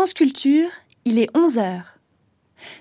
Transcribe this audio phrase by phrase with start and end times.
[0.00, 0.70] France Culture,
[1.04, 1.98] il est 11 heures.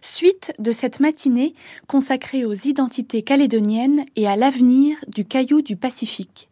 [0.02, 1.54] Suite de cette matinée
[1.86, 6.48] consacrée aux identités calédoniennes et à l'avenir du caillou du Pacifique.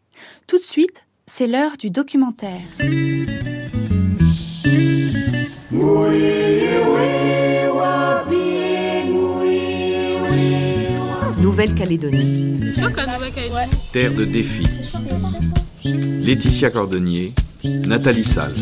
[0.46, 2.60] Tout de suite, c'est l'heure du documentaire.
[11.38, 12.74] Nouvelle-Calédonie.
[13.94, 14.66] Terre de défi.
[15.86, 17.32] Laetitia Cordonnier,
[17.64, 18.52] Nathalie Salle.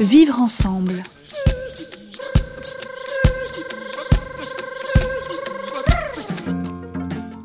[0.00, 0.94] Vivre ensemble.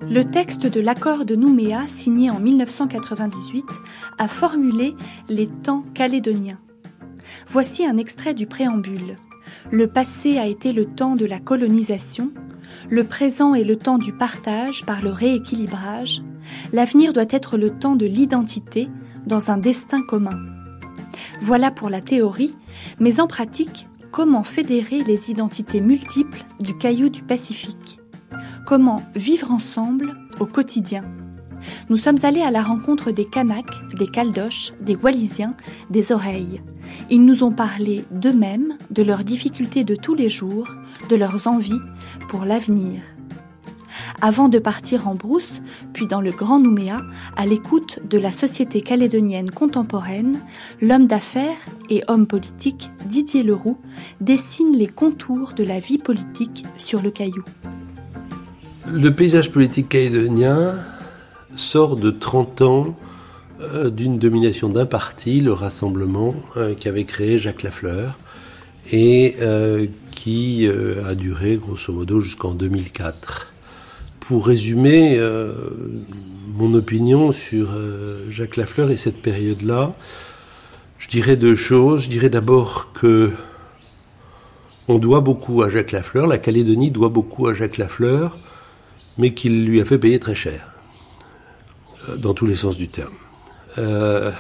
[0.10, 3.66] Le texte de l'accord de Nouméa, signé en 1998,
[4.18, 4.96] a formulé
[5.28, 6.60] les temps calédoniens.
[7.48, 9.18] Voici un extrait du préambule.
[9.72, 12.32] Le passé a été le temps de la colonisation,
[12.90, 16.22] le présent est le temps du partage par le rééquilibrage,
[16.72, 18.88] l'avenir doit être le temps de l'identité
[19.26, 20.57] dans un destin commun.
[21.42, 22.54] Voilà pour la théorie,
[23.00, 28.00] mais en pratique, comment fédérer les identités multiples du caillou du Pacifique?
[28.66, 31.04] Comment vivre ensemble au quotidien?
[31.90, 33.66] Nous sommes allés à la rencontre des Kanaks,
[33.98, 35.56] des Caldoches, des Wallisiens,
[35.90, 36.62] des Oreilles.
[37.10, 40.68] Ils nous ont parlé d'eux-mêmes, de leurs difficultés de tous les jours,
[41.10, 41.82] de leurs envies
[42.30, 43.02] pour l'avenir.
[44.20, 45.62] Avant de partir en brousse,
[45.94, 47.02] puis dans le Grand Nouméa,
[47.36, 50.40] à l'écoute de la société calédonienne contemporaine,
[50.82, 51.58] l'homme d'affaires
[51.92, 53.78] et homme politique Didier Leroux
[54.20, 57.44] dessine les contours de la vie politique sur le caillou.
[58.92, 60.74] Le paysage politique calédonien
[61.56, 62.96] sort de 30 ans
[63.60, 68.18] euh, d'une domination d'un parti, le Rassemblement, euh, qu'avait créé Jacques Lafleur
[68.92, 73.54] et euh, qui a duré grosso modo jusqu'en 2004.
[74.28, 75.18] Pour résumer
[76.54, 77.70] mon opinion sur
[78.30, 79.96] Jacques Lafleur et cette période-là,
[81.00, 82.04] je dirais deux choses.
[82.04, 83.32] Je dirais d'abord que
[84.90, 88.38] on doit beaucoup à Jacques Lafleur, la Calédonie doit beaucoup à Jacques Lafleur,
[89.18, 90.74] mais qu'il lui a fait payer très cher,
[92.18, 93.14] dans tous les sens du terme.
[93.78, 94.32] Euh,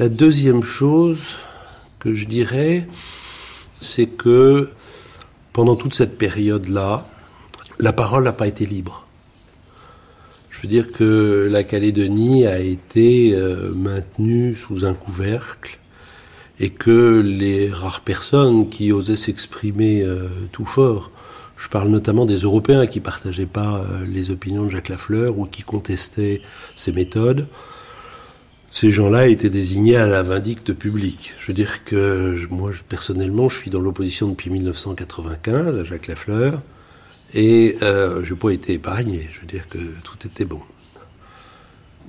[0.00, 1.34] la deuxième chose
[2.00, 2.88] que je dirais,
[3.80, 4.68] c'est que
[5.52, 7.06] pendant toute cette période-là,
[7.80, 9.06] la parole n'a pas été libre.
[10.50, 15.78] Je veux dire que la Calédonie a été euh, maintenue sous un couvercle
[16.58, 21.10] et que les rares personnes qui osaient s'exprimer euh, tout fort,
[21.56, 25.62] je parle notamment des Européens qui partageaient pas les opinions de Jacques Lafleur ou qui
[25.62, 26.40] contestaient
[26.74, 27.48] ses méthodes,
[28.70, 31.34] ces gens-là étaient désignés à la vindicte publique.
[31.40, 36.62] Je veux dire que moi, personnellement, je suis dans l'opposition depuis 1995 à Jacques Lafleur,
[37.34, 39.28] et euh, je n'ai pas été épargné.
[39.32, 40.60] Je veux dire que tout était bon.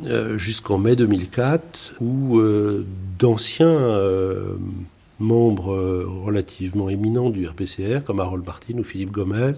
[0.06, 2.86] Euh, jusqu'en mai 2004, où euh,
[3.20, 4.56] d'anciens euh,
[5.20, 5.76] membres
[6.24, 9.54] relativement éminents du RPCR, comme Harold Martin ou Philippe Gomez,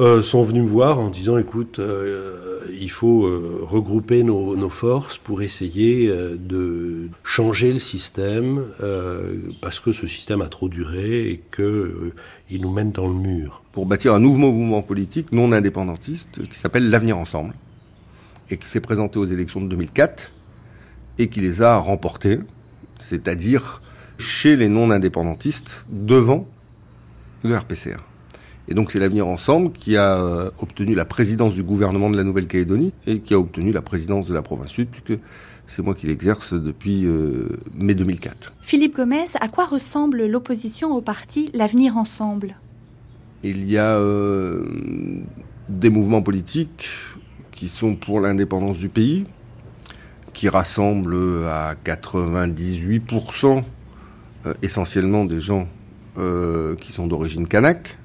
[0.00, 4.68] euh, sont venus me voir en disant écoute, euh, il faut euh, regrouper nos, nos,
[4.68, 8.62] forces pour essayer de changer le système
[9.60, 12.12] parce que ce système a trop duré et que
[12.48, 13.62] il nous mène dans le mur.
[13.72, 17.54] Pour bâtir un nouveau mouvement politique non indépendantiste qui s'appelle l'Avenir Ensemble
[18.50, 20.30] et qui s'est présenté aux élections de 2004
[21.18, 22.38] et qui les a remportées,
[23.00, 23.82] c'est-à-dire
[24.18, 26.46] chez les non indépendantistes devant
[27.42, 28.07] le RPCR.
[28.68, 32.24] Et donc c'est l'avenir ensemble qui a euh, obtenu la présidence du gouvernement de la
[32.24, 35.18] Nouvelle-Calédonie et qui a obtenu la présidence de la province sud, puisque
[35.66, 38.52] c'est moi qui l'exerce depuis euh, mai 2004.
[38.60, 42.56] Philippe Gomez, à quoi ressemble l'opposition au parti L'Avenir Ensemble?
[43.42, 44.66] Il y a euh,
[45.70, 46.90] des mouvements politiques
[47.52, 49.24] qui sont pour l'indépendance du pays,
[50.34, 53.64] qui rassemblent à 98%
[54.62, 55.66] essentiellement des gens
[56.80, 57.97] qui sont d'origine kanak,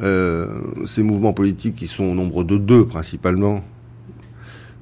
[0.00, 3.64] ces mouvements politiques qui sont au nombre de deux principalement,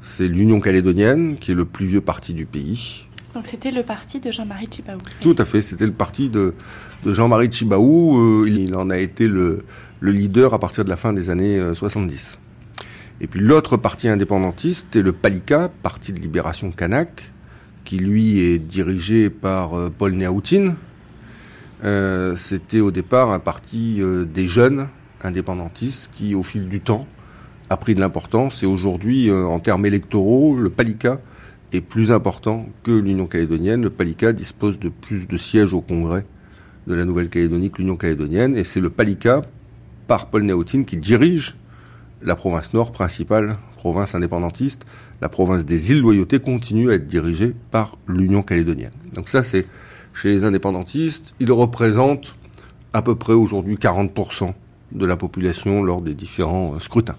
[0.07, 3.07] c'est l'Union calédonienne, qui est le plus vieux parti du pays.
[3.35, 4.99] Donc c'était le parti de Jean-Marie Chibaou.
[5.21, 6.55] Tout à fait, c'était le parti de,
[7.05, 8.17] de Jean-Marie Chibaou.
[8.17, 9.65] Euh, il en a été le,
[10.01, 12.39] le, leader à partir de la fin des années 70.
[12.39, 12.85] Euh,
[13.21, 17.33] Et puis l'autre parti indépendantiste est le PALICA, Parti de Libération Kanak,
[17.85, 20.77] qui lui est dirigé par Paul Néaoutine.
[22.37, 24.01] C'était au départ un parti
[24.33, 24.89] des jeunes
[25.23, 27.07] indépendantiste qui, au fil du temps,
[27.71, 28.63] a pris de l'importance.
[28.63, 31.21] Et aujourd'hui, euh, en termes électoraux, le Palika
[31.73, 33.83] est plus important que l'Union calédonienne.
[33.83, 36.25] Le Palika dispose de plus de sièges au Congrès
[36.87, 38.57] de la Nouvelle-Calédonie que l'Union calédonienne.
[38.57, 39.43] Et c'est le Palika,
[40.07, 41.57] par Paul Néotine, qui dirige
[42.23, 44.85] la province nord, principale province indépendantiste,
[45.21, 48.91] la province des îles Loyauté continue à être dirigée par l'Union calédonienne.
[49.15, 49.65] Donc ça, c'est
[50.13, 51.35] chez les indépendantistes.
[51.39, 52.35] Ils représentent
[52.93, 54.55] à peu près aujourd'hui 40%
[54.93, 57.17] de la population lors des différents euh, scrutins.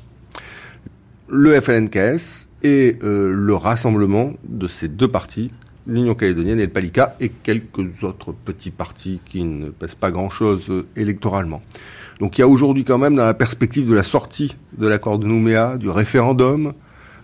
[1.30, 5.52] Le FLNKS est euh, le rassemblement de ces deux partis,
[5.86, 10.69] l'Union calédonienne et le Palika, et quelques autres petits partis qui ne pèsent pas grand-chose
[10.69, 11.62] euh, électoralement.
[12.19, 15.19] Donc il y a aujourd'hui quand même, dans la perspective de la sortie de l'accord
[15.19, 16.74] de Nouméa, du référendum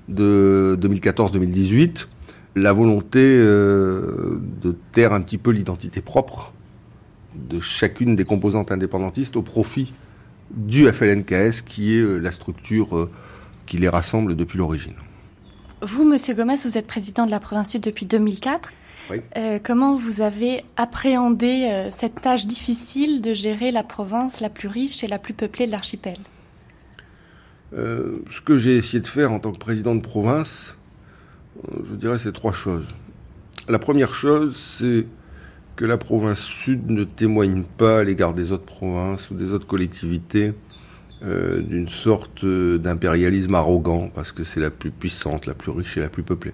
[0.07, 2.07] de 2014-2018,
[2.56, 6.54] la volonté de taire un petit peu l'identité propre
[7.34, 9.92] de chacune des composantes indépendantistes au profit
[10.51, 13.12] du FLNKS, qui est euh, la structure euh,
[13.66, 14.94] qui les rassemble depuis l'origine.
[15.81, 18.72] Vous, Monsieur Gomez, vous êtes président de la province sud depuis 2004.
[19.36, 25.04] Euh, comment vous avez appréhendé cette tâche difficile de gérer la province la plus riche
[25.04, 26.16] et la plus peuplée de l'archipel?
[27.74, 30.78] Ce que j'ai essayé de faire en tant que président de province,
[31.84, 32.88] je dirais, c'est trois choses.
[33.68, 35.06] La première chose, c'est
[35.75, 39.67] que la province sud ne témoigne pas à l'égard des autres provinces ou des autres
[39.67, 40.53] collectivités
[41.23, 46.01] euh, d'une sorte d'impérialisme arrogant parce que c'est la plus puissante, la plus riche et
[46.01, 46.53] la plus peuplée.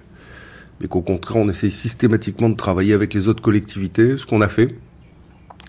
[0.80, 4.48] Mais qu'au contraire, on essaye systématiquement de travailler avec les autres collectivités, ce qu'on a
[4.48, 4.76] fait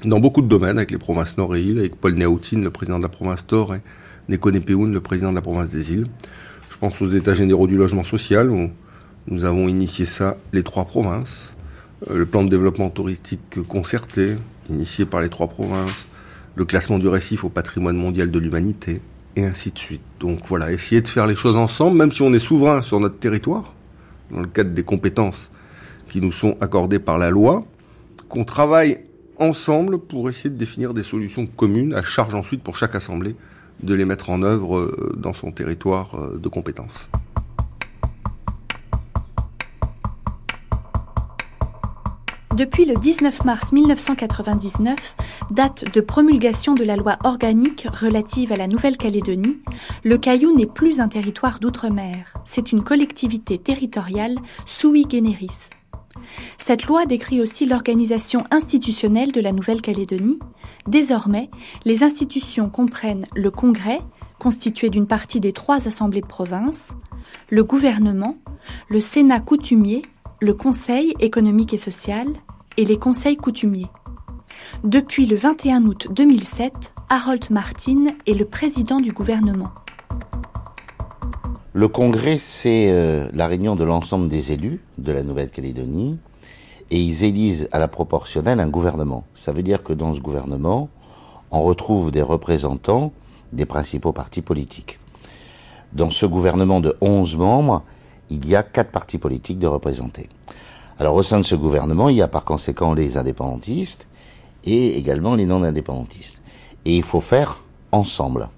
[0.04, 2.98] dans beaucoup de domaines, avec les provinces nord et îles, avec Paul Néautine, le président
[2.98, 3.80] de la province Nord, et
[4.28, 6.06] Neko Nepeoun, le président de la province des îles.
[6.70, 8.70] Je pense aux états généraux du logement social, où
[9.26, 11.56] nous avons initié ça, les trois provinces.
[12.08, 14.36] Euh, le plan de développement touristique concerté,
[14.68, 16.08] initié par les trois provinces,
[16.54, 19.00] le classement du récif au patrimoine mondial de l'humanité,
[19.36, 20.02] et ainsi de suite.
[20.18, 23.18] Donc voilà, essayer de faire les choses ensemble, même si on est souverain sur notre
[23.18, 23.74] territoire,
[24.30, 25.50] dans le cadre des compétences
[26.08, 27.64] qui nous sont accordées par la loi,
[28.28, 28.98] qu'on travaille
[29.38, 33.36] ensemble pour essayer de définir des solutions communes, à charge ensuite pour chaque assemblée
[33.82, 37.08] de les mettre en œuvre euh, dans son territoire euh, de compétences.
[42.60, 45.16] Depuis le 19 mars 1999,
[45.50, 49.56] date de promulgation de la loi organique relative à la Nouvelle-Calédonie,
[50.04, 54.36] le Caillou n'est plus un territoire d'outre-mer, c'est une collectivité territoriale
[54.66, 55.70] sui generis.
[56.58, 60.38] Cette loi décrit aussi l'organisation institutionnelle de la Nouvelle-Calédonie.
[60.86, 61.48] Désormais,
[61.86, 64.00] les institutions comprennent le Congrès,
[64.38, 66.92] constitué d'une partie des trois assemblées de province,
[67.48, 68.36] le gouvernement,
[68.90, 70.02] le Sénat coutumier,
[70.42, 72.26] le Conseil économique et social,
[72.76, 73.88] et les conseils coutumiers.
[74.84, 79.70] Depuis le 21 août 2007, Harold Martin est le président du gouvernement.
[81.72, 86.18] Le congrès, c'est euh, la réunion de l'ensemble des élus de la Nouvelle-Calédonie
[86.90, 89.24] et ils élisent à la proportionnelle un gouvernement.
[89.34, 90.88] Ça veut dire que dans ce gouvernement,
[91.50, 93.12] on retrouve des représentants
[93.52, 94.98] des principaux partis politiques.
[95.92, 97.82] Dans ce gouvernement de 11 membres,
[98.30, 100.28] il y a quatre partis politiques de représentés.
[101.00, 104.06] Alors au sein de ce gouvernement, il y a par conséquent les indépendantistes
[104.64, 106.42] et également les non-indépendantistes.
[106.84, 108.50] Et il faut faire ensemble.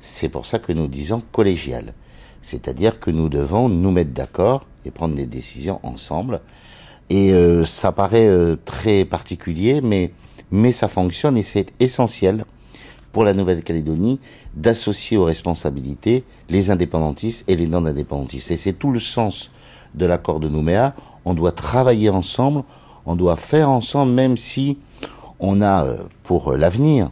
[0.00, 1.94] C'est pour ça que nous disons collégial.
[2.42, 6.40] C'est-à-dire que nous devons nous mettre d'accord et prendre des décisions ensemble.
[7.10, 10.12] Et euh, ça paraît euh, très particulier, mais,
[10.50, 12.44] mais ça fonctionne et c'est essentiel
[13.12, 14.18] pour la Nouvelle-Calédonie
[14.56, 18.50] d'associer aux responsabilités les indépendantistes et les non-indépendantistes.
[18.50, 19.52] Et c'est tout le sens
[19.94, 20.94] de l'accord de Nouméa
[21.28, 22.64] on doit travailler ensemble,
[23.04, 24.78] on doit faire ensemble, même si
[25.40, 27.10] on a euh, pour l'avenir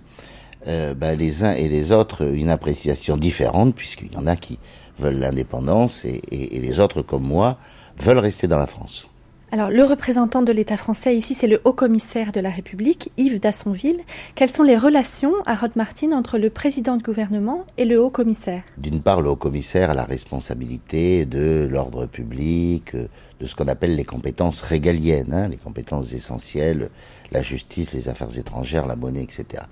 [0.66, 4.58] euh, ben, les uns et les autres une appréciation différente, puisqu'il y en a qui
[4.98, 7.58] veulent l'indépendance et les autres, comme moi,
[7.98, 9.06] veulent rester dans la France.
[9.52, 14.00] Alors, le représentant de l'État français ici, c'est le haut-commissaire de la République, Yves Dassonville.
[14.34, 18.64] Quelles sont les relations à Rod-Martin entre le président de gouvernement et le haut-commissaire?
[18.76, 23.06] D'une part, le haut-commissaire a la responsabilité de l'ordre public, euh,
[23.38, 26.90] de ce qu'on appelle les compétences régaliennes, hein, les compétences essentielles,
[27.30, 29.62] la justice, les affaires étrangères, la monnaie, etc.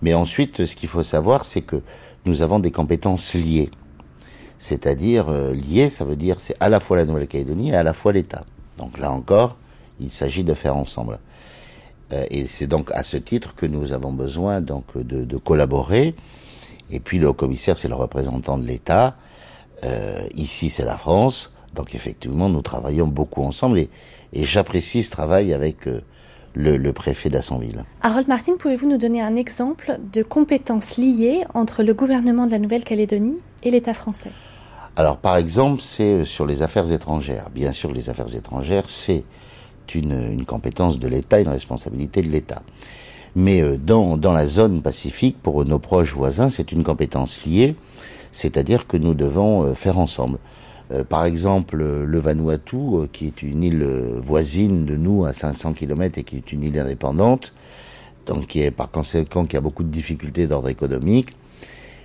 [0.00, 1.82] Mais ensuite, ce qu'il faut savoir, c'est que
[2.24, 3.72] nous avons des compétences liées.
[4.60, 7.94] C'est-à-dire, euh, liées, ça veut dire c'est à la fois la Nouvelle-Calédonie et à la
[7.94, 8.44] fois l'État.
[8.82, 9.56] Donc là encore,
[10.00, 11.20] il s'agit de faire ensemble.
[12.12, 16.16] Euh, et c'est donc à ce titre que nous avons besoin donc de, collaborer.
[16.90, 19.14] Et puis le commissaire, c'est le représentant de l'État.
[19.84, 21.52] Euh, ici, c'est la France.
[21.74, 23.88] Donc effectivement, nous travaillons beaucoup ensemble et,
[24.34, 26.00] j'apprécie ce travail avec euh,
[26.54, 27.84] le, le, préfet d'Assonville.
[28.02, 32.58] Harold Martin, pouvez-vous nous donner un exemple de compétences liées entre le gouvernement de la
[32.58, 34.32] Nouvelle-Calédonie et l'État français?
[34.94, 37.48] Alors par exemple, c'est euh, sur les affaires étrangères.
[37.54, 39.24] Bien sûr, les affaires étrangères, c'est
[39.94, 42.62] une, compétence de l'État, une responsabilité de l'État.
[43.34, 47.74] Mais euh, dans, dans la zone pacifique, pour nos proches voisins, c'est une compétence liée,
[48.32, 50.38] c'est-à-dire que nous devons euh, faire ensemble.
[51.08, 53.82] Par exemple, le Vanuatu, qui est une île
[54.22, 57.54] voisine de nous à 500 km et qui est une île indépendante,
[58.26, 61.30] donc qui est par conséquent qui a beaucoup de difficultés d'ordre économique,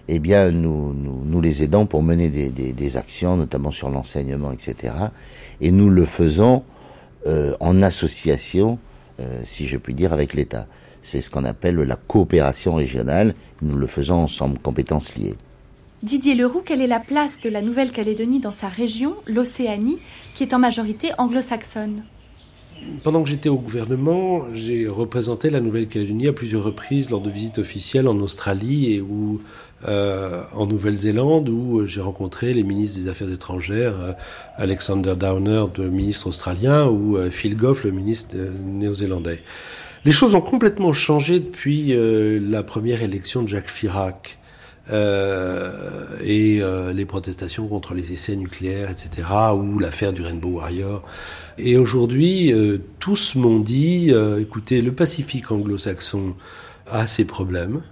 [0.08, 3.90] eh bien, nous, nous, nous, les aidons pour mener des, des, des actions, notamment sur
[3.90, 4.94] l'enseignement, etc.
[5.60, 6.64] Et nous le faisons
[7.26, 8.80] euh, en association,
[9.20, 10.68] euh, si je puis dire, avec l'État.
[11.02, 13.36] C'est ce qu'on appelle la coopération régionale.
[13.62, 15.36] Nous le faisons ensemble, compétences liées.
[16.04, 19.98] Didier Leroux, quelle est la place de la Nouvelle-Calédonie dans sa région, l'Océanie,
[20.36, 22.04] qui est en majorité anglo-saxonne?
[23.04, 27.58] Pendant que j'étais au gouvernement, j'ai représenté la Nouvelle-Calédonie à plusieurs reprises lors de visites
[27.58, 29.42] officielles en Australie et ou
[29.88, 34.14] euh, en Nouvelle-Zélande où j'ai rencontré les ministres des Affaires étrangères, euh,
[34.56, 39.44] Alexander Downer, le ministre australien, ou euh, Phil Goff, le ministre néo-zélandais.
[40.06, 41.94] Les choses ont complètement changé depuis
[42.40, 44.38] la première élection de Jacques Chirac.
[44.90, 45.72] Euh,
[46.24, 51.04] et euh, les protestations contre les essais nucléaires, etc., ou l'affaire du Rainbow Warrior.
[51.58, 56.36] Et aujourd'hui, euh, tous m'ont dit, écoutez, le Pacifique anglo-saxon
[56.88, 57.84] a ses problèmes.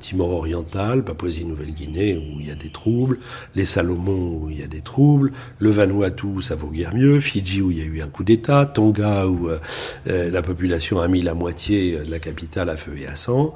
[0.00, 3.18] Timor oriental, Papouasie-Nouvelle-Guinée où il y a des troubles,
[3.54, 7.20] les Salomon où il y a des troubles, le Vanuatu où ça vaut guère mieux,
[7.20, 9.48] Fidji où il y a eu un coup d'État, Tonga où
[10.06, 13.54] la population a mis la moitié de la capitale à feu et à sang.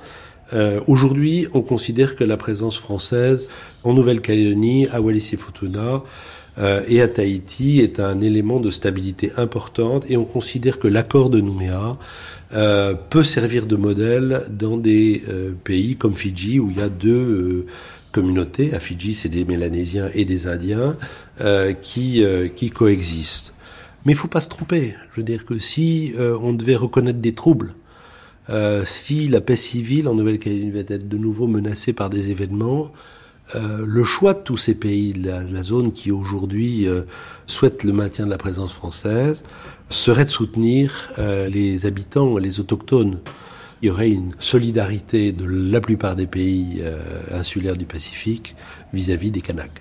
[0.54, 3.48] Euh, Aujourd'hui, on considère que la présence française
[3.84, 6.02] en Nouvelle-Calédonie, à Wallis et Futuna
[6.58, 11.30] euh, et à Tahiti est un élément de stabilité importante et on considère que l'accord
[11.30, 11.96] de Nouméa
[12.54, 16.88] euh, peut servir de modèle dans des euh, pays comme Fidji où il y a
[16.88, 17.66] deux
[18.10, 18.74] communautés.
[18.74, 20.96] À Fidji, c'est des Mélanésiens et des Indiens
[21.82, 22.24] qui,
[22.56, 23.52] qui coexistent.
[24.04, 24.96] Mais il faut pas se tromper.
[25.12, 27.74] Je veux dire que si on devait reconnaître des troubles,
[28.86, 32.90] si la paix civile en Nouvelle-Calédonie va être de nouveau menacée par des événements,
[33.54, 37.02] euh, le choix de tous ces pays de la, zone qui aujourd'hui euh,
[37.46, 39.42] souhaitent le maintien de la présence française
[39.90, 43.20] serait de soutenir les habitants, les autochtones.
[43.80, 46.82] Il y aurait une solidarité de la plupart des pays
[47.32, 48.54] insulaires du Pacifique
[48.92, 49.80] vis-à-vis des Kanaks.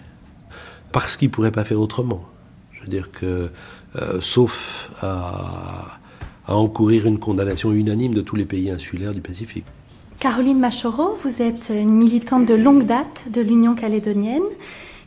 [0.93, 2.24] Parce qu'ils ne pourraient pas faire autrement.
[2.71, 3.50] Je veux dire que,
[4.21, 6.00] sauf à
[6.47, 9.65] encourir une condamnation unanime de tous les pays insulaires du Pacifique.
[10.19, 14.41] Caroline Machoro, vous êtes une militante de longue date de l'Union calédonienne.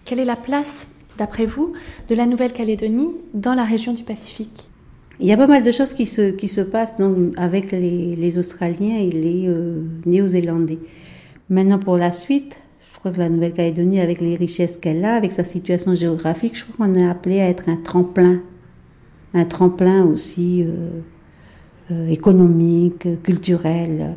[0.04, 0.86] Quelle est la place,
[1.18, 1.72] d'après vous,
[2.08, 4.68] de la Nouvelle-Calédonie dans la région du Pacifique?
[5.18, 8.38] Il y a pas mal de choses qui se, qui se passent donc, avec les,
[8.38, 10.78] Australiens et les euh, Néo-Zélandais.
[11.48, 12.60] Maintenant, pour la suite,
[12.92, 16.64] je crois que la Nouvelle-Calédonie, avec les richesses qu'elle a, avec sa situation géographique, je
[16.66, 18.42] crois qu'on est appelé à être un tremplin.
[19.34, 20.62] Un tremplin aussi.
[20.62, 21.00] Euh,
[21.90, 24.14] euh, économique, culturel.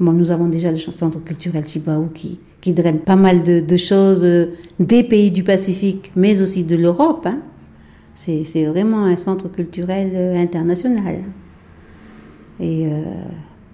[0.00, 4.22] Bon, nous avons déjà le centre culturel Chibaou qui, qui draine pas mal de, choses
[4.22, 7.26] euh, des pays du Pacifique, mais aussi de l'Europe.
[7.26, 7.40] Hein.
[8.14, 11.24] C'est vraiment un centre culturel euh, international.
[12.60, 12.88] Et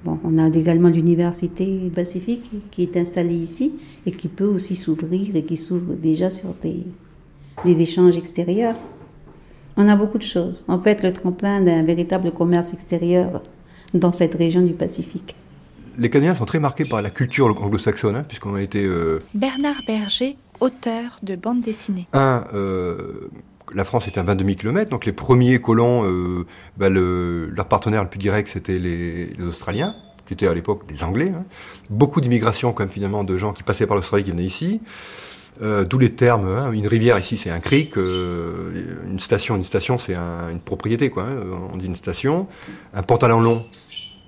[0.04, 3.72] bon, on a également l'université Pacifique qui est installée ici
[4.04, 6.84] et qui peut aussi s'ouvrir et qui s'ouvre déjà sur des,
[7.64, 8.76] des échanges extérieurs.
[9.78, 10.64] On a beaucoup de choses.
[10.68, 13.42] On peut être le tremplin d'un véritable commerce extérieur
[13.94, 15.34] dans cette région du Pacifique.
[15.98, 18.84] Les Canadiens sont très marqués par la culture anglo-saxonne, hein, puisqu'on a été...
[18.84, 22.06] Euh, Bernard Berger, auteur de bande dessinée.
[22.12, 23.30] Un, euh,
[23.72, 26.46] la France est à 22 km, donc les premiers colons, euh,
[26.76, 29.94] bah, leur partenaire le plus direct, c'était les, Australiens,
[30.26, 31.32] qui étaient à l'époque des Anglais.
[31.34, 31.44] Hein.
[31.90, 34.80] Beaucoup d'immigration, quand même, finalement, de gens qui passaient par l'Australie, qui venaient ici.
[35.62, 36.48] Euh, D'où les termes.
[36.48, 36.72] Hein.
[36.72, 37.96] Une rivière ici, c'est un creek.
[37.96, 41.24] Euh, une station, une station, c'est un, une propriété, quoi.
[41.24, 41.40] Hein.
[41.72, 42.48] On dit une station.
[42.92, 43.64] Un pantalon long,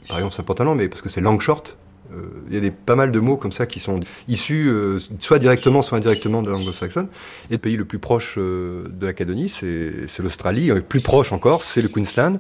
[0.09, 1.77] par exemple, c'est pantalon, mais parce que c'est long short.
[2.13, 4.99] Euh, il y a des, pas mal de mots comme ça qui sont issus euh,
[5.19, 7.09] soit directement, soit indirectement de l'anglo-saxonne.
[7.51, 10.71] Et le pays le plus proche euh, de la Calédonie, c'est l'Australie.
[10.89, 12.39] Plus proche encore, c'est le Queensland.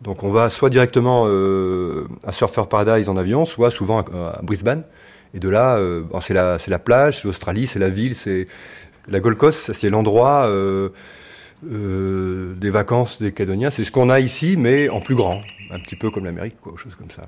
[0.00, 1.26] Donc on va soit directement
[2.26, 4.82] à Surfer Paradise en avion, soit souvent à Brisbane.
[5.32, 5.78] Et de là,
[6.20, 8.48] c'est la, la, plage, c'est l'Australie, c'est la ville, c'est
[9.06, 10.50] la Gold Coast, c'est l'endroit
[11.70, 13.70] euh, des vacances des Calédoniens.
[13.70, 15.40] C'est ce qu'on a ici, mais en plus grand,
[15.70, 17.22] un petit peu comme l'Amérique, quoi, chose comme ça.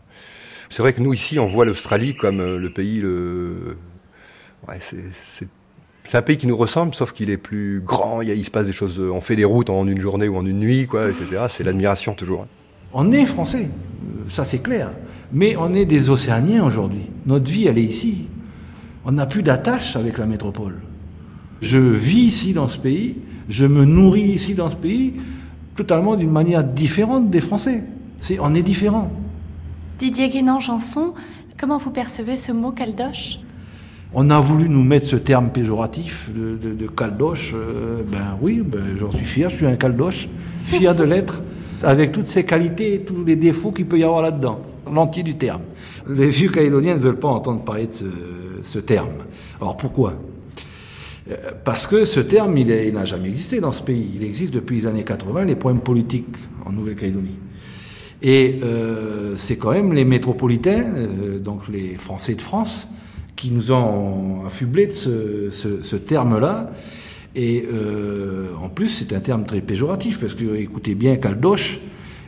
[0.70, 3.02] C'est vrai que nous ici, on voit l'Australie comme euh, le pays.
[6.04, 8.22] C'est un pays qui nous ressemble, sauf qu'il est plus grand.
[8.22, 8.98] Il, il, se passe des choses.
[8.98, 11.46] On fait des routes en une journée ou en une nuit, quoi, etc.
[11.48, 12.42] C'est l'admiration toujours.
[12.42, 12.48] Hein.
[12.96, 13.68] On est français,
[14.28, 14.92] ça c'est clair.
[15.32, 17.10] Mais on est des Océaniens aujourd'hui.
[17.26, 18.26] Notre vie, elle est ici.
[19.04, 20.76] On n'a plus d'attache avec la métropole.
[21.60, 23.16] Je vis ici dans ce pays,
[23.48, 25.14] je me nourris ici dans ce pays,
[25.76, 27.82] totalement d'une manière différente des Français.
[28.20, 29.10] C'est, on est différents.
[29.98, 31.14] Didier Guénan-Janson,
[31.58, 33.38] comment vous percevez ce mot caldoche?
[34.12, 37.52] On a voulu nous mettre ce terme péjoratif de, de, de caldoche.
[37.54, 40.28] euh, ben oui, ben, j'en suis fier, je suis un caldoche,
[40.64, 41.42] fier de l'être,
[41.82, 44.60] avec toutes ses qualités et tous les défauts qu'il peut y avoir là-dedans,
[44.90, 45.62] l'entier du terme.
[46.08, 48.04] Les vieux calédoniens ne veulent pas entendre parler de ce,
[48.62, 49.24] ce terme.
[49.60, 50.14] Alors pourquoi?
[51.64, 54.12] Parce que ce terme, il n'a jamais existé dans ce pays.
[54.14, 57.38] Il existe depuis les années 80, les problèmes politiques en Nouvelle-Calédonie.
[58.22, 62.88] Et euh, c'est quand même les métropolitains, euh, donc les Français de France,
[63.36, 66.70] qui nous ont affublés de ce, terme-là.
[67.36, 71.80] Et euh, en plus, c'est un terme très péjoratif, parce que écoutez bien, Caldoche,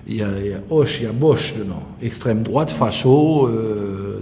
[0.09, 3.49] il y a, il Hoche, il y a Bosch dedans, extrême droite, facho.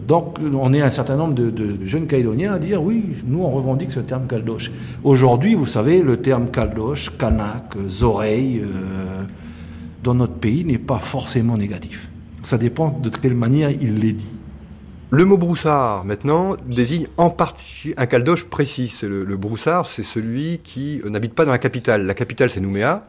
[0.07, 3.93] Donc on est un certain nombre de, jeunes calédoniens à dire oui, nous on revendique
[3.93, 4.71] ce terme Caldoche.
[5.03, 9.25] Aujourd'hui, vous savez, le terme Caldoche, Kanak, Zoreille, euh,
[10.03, 12.09] dans notre pays n'est pas forcément négatif.
[12.43, 14.37] Ça dépend de quelle manière il l'est dit.
[15.11, 18.93] Le mot broussard, maintenant, désigne en particulier un caldoche précis.
[19.03, 22.05] Le broussard, c'est celui qui euh, n'habite pas dans la capitale.
[22.05, 23.07] La capitale, c'est Nouméa.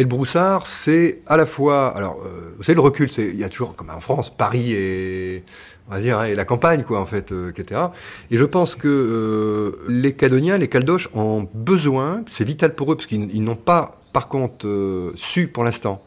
[0.00, 1.94] Et le broussard, c'est à la fois.
[1.94, 4.72] Alors, euh, vous savez, le recul, c'est il y a toujours, comme en France, Paris
[4.72, 5.44] et.
[5.88, 7.82] On va dire, hein, et la campagne, quoi, en fait, euh, etc.
[8.30, 12.96] Et je pense que euh, les Cadoniens, les Caldoches ont besoin, c'est vital pour eux,
[12.96, 16.02] parce qu'ils ils n'ont pas, par contre, su pour l'instant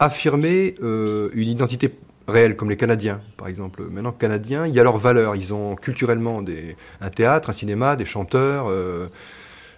[0.00, 3.84] affirmer une identité réelle, comme les Canadiens, par exemple.
[3.88, 5.36] Maintenant, Canadiens, il y a leurs valeurs.
[5.36, 8.66] Ils ont culturellement des, un théâtre, un cinéma, des chanteurs,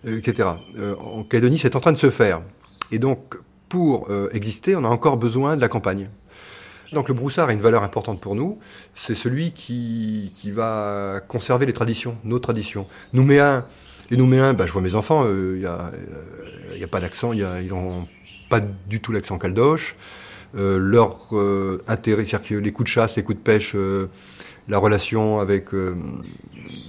[0.06, 0.48] etc.
[0.98, 2.40] En Calédonie, c'est en train de se faire.
[2.92, 3.36] Et donc,
[3.70, 6.08] pour euh, exister, on a encore besoin de la campagne.
[6.92, 8.58] Donc le broussard a une valeur importante pour nous.
[8.94, 12.86] C'est celui qui, qui va conserver les traditions, nos traditions.
[13.14, 13.64] Nouméens,
[14.10, 17.44] les Nouméens, bah, je vois mes enfants, il n'y a, euh, a pas d'accent, y
[17.44, 18.06] a- ils n'ont
[18.48, 19.94] pas du tout l'accent caldoche.
[20.58, 24.08] Euh, leur euh, intérêt, c'est-à-dire que les coups de chasse, les coups de pêche, euh,
[24.68, 25.66] la relation avec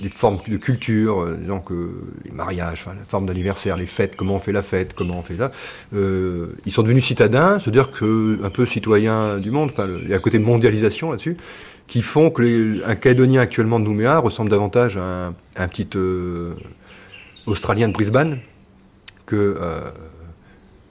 [0.01, 1.91] les formes de culture, euh, disons que
[2.25, 5.21] les mariages, enfin, la forme d'anniversaire, les fêtes, comment on fait la fête, comment on
[5.21, 5.51] fait ça.
[5.93, 9.69] Euh, ils sont devenus citadins, c'est-à-dire que un peu citoyens du monde.
[9.71, 11.37] Enfin, il y a un côté mondialisation là-dessus
[11.87, 16.53] qui font que les- un Calédonien actuellement de Nouméa ressemble davantage à un, petit euh,
[17.45, 18.39] Australien de Brisbane
[19.25, 19.57] que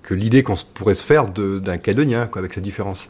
[0.02, 3.08] que l'idée qu'on pourrait se faire d'un Calédonien, avec cette différence.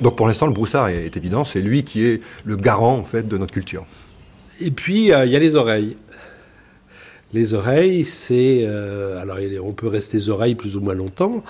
[0.00, 3.04] Donc pour l'instant, le broussard est, est évident, c'est lui qui est le garant en
[3.04, 3.84] fait de notre culture.
[4.60, 5.96] Et puis, euh, il y a les oreilles.
[7.32, 8.64] Les oreilles, c'est...
[8.66, 11.44] euh, alors, on peut rester oreilles plus ou moins longtemps.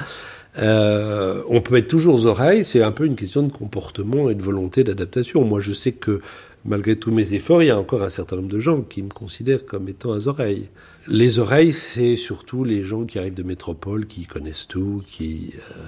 [0.58, 4.42] Euh, on peut être toujours oreilles, c'est un peu une question de comportement et de
[4.42, 5.44] volonté d'adaptation.
[5.44, 6.20] Moi, je sais que
[6.64, 9.10] malgré tous mes efforts, il y a encore un certain nombre de gens qui me
[9.10, 10.68] considèrent comme étant aux oreilles.
[11.06, 15.84] Les oreilles, c'est surtout les gens qui arrivent de métropole, qui connaissent tout, qui euh,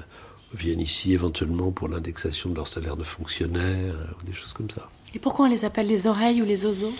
[0.55, 4.71] viennent ici éventuellement pour l'indexation de leur salaire de fonctionnaire, euh, ou des choses comme
[4.71, 4.89] ça.
[5.15, 6.93] Et pourquoi on les appelle les oreilles ou les oiseaux?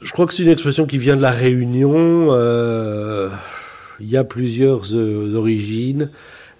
[0.00, 2.28] Je crois que c'est une expression qui vient de la Réunion.
[2.30, 3.28] euh,
[4.00, 6.10] Il y a plusieurs euh, origines.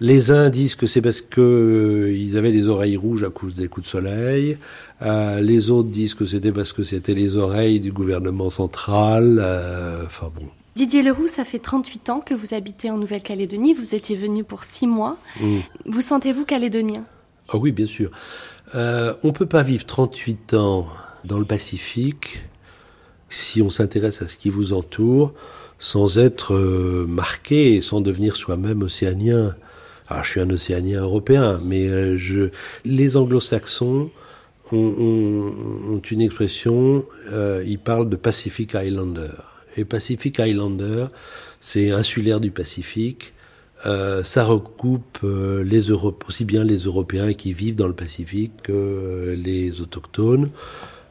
[0.00, 3.54] Les uns disent que c'est parce que euh, ils avaient les oreilles rouges à cause
[3.54, 4.58] des coups de soleil.
[5.02, 9.38] Euh, les autres disent que c'était parce que c'était les oreilles du gouvernement central.
[10.06, 10.46] Enfin bon.
[10.74, 13.74] Didier Leroux, ça fait 38 ans que vous habitez en Nouvelle-Calédonie.
[13.74, 15.16] Vous étiez venu pour 6 mois.
[15.40, 15.58] Mm.
[15.86, 17.04] Vous sentez-vous calédonien?
[17.48, 18.10] Ah oui, bien sûr.
[18.74, 20.86] Euh, on peut pas vivre 38 ans
[21.24, 22.40] dans le Pacifique
[23.28, 25.34] si on s'intéresse à ce qui vous entoure
[25.78, 29.54] sans être euh, marqué sans devenir soi-même océanien.
[30.08, 32.50] Alors, je suis un océanien européen, mais euh, je,
[32.84, 34.10] les anglo-saxons
[34.72, 39.28] ont, ont- ont une expression, euh, ils parlent de Pacific Islander.
[39.76, 41.06] Et Pacific Islander,
[41.60, 43.32] c'est insulaire du Pacifique.
[43.86, 48.52] Euh, ça recoupe euh, les Euro- aussi bien les Européens qui vivent dans le Pacifique
[48.64, 50.50] que euh, les autochtones.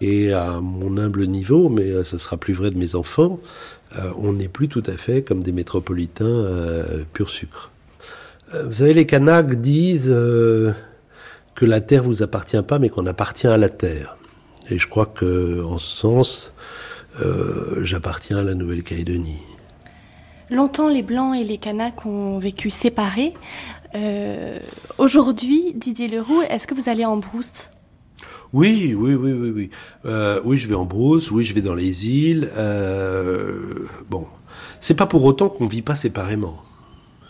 [0.01, 3.39] Et à mon humble niveau, mais euh, ce sera plus vrai de mes enfants,
[4.17, 6.45] on n'est plus tout à fait comme des métropolitains
[7.13, 7.71] pur sucre.
[8.51, 10.73] Vous savez, les Kanaks disent que
[11.62, 14.17] la terre vous appartient pas, mais qu'on appartient à la terre.
[14.69, 16.51] Et je crois que, en ce sens,
[17.82, 19.39] j'appartiens à la Nouvelle-Calédonie.
[20.49, 23.33] Longtemps, les Blancs et les Kanaks ont vécu séparés.
[23.95, 24.60] Euh,
[24.97, 27.65] Aujourd'hui, Didier Leroux, est-ce que vous allez en brousse?
[28.53, 29.69] Oui, oui, oui, oui, oui.
[30.05, 32.49] Euh, oui, je vais en brousse, oui, je vais dans les îles.
[32.55, 34.25] Euh, bon,
[34.79, 36.63] c'est pas pour autant qu'on vit pas séparément.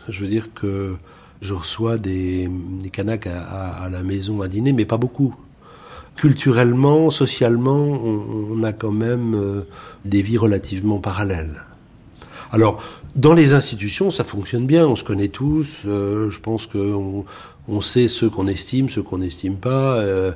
[0.10, 0.95] Je veux dire que
[1.41, 5.34] je reçois des, des Kanaks à, la maison à dîner, mais pas beaucoup.
[6.15, 9.65] Culturellement, socialement, on, on a quand même
[10.06, 11.63] des vies relativement parallèles.
[12.51, 12.82] Alors,
[13.15, 15.80] dans les institutions, ça fonctionne bien, on se connaît tous.
[15.86, 17.26] euh, je pense qu'on
[17.67, 19.98] on sait ceux qu'on estime, ceux qu'on n'estime pas.
[20.00, 20.32] euh,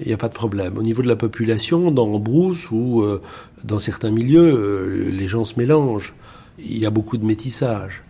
[0.00, 0.76] il n'y a pas de problème.
[0.76, 3.22] Au niveau de la population, dans Brousse ou euh,
[3.64, 6.12] dans certains milieux, euh, les gens se mélangent.
[6.58, 8.02] Il y a beaucoup de métissage.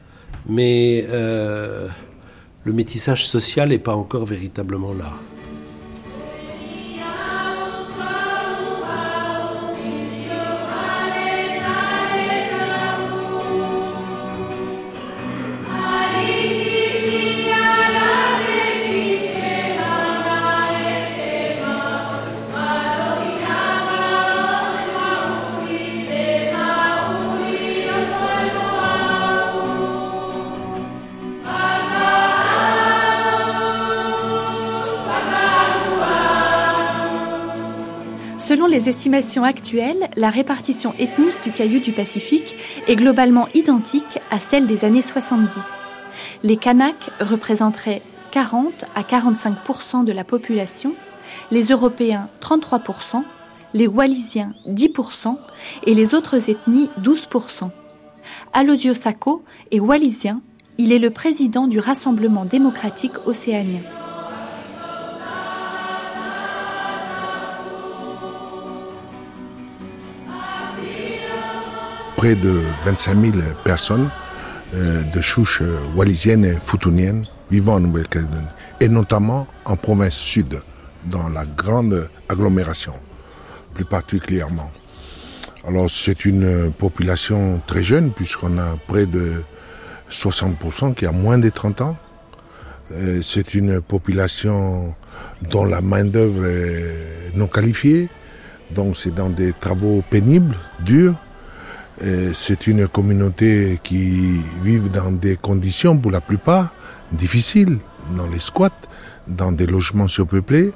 [0.49, 1.87] Mais euh,
[2.65, 5.13] le métissage social n'est pas encore véritablement là.
[38.89, 44.85] Estimations actuelles, la répartition ethnique du caillou du Pacifique est globalement identique à celle des
[44.85, 45.65] années 70.
[46.43, 50.95] Les Kanaks représenteraient 40 à 45% de la population,
[51.51, 53.23] les Européens 33%
[53.75, 55.37] les Wallisiens 10%
[55.85, 57.71] et les autres ethnies 12%
[58.53, 60.41] Alosio Sacco est wallisien,
[60.79, 63.81] il est le président du Rassemblement démocratique océanien.
[72.17, 73.33] Près de 25 000
[73.65, 74.11] personnes
[74.75, 75.63] euh, de chouches
[75.95, 78.43] wallisiennes et futuniennes vivant en Nouvelle-Calédonie,
[78.81, 80.61] et notamment en province sud,
[81.05, 82.95] dans la grande agglomération,
[83.75, 84.71] plus particulièrement.
[85.67, 89.43] Alors c'est une population très jeune, puisqu'on a près de
[90.11, 91.97] 60% qui a moins de 30 ans.
[92.93, 94.95] Euh, c'est une population
[95.51, 98.09] dont la main-d'œuvre est non qualifiée,
[98.71, 101.15] donc c'est dans des travaux pénibles, durs,
[102.33, 106.71] c'est une communauté qui vit dans des conditions, pour la plupart,
[107.13, 107.79] difficiles,
[108.17, 108.71] dans les squats,
[109.27, 110.73] dans des logements surpeuplés.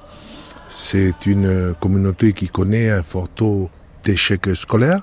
[0.69, 3.71] C'est une communauté qui connaît un fort taux
[4.05, 5.03] d'échec scolaire.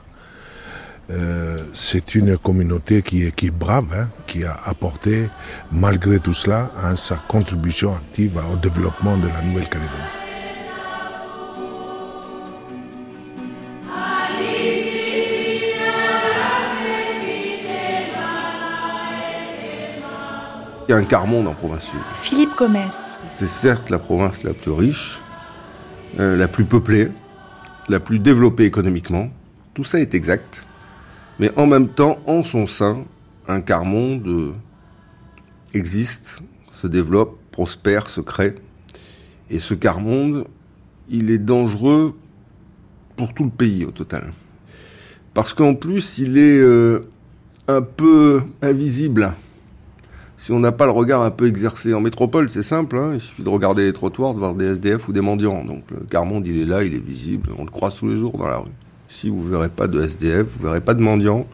[1.10, 5.30] Euh, c'est une communauté qui est, qui est brave, hein, qui a apporté,
[5.72, 10.17] malgré tout cela, sa contribution active au développement de la Nouvelle-Calédonie.
[20.88, 22.00] Il y a un quart monde en province sud.
[22.22, 22.88] Philippe Gomez.
[23.36, 25.22] C'est certes la province la plus riche,
[26.18, 27.10] euh, la plus peuplée,
[27.90, 29.30] la plus développée économiquement.
[29.74, 30.66] Tout ça est exact.
[31.40, 33.04] Mais en même temps, en son sein,
[33.50, 34.54] un quart monde euh,
[35.74, 38.56] existe, se développe, prospère, se crée.
[39.50, 40.46] Et ce quart monde,
[41.10, 42.16] il est dangereux
[43.18, 44.32] pour tout le pays au total.
[45.34, 47.10] Parce qu'en plus, il est euh,
[47.68, 49.34] un peu invisible
[50.38, 51.94] si on n'a pas le regard un peu exercé.
[51.94, 55.08] En métropole, c'est simple, hein, il suffit de regarder les trottoirs, de voir des SDF
[55.08, 55.66] ou des mendiants.
[55.66, 58.38] Donc le Carmonde, il est là, il est visible, on le croise tous les jours
[58.38, 58.72] dans la rue.
[59.10, 61.48] Ici, vous ne verrez pas de SDF, vous ne verrez pas de mendiants.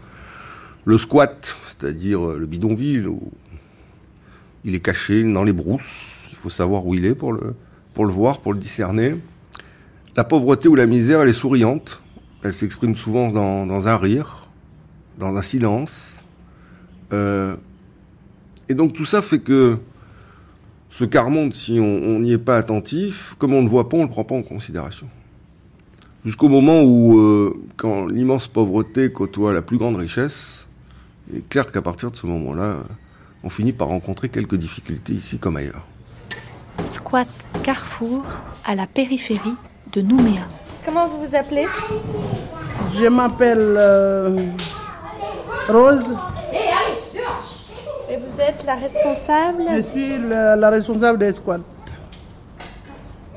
[0.86, 3.10] Le squat, c'est-à-dire euh, le bidonville,
[4.66, 7.56] il est caché dans les brousses, il faut savoir où il est pour le,
[7.94, 9.16] pour le voir, pour le discerner.
[10.18, 12.02] La pauvreté ou la misère, elle est souriante,
[12.44, 14.48] elle s'exprime souvent dans, dans, un rire,
[15.18, 16.24] dans un silence.
[17.14, 17.56] Euh,
[18.70, 19.78] et donc tout ça fait que
[20.90, 24.02] ce quart-monde, si on n'y est pas attentif, comme on ne le voit pas, on
[24.02, 25.08] ne le prend pas en considération.
[26.24, 30.68] Jusqu'au moment où, euh, quand l'immense pauvreté côtoie la plus grande richesse,
[31.30, 32.78] il est clair qu'à partir de ce moment-là,
[33.44, 35.86] on finit par rencontrer quelques difficultés ici comme ailleurs.
[36.86, 37.28] Squat
[37.64, 38.24] Carrefour
[38.64, 39.56] à la périphérie
[39.92, 40.48] de Nouméa.
[40.86, 41.66] Comment vous vous appelez?
[42.96, 44.38] Je m'appelle euh,
[45.68, 46.16] Rose.
[48.34, 51.60] Vous êtes la responsable Je suis la, responsable des squats.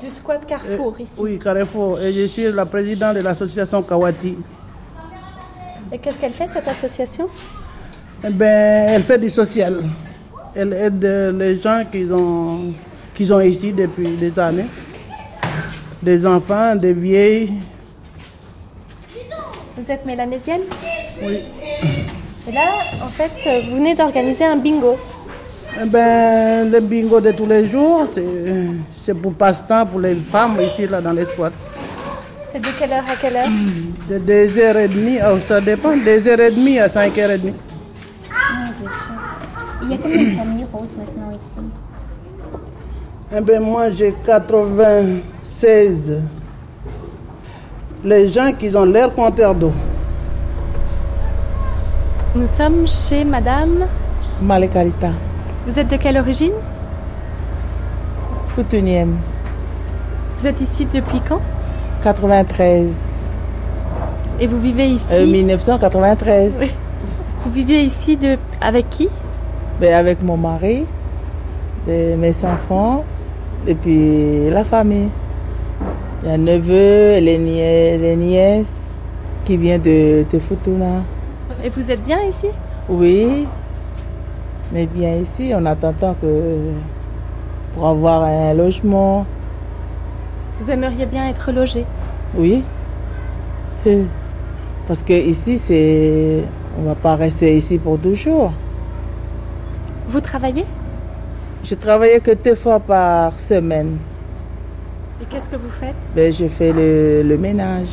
[0.01, 1.99] Du squat Carrefour ici Oui, Carrefour.
[1.99, 4.37] Et je suis la présidente de l'association Kawati.
[5.91, 7.27] Et qu'est-ce qu'elle fait cette association?
[8.23, 9.83] Eh ben, Elle fait du social.
[10.55, 12.73] Elle aide les gens qui sont,
[13.13, 14.65] qui sont ici depuis des années.
[16.01, 17.53] Des enfants, des vieilles.
[19.77, 20.61] Vous êtes mélanésienne?
[21.21, 21.43] Oui.
[22.47, 22.61] Et là,
[23.03, 23.31] en fait,
[23.69, 24.95] vous venez d'organiser un bingo.
[25.81, 28.07] Eh ben, le bingo de tous les jours,
[28.95, 31.51] c'est pour passe-temps pour les femmes ici, là, dans les squats.
[32.51, 33.49] C'est de quelle heure à quelle heure
[34.09, 37.53] De 2h30, oh, ça dépend, 2h30 à 5h30.
[38.31, 39.13] Ah, bien sûr.
[39.83, 41.59] Il y a combien de familles roses maintenant ici
[43.35, 46.21] Eh ben, moi, j'ai 96.
[48.05, 49.73] Les gens qui ont l'air compteur d'eau.
[52.37, 53.87] Nous sommes chez Madame
[54.43, 55.09] Malekarita.
[55.65, 56.53] Vous êtes de quelle origine?
[58.45, 59.15] Futunienne.
[60.37, 61.41] Vous êtes ici depuis quand?
[62.03, 62.95] 93.
[64.39, 65.07] Et vous vivez ici?
[65.11, 66.57] Euh, 1993.
[66.59, 66.71] Oui.
[67.43, 68.35] Vous vivez ici de...
[68.61, 69.09] avec qui?
[69.81, 70.85] Ben, avec mon mari,
[71.87, 73.03] de- mes enfants,
[73.65, 75.09] et puis la famille.
[76.21, 78.93] Il y a un neveu, les, nièces
[79.43, 81.01] qui viennent de, de Futuna.
[81.63, 82.47] Et vous êtes bien ici?
[82.87, 83.47] Oui,
[84.71, 86.71] mais bien ici, on attend tant que
[87.73, 89.25] pour avoir un logement.
[90.59, 91.85] Vous aimeriez bien être logé?
[92.35, 92.63] Oui.
[94.87, 96.43] Parce que ici, c'est.
[96.79, 98.53] On va pas rester ici pour toujours.
[100.09, 100.65] Vous travaillez?
[101.63, 103.97] Je travaillais que deux fois par semaine.
[105.21, 105.95] Et qu'est-ce que vous faites?
[106.15, 107.89] Ben, je fais le, le ménage.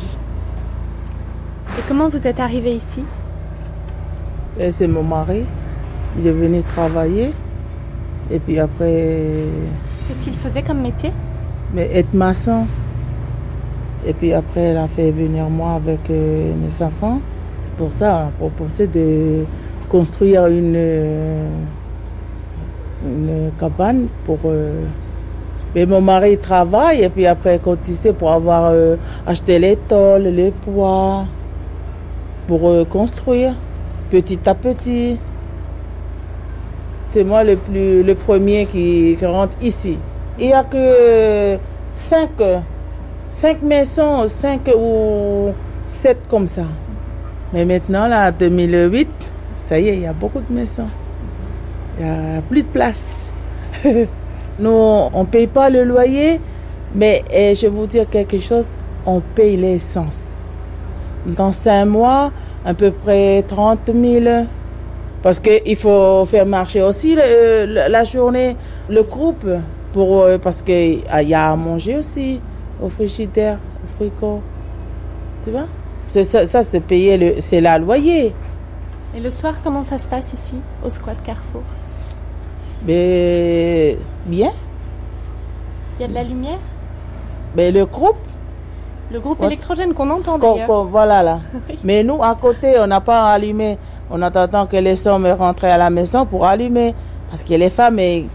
[1.77, 3.03] Et comment vous êtes arrivé ici?
[4.57, 5.43] Ben, c'est mon mari.
[6.17, 7.33] Il est venu travailler.
[8.31, 9.23] Et puis après,
[10.07, 11.11] Qu'est-ce qu'il faisait comme métier?
[11.73, 12.65] mais être maçon.
[14.07, 17.19] Et puis après, elle a fait venir moi avec euh, mes enfants.
[17.57, 19.45] C'est pour ça qu'on a proposé de
[19.89, 21.49] construire une, euh,
[23.05, 24.37] une cabane pour.
[24.45, 24.83] euh,
[25.73, 28.71] Mais mon mari travaille et puis après, cotiser pour avoir
[29.27, 31.25] acheté les tôles, les poids,
[32.47, 33.53] pour construire
[34.09, 35.17] petit à petit.
[37.07, 39.97] C'est moi le, plus, le premier qui, rentre ici.
[40.39, 41.57] Il n'y a que
[41.93, 42.29] cinq,
[43.29, 45.51] cinq maisons, cinq ou
[45.87, 46.65] sept comme ça.
[47.53, 49.07] Mais maintenant, là, 2008,
[49.67, 50.87] ça y est, il y a beaucoup de maisons.
[51.97, 53.31] Il n'y a plus de place.
[54.59, 56.39] Nous, on ne paye pas le loyer,
[56.93, 58.69] mais eh, je vais vous dire quelque chose,
[59.05, 60.33] on paye l'essence.
[61.25, 62.31] Dans cinq mois,
[62.65, 64.25] à peu près 30 000.
[65.21, 68.55] Parce qu'il faut faire marcher aussi le- le- la journée,
[68.89, 69.45] le groupe,
[69.93, 72.39] pour, euh, parce qu'il y a à manger aussi
[72.81, 74.41] au frigidaire, au frigo.
[75.43, 75.65] Tu vois?
[76.07, 78.33] C'est ça, ça c'est payer, le, c'est la loyer.
[79.15, 81.63] Et le soir, comment ça se passe ici, au squat Carrefour?
[82.85, 84.51] Mais bien.
[85.97, 86.59] Il y a de la lumière?
[87.55, 88.17] Mais le groupe,
[89.11, 90.39] Le groupe électrogène qu'on entend
[90.85, 91.39] voilà là.
[91.69, 91.79] Oui.
[91.83, 93.77] Mais nous, à côté, on n'a pas allumé.
[94.09, 96.93] On attend que les hommes rentrent à la maison pour allumer.
[97.29, 97.99] Parce que les femmes,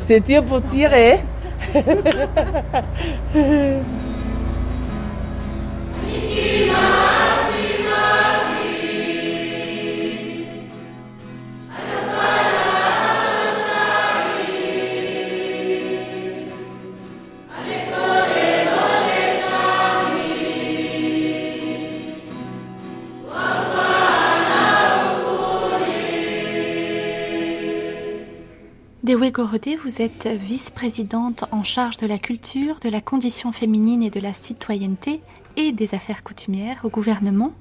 [0.00, 1.20] c'est Dieu pour tirer.
[29.22, 34.32] Vous êtes vice-présidente en charge de la culture, de la condition féminine et de la
[34.32, 35.20] citoyenneté
[35.56, 37.52] et des affaires coutumières au gouvernement.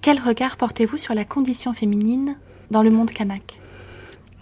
[0.00, 2.36] Quel regard portez-vous sur la condition féminine
[2.70, 3.60] dans le monde kanak?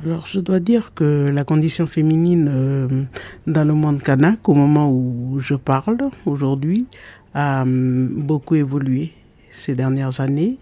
[0.04, 3.04] Alors, je dois dire que la condition féminine euh,
[3.48, 6.86] dans le monde kanak, au moment où je parle aujourd'hui,
[7.34, 9.14] a hum, beaucoup évolué
[9.50, 10.58] ces dernières années,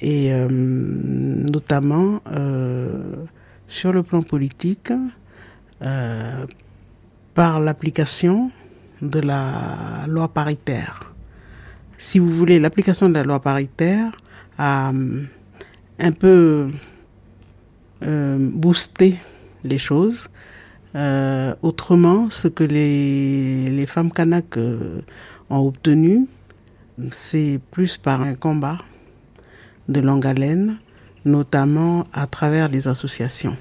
[0.00, 3.16] et euh, notamment euh,
[3.68, 4.92] sur le plan politique,
[5.82, 6.46] euh,
[7.34, 8.50] par l'application
[9.02, 11.12] de la loi paritaire.
[11.98, 14.12] Si vous voulez, l'application de la loi paritaire
[14.58, 15.26] a hum,
[15.98, 16.70] un peu
[18.02, 19.16] euh, booster
[19.62, 20.28] les choses.
[20.94, 25.00] Euh, autrement, ce que les, femmes kanak euh,
[25.50, 26.26] ont obtenu,
[27.10, 28.78] c'est plus par un combat
[29.88, 30.78] de longue haleine,
[31.24, 33.56] notamment à travers les associations.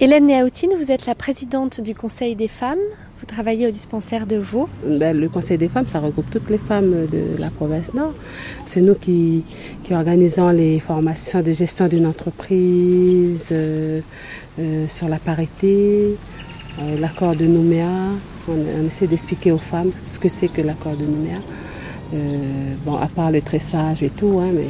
[0.00, 2.78] Hélène Néaoutine, vous êtes la présidente du Conseil des femmes.
[3.18, 4.68] Vous travaillez au dispensaire de Vaud.
[4.86, 8.12] Ben, le Conseil des femmes, ça regroupe toutes les femmes de la province Nord.
[8.66, 9.42] C'est nous qui,
[9.84, 14.00] qui organisons les formations de gestion d'une entreprise, euh,
[14.58, 16.14] euh, sur la parité,
[16.78, 17.88] euh, l'accord de Nouméa.
[18.48, 21.38] On, on essaie d'expliquer aux femmes ce que c'est que l'accord de Nouméa.
[22.14, 24.68] Euh, bon, à part le tressage et tout, hein, mais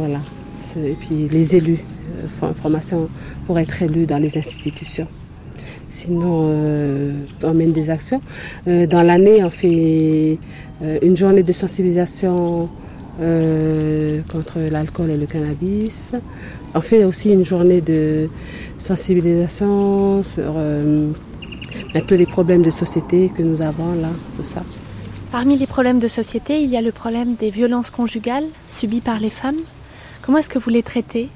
[0.00, 0.20] voilà.
[0.76, 3.08] Et puis les élus, euh, for- formation
[3.46, 5.08] pour être élus dans les institutions.
[5.88, 8.20] Sinon, euh, on mène des actions.
[8.68, 10.38] Euh, dans l'année, on fait
[11.02, 12.68] une journée de sensibilisation
[14.32, 16.12] contre l'alcool et le cannabis.
[16.74, 18.30] On fait aussi une journée de
[18.78, 20.52] sensibilisation sur
[21.92, 24.62] ben, tous les problèmes de société que nous avons là, tout ça.
[25.32, 29.18] Parmi les problèmes de société, il y a le problème des violences conjugales subies par
[29.20, 29.60] les femmes.
[30.30, 31.28] Comment est-ce que vous les traitez?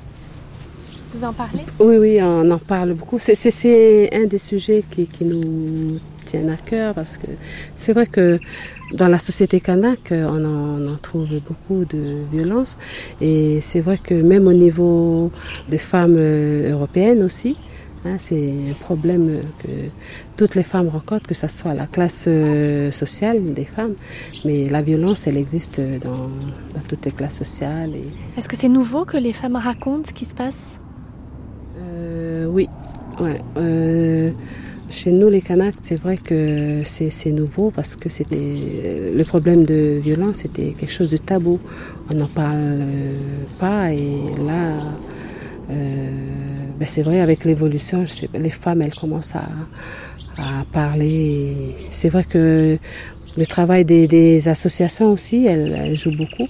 [1.12, 1.64] Vous en parlez?
[1.80, 3.18] Oui, oui, on en parle beaucoup.
[3.18, 7.26] C'est un des sujets qui, nous tiennent à cœur parce que
[7.74, 8.38] c'est vrai que
[8.92, 12.76] dans la société kanak, on en, on en trouve beaucoup de violences.
[13.20, 15.32] Et c'est vrai que même au niveau
[15.68, 17.56] des femmes euh, européennes aussi,
[18.06, 19.68] Hein, c'est un problème que
[20.36, 23.94] toutes les femmes rencontrent, que ce soit la classe euh, sociale des femmes.
[24.44, 26.28] Mais la violence, elle existe dans,
[26.88, 27.92] toutes les classes sociales.
[28.36, 30.78] Est-ce que c'est nouveau que les femmes racontent ce qui se passe?
[31.78, 32.68] Euh, Oui.
[33.20, 33.40] Ouais.
[33.56, 34.32] Euh,
[34.90, 39.98] chez nous, les Kanaks, c'est vrai que c'est nouveau parce que c'était le problème de
[40.02, 41.58] violence, c'était quelque chose de tabou.
[42.10, 42.82] On n'en parle
[43.58, 44.78] pas et là,
[45.70, 46.26] euh,
[46.78, 49.48] ben c'est vrai, avec l'évolution, les femmes, elles commencent à,
[50.38, 51.74] à parler.
[51.90, 52.78] C'est vrai que
[53.36, 56.48] le travail des, associations aussi, elles, jouent beaucoup.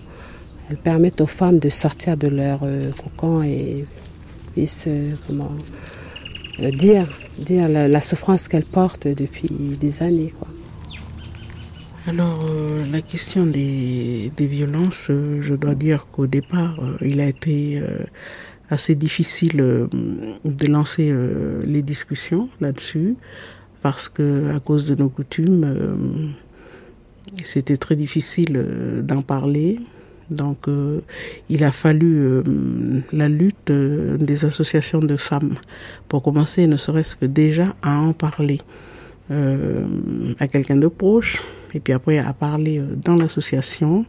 [0.71, 3.85] Elles permettent aux femmes de sortir de leur euh, cocon et
[4.53, 5.53] puissent euh, comment,
[6.61, 7.07] euh, dire,
[7.39, 10.33] dire la, souffrance qu'elles portent depuis des années.
[12.07, 12.47] Alors,
[12.91, 17.83] la question des, des violences, je dois dire qu'au départ, il a été
[18.69, 21.15] assez difficile de lancer
[21.63, 23.17] les discussions là-dessus
[23.85, 25.95] parce que à cause de nos coutumes, euh,
[27.43, 28.57] c'était très difficile
[29.03, 29.79] d'en parler.
[30.31, 30.69] Donc,
[31.51, 32.43] il a fallu
[33.13, 35.57] la lutte des associations de femmes
[36.09, 38.61] pour commencer, ne serait-ce que déjà à en parler
[39.29, 41.43] à quelqu'un de proche,
[41.75, 44.07] et puis après à parler dans l'association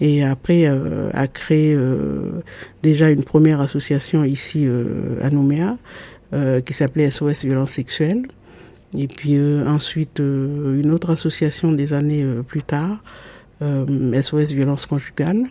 [0.00, 2.42] et après euh, créé euh,
[2.82, 5.76] déjà une première association ici euh, à Nouméa
[6.32, 8.26] euh, qui s'appelait SOS Violence Sexuelle.
[8.96, 12.98] Et puis euh, ensuite euh, une autre association des années euh, plus tard,
[13.60, 15.44] SOS Violence Conjugale.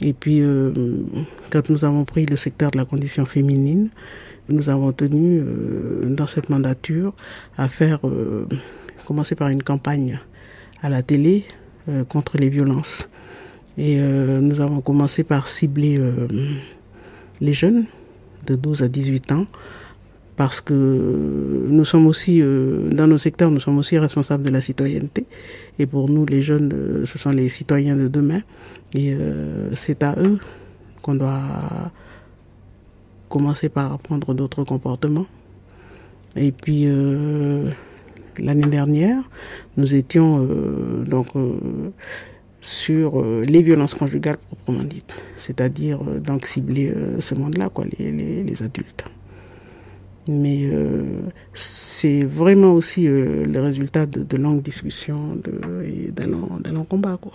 [0.00, 0.42] Et puis
[1.50, 3.90] quand nous avons pris le secteur de la condition féminine,
[4.48, 5.42] nous avons tenu
[6.04, 7.12] dans cette mandature
[7.58, 8.00] à faire
[9.06, 10.18] commencer par une campagne
[10.82, 11.44] à la télé
[12.08, 13.08] contre les violences.
[13.76, 15.98] Et nous avons commencé par cibler
[17.42, 17.84] les jeunes
[18.46, 19.46] de 12 à 18 ans
[20.36, 24.60] parce que nous sommes aussi, euh, dans nos secteurs, nous sommes aussi responsables de la
[24.60, 25.26] citoyenneté.
[25.78, 28.42] Et pour nous, les jeunes, euh, ce sont les citoyens de demain.
[28.94, 30.38] Et euh, c'est à eux
[31.02, 31.40] qu'on doit
[33.28, 35.26] commencer par apprendre d'autres comportements.
[36.36, 37.70] Et puis, euh,
[38.38, 39.22] l'année dernière,
[39.76, 41.28] nous étions euh, donc...
[41.34, 41.90] Euh,
[42.66, 48.10] sur les violences conjugales proprement dites, c'est-à-dire euh, donc cibler euh, ce monde-là, quoi, les,
[48.10, 49.04] les, les, adultes.
[50.28, 51.04] Mais euh,
[51.54, 56.26] c'est vraiment aussi euh, le résultat de, longues discussions de, et d'un
[56.72, 57.32] long, combat, quoi.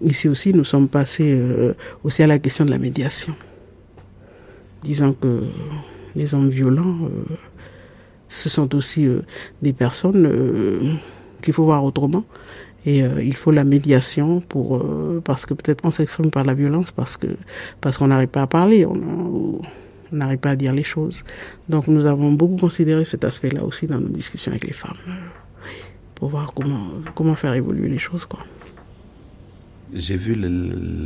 [0.00, 1.74] Ici aussi, nous sommes passés euh,
[2.04, 3.34] aussi à la question de la médiation,
[4.84, 5.44] disant que
[6.14, 7.08] les hommes violents,
[8.28, 9.08] ce sont aussi
[9.62, 10.98] des personnes
[11.40, 12.24] qu'il faut voir autrement.
[12.84, 14.84] Et il faut la médiation pour
[15.24, 17.28] parce que peut-être on s'exprime par la violence parce que
[17.80, 18.84] parce qu'on n'arrive pas à parler,
[20.12, 21.22] n'arrive pas à dire les choses.
[21.68, 24.96] Donc nous avons beaucoup considéré cet aspect-là aussi dans nos discussions avec les femmes,
[26.14, 28.40] pour voir comment comment faire évoluer les choses quoi.
[29.94, 30.48] J'ai vu le,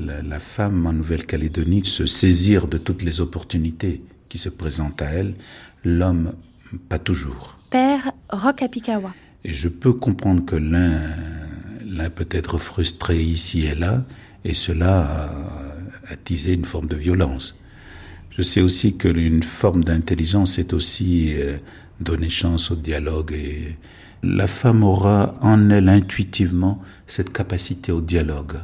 [0.07, 5.07] la, la femme en Nouvelle-Calédonie se saisir de toutes les opportunités qui se présentent à
[5.07, 5.35] elle,
[5.85, 6.35] l'homme
[6.89, 7.59] pas toujours.
[7.71, 9.13] Père Roch Apikawa.
[9.45, 11.01] Et je peux comprendre que l'un
[11.97, 14.05] l'un peut être frustré ici et là,
[14.45, 15.01] et cela
[16.09, 17.59] a attisé une forme de violence.
[18.37, 21.57] Je sais aussi que une forme d'intelligence est aussi euh,
[22.01, 23.35] donner chance au dialogue
[24.23, 28.57] la femme aura en elle intuitivement cette capacité au dialogue,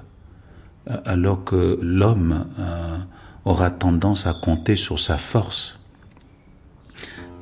[1.04, 2.98] alors que l'homme euh,
[3.44, 5.78] aura tendance à compter sur sa force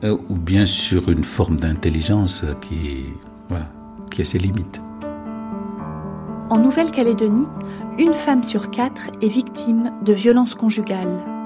[0.05, 3.05] euh, ou bien sur une forme d'intelligence qui,
[3.49, 3.67] voilà,
[4.11, 4.83] qui a ses limites.
[6.51, 7.47] En Nouvelle-Calédonie,
[7.99, 11.40] une femme sur quatre est victime de violences conjugales.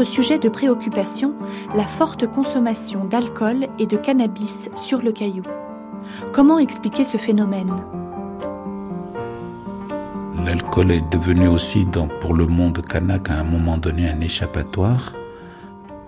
[0.00, 1.34] Autre sujet de préoccupation,
[1.76, 5.42] la forte consommation d'alcool et de cannabis sur le caillou.
[6.32, 7.70] Comment expliquer ce phénomène?
[10.42, 15.12] L'alcool est devenu aussi, dans, pour le monde kanak, à un moment donné, un échappatoire.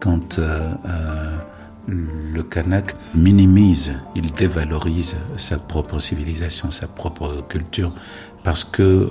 [0.01, 1.37] Quand euh, euh,
[1.87, 7.93] le kanak minimise, il dévalorise sa propre civilisation, sa propre culture,
[8.43, 9.11] parce que euh,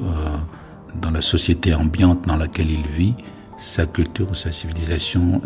[1.00, 3.14] dans la société ambiante dans laquelle il vit,
[3.62, 5.42] sa culture ou sa civilisation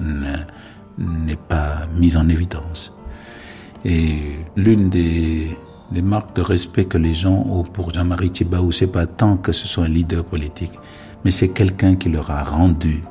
[0.97, 2.97] n'est pas mise en évidence.
[3.83, 5.57] Et l'une des,
[6.01, 9.67] marques de respect que les gens ont pour Jean-Marie Thibaou, c'est pas tant que ce
[9.67, 10.73] soit un leader politique,
[11.23, 13.03] mais c'est quelqu'un qui leur a rendu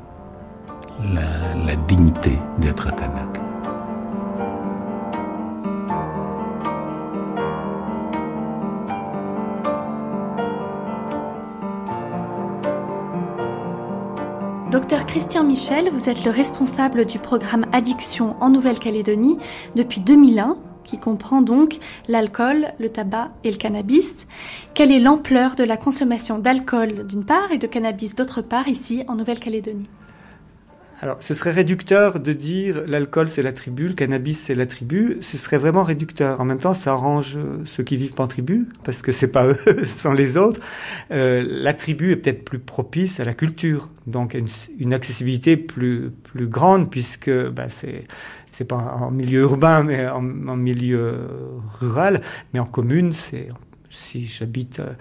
[1.13, 3.44] la, la dignité d'être Kanak.
[15.15, 19.39] Christian Michel, vous êtes le responsable du programme Addiction en Nouvelle-Calédonie
[19.77, 24.27] depuis 2001, qui comprend donc l'alcool, le tabac et le cannabis.
[24.75, 29.05] Quelle est l'ampleur de la consommation d'alcool d'une part et de cannabis d'autre part ici
[29.07, 29.89] en Nouvelle-Calédonie?
[31.01, 35.19] Alors, ce serait réducteur de dire l'alcool c'est la tribu, le cannabis c'est la tribu.
[35.21, 36.41] Ce serait vraiment réducteur.
[36.41, 39.47] En même temps, ça arrange ceux qui vivent pas en tribu parce que c'est pas
[39.67, 40.61] eux, sans les autres.
[41.11, 46.13] Euh, la tribu est peut-être plus propice à la culture, donc une, une accessibilité plus
[46.23, 48.05] plus grande puisque bah, c'est
[48.53, 51.29] c'est pas en milieu urbain mais en milieu
[51.81, 52.21] rural,
[52.53, 53.49] mais en commune c'est
[53.95, 54.93] si j'habite euh,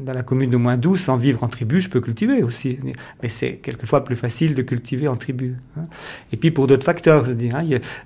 [0.00, 2.78] dans la commune de moins 12, sans vivre en tribu, je peux cultiver aussi.
[3.22, 5.56] Mais c'est quelquefois plus facile de cultiver en tribu.
[5.76, 5.86] Hein.
[6.32, 7.64] Et puis pour d'autres facteurs, je dis, hein,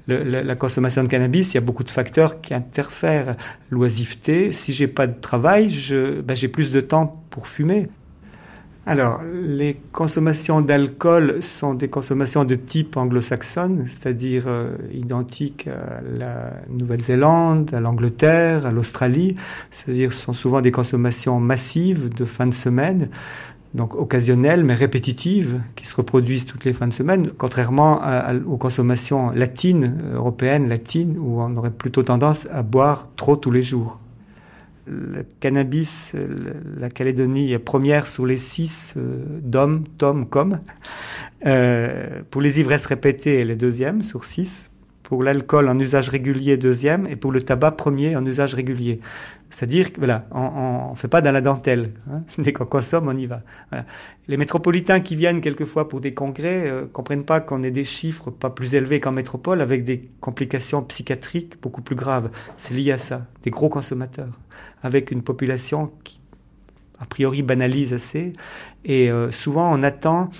[0.09, 3.37] la consommation de cannabis, il y a beaucoup de facteurs qui interfèrent.
[3.71, 5.73] L'oisiveté, si j'ai pas de travail,
[6.25, 7.89] ben, j'ai plus de temps pour fumer.
[8.85, 16.55] Alors, les consommations d'alcool sont des consommations de type anglo-saxonne, c'est-à-dire euh, identiques à la
[16.69, 19.37] Nouvelle-Zélande, à l'Angleterre, à l'Australie.
[19.71, 23.09] C'est-à-dire, ce sont souvent des consommations massives de fin de semaine,
[23.73, 28.03] donc occasionnelles mais répétitives, qui se reproduisent toutes les fins de semaine, contrairement
[28.49, 33.63] aux consommations latines, européennes, latines, où on aurait plutôt tendance à boire trop tous les
[33.63, 34.02] jours
[34.87, 36.13] le cannabis,
[36.79, 40.61] la Calédonie est première sur les six euh, d'hommes, tom, comme.
[41.47, 44.65] Euh, pour les ivresses répétées, elle est deuxième sur six.
[45.03, 47.07] Pour l'alcool en usage régulier, deuxième.
[47.07, 49.01] Et pour le tabac, premier en usage régulier.
[49.51, 51.93] C'est-à-dire que voilà, on ne fait pas dans la dentelle.
[52.11, 52.23] Hein.
[52.39, 53.43] Dès qu'on consomme, on y va.
[54.29, 58.31] Les métropolitains qui viennent quelquefois pour des congrès euh, comprennent pas qu'on ait des chiffres
[58.31, 62.31] pas plus élevés qu'en métropole avec des complications psychiatriques beaucoup plus graves.
[62.57, 64.39] C'est lié à ça, des gros consommateurs,
[64.83, 66.21] avec une population qui
[66.99, 68.33] a priori banalise assez.
[68.85, 70.31] Et euh, souvent on attend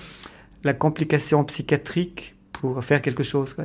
[0.63, 3.57] la complication psychiatrique pour faire quelque chose.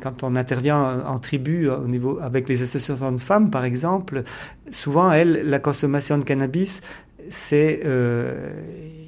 [0.00, 4.22] Quand on intervient en tribu au niveau avec les associations de femmes, par exemple,
[4.70, 6.80] souvent, elles, la consommation de cannabis,
[7.28, 8.52] c'est euh,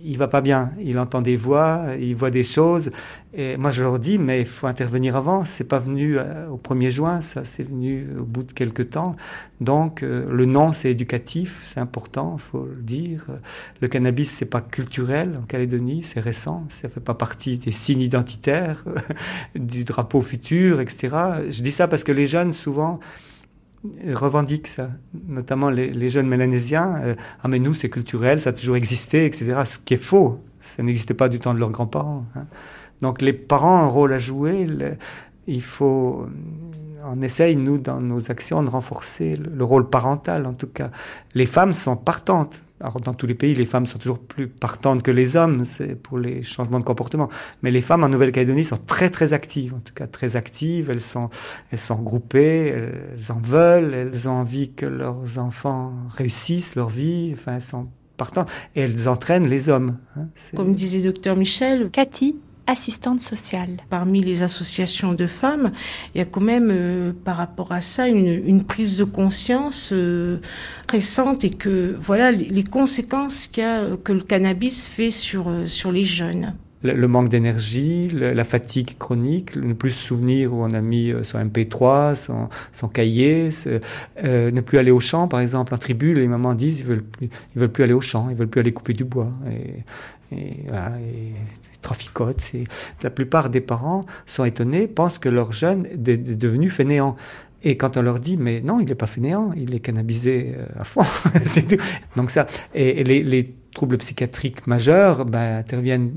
[0.05, 0.73] il va pas bien.
[0.81, 2.91] Il entend des voix, il voit des choses.
[3.35, 5.45] Et moi, je leur dis, mais il faut intervenir avant.
[5.45, 9.17] C'est pas venu euh, au 1er juin, ça, c'est venu au bout de quelques temps.
[9.61, 13.27] Donc, euh, le nom, c'est éducatif, c'est important, faut le dire.
[13.81, 18.01] Le cannabis, c'est pas culturel en Calédonie, c'est récent, ça fait pas partie des signes
[18.01, 18.85] identitaires
[19.55, 21.17] du drapeau futur, etc.
[21.51, 22.99] Je dis ça parce que les jeunes, souvent,
[24.13, 24.91] revendiquent ça,
[25.29, 27.01] notamment les, jeunes mélanésiens.
[27.03, 29.63] Euh, ah mais nous c'est culturel, ça a toujours existé, etc.
[29.65, 32.25] Ce qui est faux, ça n'existait pas du temps de leurs grands-parents.
[32.35, 32.47] Hein.
[33.01, 34.67] Donc les parents ont un rôle à jouer.
[35.47, 36.27] il faut,
[37.05, 40.47] on essaye nous dans nos actions de renforcer le rôle parental.
[40.47, 40.91] En tout cas,
[41.35, 45.03] les femmes sont partantes alors dans tous les pays, les femmes sont toujours plus partantes
[45.03, 47.29] que les hommes, c'est pour les changements de comportement.
[47.63, 50.91] Mais les femmes en Nouvelle-Calédonie sont très très actives, en tout cas très actives.
[50.91, 51.31] Elles sont
[51.71, 57.33] elles sont regroupées, elles en veulent, elles ont envie que leurs enfants réussissent leur vie.
[57.35, 59.99] Enfin, elles sont partantes et elles entraînent les hommes.
[60.17, 60.29] Hein.
[60.55, 62.37] Comme disait docteur Michel, Cathy
[62.69, 63.79] assistante sociale.
[63.89, 65.73] Parmi les associations de femmes,
[66.15, 69.91] il y a quand même euh, par rapport à ça une, une prise de conscience
[69.93, 70.39] euh,
[70.89, 75.91] récente et que voilà les, conséquences qu'il a, que le cannabis fait sur, euh, sur
[75.91, 76.55] les jeunes.
[76.83, 81.39] Le, manque d'énergie, la fatigue chronique, ne plus se souvenir où on a mis son
[81.41, 83.51] MP3, son, son cahier,
[84.23, 85.75] ne plus aller au champ, par exemple.
[85.75, 88.37] En tribu, les mamans disent ils veulent plus, ils veulent plus aller au champ, ils
[88.37, 89.33] veulent plus aller couper du bois.
[89.51, 91.33] Et, et, voilà, et
[91.83, 92.55] traficotent.
[92.55, 92.65] Et
[93.03, 97.17] la plupart des parents sont étonnés, pensent que leur jeune est devenu fainéant.
[97.63, 100.67] Et quand on leur dit, mais non, il n'est pas fainéant, il est cannabisé euh,
[100.79, 101.03] à fond.
[102.17, 106.11] Donc ça, et, les, troubles psychiatriques majeurs ben, interviennent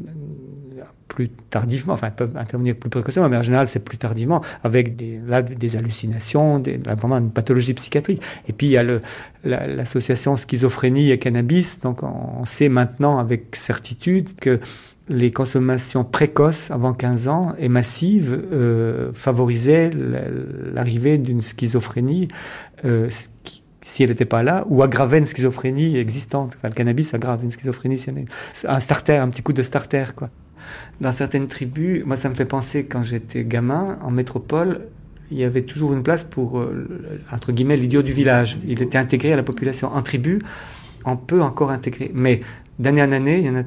[1.07, 5.19] plus tardivement, enfin peuvent intervenir plus précocement, mais en général c'est plus tardivement, avec des,
[5.27, 8.21] là, des hallucinations, vraiment une pathologie psychiatrique.
[8.47, 8.85] Et puis il y a
[9.43, 14.61] l'association schizophrénie et cannabis, donc on sait maintenant avec certitude que
[15.11, 19.91] les consommations précoces avant 15 ans et massives euh, favorisaient
[20.73, 22.29] l'arrivée d'une schizophrénie
[22.85, 23.09] euh,
[23.83, 26.57] si elle n'était pas là, ou aggravaient une schizophrénie existante.
[26.63, 27.99] le cannabis aggrave une schizophrénie.
[28.65, 30.05] Un starter, un petit coup de starter.
[31.01, 34.87] Dans certaines tribus, moi ça me fait penser quand j'étais gamin, en métropole,
[35.31, 36.87] il y avait toujours une place pour, euh,
[37.31, 38.59] entre guillemets, l'idiot du village.
[38.65, 39.93] Il était intégré à la population.
[39.93, 40.39] En tribu,
[41.05, 42.11] on peut encore intégrer.
[42.13, 42.41] Mais
[42.79, 43.63] d'année en année, il y en a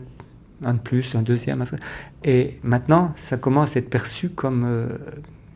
[0.62, 1.64] un de plus, un deuxième.
[2.24, 4.88] Et maintenant, ça commence à être perçu comme euh,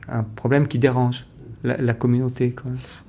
[0.09, 1.26] un problème qui dérange
[1.64, 2.55] la, communauté.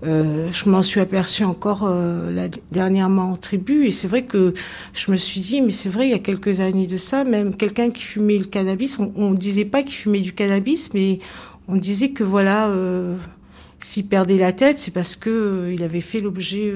[0.03, 4.55] Euh, je m'en suis aperçu encore euh, dernièrement en tribu et c'est vrai que
[4.93, 7.55] je me suis dit, mais c'est vrai, il y a quelques années de ça, même
[7.55, 11.19] quelqu'un qui fumait le cannabis, on ne disait pas qu'il fumait du cannabis, mais
[11.67, 12.73] on disait que voilà,
[13.79, 16.73] s'il perdait la tête, c'est parce que il avait fait l'objet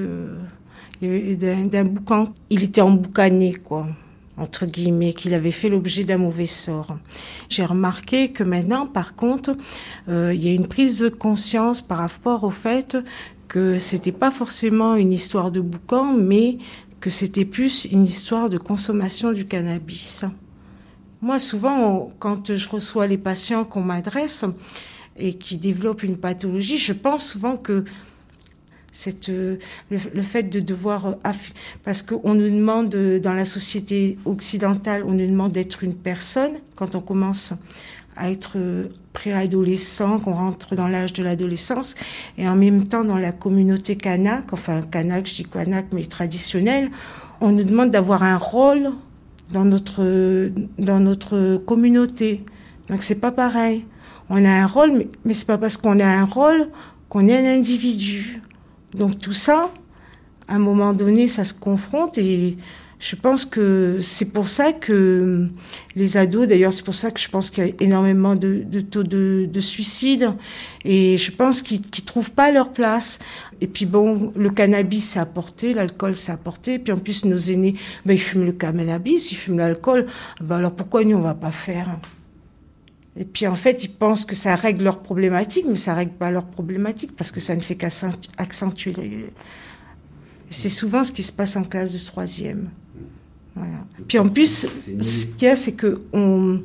[1.02, 2.32] d'un boucan.
[2.50, 3.88] Il était emboucané, quoi
[4.36, 6.96] entre guillemets, qu'il avait fait l'objet d'un mauvais sort.
[7.48, 9.56] J'ai remarqué que maintenant, par contre,
[10.08, 12.96] euh, il y a une prise de conscience par rapport au fait
[13.48, 16.58] que c'était pas forcément une histoire de boucan, mais
[17.00, 20.24] que c'était plus une histoire de consommation du cannabis.
[21.20, 24.44] Moi, souvent, quand je reçois les patients qu'on m'adresse
[25.16, 27.84] et qui développent une pathologie, je pense souvent que
[28.94, 29.56] cette, euh,
[29.90, 31.32] le, fait de devoir, euh,
[31.82, 36.52] parce qu'on nous demande, euh, dans la société occidentale, on nous demande d'être une personne
[36.76, 37.54] quand on commence
[38.16, 38.56] à être
[39.12, 41.96] préadolescent, qu'on rentre dans l'âge de l'adolescence,
[42.38, 46.92] et en même temps dans la communauté kanak, enfin kanak, je dis kanak, mais traditionnelle,
[47.40, 48.90] on nous demande d'avoir un rôle
[49.50, 52.44] dans notre, dans notre communauté.
[52.88, 53.84] Donc c'est pas pareil.
[54.30, 56.68] On a un rôle, mais, mais c'est pas parce qu'on a un rôle
[57.08, 58.40] qu'on est un individu.
[58.94, 59.70] Donc tout ça,
[60.48, 62.56] à un moment donné, ça se confronte et
[63.00, 65.48] je pense que c'est pour ça que
[65.94, 69.02] les ados, d'ailleurs, c'est pour ça que je pense qu'il y a énormément de, taux
[69.02, 70.32] de, suicide
[70.84, 73.18] et je pense qu'ils ne trouvent pas leur place.
[73.60, 76.78] Et puis bon, le cannabis, c'est apporté, l'alcool, c'est apporté.
[76.78, 77.74] Puis en plus, nos aînés,
[78.06, 80.06] ben, ils fument le cannabis, ils fument l'alcool.
[80.40, 81.98] Ben, alors pourquoi nous, on va pas faire?
[83.16, 86.30] Et puis en fait, ils pensent que ça règle leurs problématiques, mais ça règle pas
[86.30, 88.94] leurs problématiques parce que ça ne fait qu'accentuer.
[90.50, 92.70] C'est souvent ce qui se passe en classe de troisième.
[93.54, 93.84] Voilà.
[94.08, 94.66] Puis en plus,
[95.00, 96.60] ce qu'il y a, c'est que on,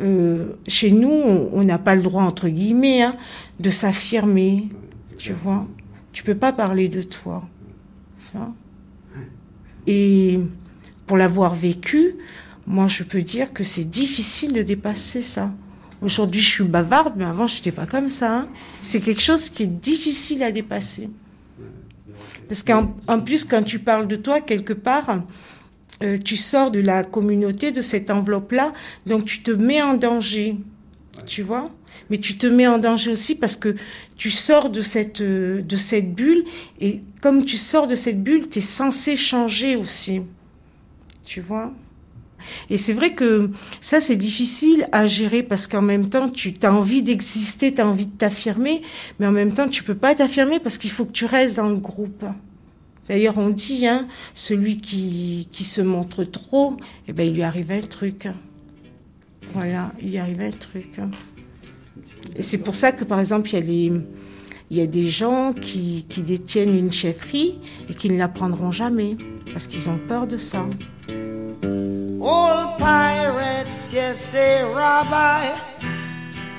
[0.00, 3.16] euh, chez nous, on n'a pas le droit entre guillemets hein,
[3.60, 4.68] de s'affirmer.
[5.18, 5.68] Tu vois,
[6.12, 7.44] tu peux pas parler de toi.
[9.86, 10.40] Et
[11.06, 12.16] pour l'avoir vécu,
[12.66, 15.52] moi, je peux dire que c'est difficile de dépasser ça.
[16.02, 18.38] Aujourd'hui, je suis bavarde, mais avant, je n'étais pas comme ça.
[18.38, 18.48] Hein.
[18.54, 21.08] C'est quelque chose qui est difficile à dépasser.
[22.48, 25.22] Parce qu'en plus, quand tu parles de toi, quelque part,
[26.02, 28.72] euh, tu sors de la communauté, de cette enveloppe-là,
[29.06, 30.56] donc tu te mets en danger.
[31.26, 31.70] Tu vois
[32.10, 33.76] Mais tu te mets en danger aussi parce que
[34.16, 36.44] tu sors de cette, euh, de cette bulle,
[36.80, 40.22] et comme tu sors de cette bulle, tu es censé changer aussi.
[41.24, 41.72] Tu vois
[42.70, 46.72] et c'est vrai que ça, c'est difficile à gérer parce qu'en même temps, tu as
[46.72, 48.82] envie d'exister, tu as envie de t'affirmer,
[49.18, 51.68] mais en même temps, tu peux pas t'affirmer parce qu'il faut que tu restes dans
[51.68, 52.24] le groupe.
[53.08, 56.76] D'ailleurs, on dit, hein, celui qui, qui se montre trop,
[57.08, 58.28] eh ben, il lui arrivait le truc.
[59.52, 61.00] Voilà, il lui arrivait le truc.
[62.36, 63.92] Et c'est pour ça que, par exemple, il y a des,
[64.70, 67.58] il y a des gens qui, qui détiennent une chefferie
[67.90, 69.16] et qui ne la prendront jamais
[69.52, 70.64] parce qu'ils ont peur de ça.
[72.24, 75.58] Old pirates, yes, they rabbi,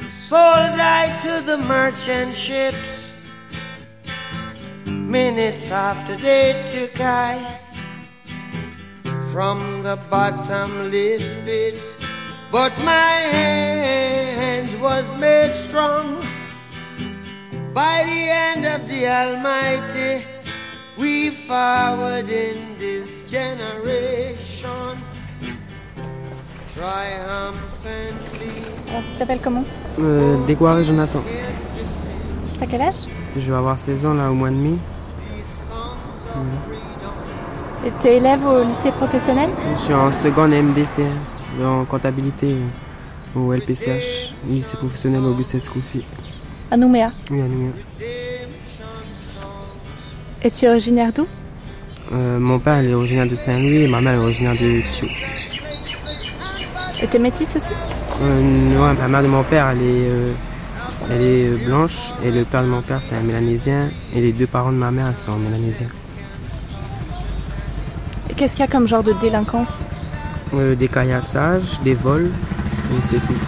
[0.10, 3.14] sold I to the merchant ships.
[4.86, 7.40] Minutes after they took I
[9.32, 11.96] from the bottomless pit,
[12.52, 16.18] but my hand was made strong
[17.74, 20.26] by the hand of the Almighty.
[20.98, 25.13] We forward in this generation.
[26.82, 27.54] Alors,
[29.08, 29.64] tu t'appelles comment
[30.00, 31.22] euh, Dégoiré Jonathan.
[32.60, 32.96] T'as quel âge
[33.38, 34.76] Je vais avoir 16 ans là au mois de mai.
[37.86, 41.02] Et tu es élève au lycée professionnel Je suis en seconde MDC,
[41.64, 42.56] en comptabilité
[43.36, 46.04] au LPCH, lycée professionnel Auguste Escoffier.
[46.72, 47.72] À Nouméa Oui, à Nouméa.
[50.42, 51.28] Et tu es originaire d'où
[52.14, 55.08] euh, Mon père est originaire de Saint-Louis et ma mère est originaire de Thio.
[57.04, 57.66] Et t'es métisse aussi
[58.22, 60.34] euh, Non, la mère de mon père, elle est, euh,
[61.12, 64.32] elle est euh, blanche et le père de mon père, c'est un mélanésien et les
[64.32, 65.90] deux parents de ma mère, sont mélanésiens.
[68.30, 69.82] Et qu'est-ce qu'il y a comme genre de délinquance
[70.54, 73.40] Des caillassages, des vols, et c'est tout.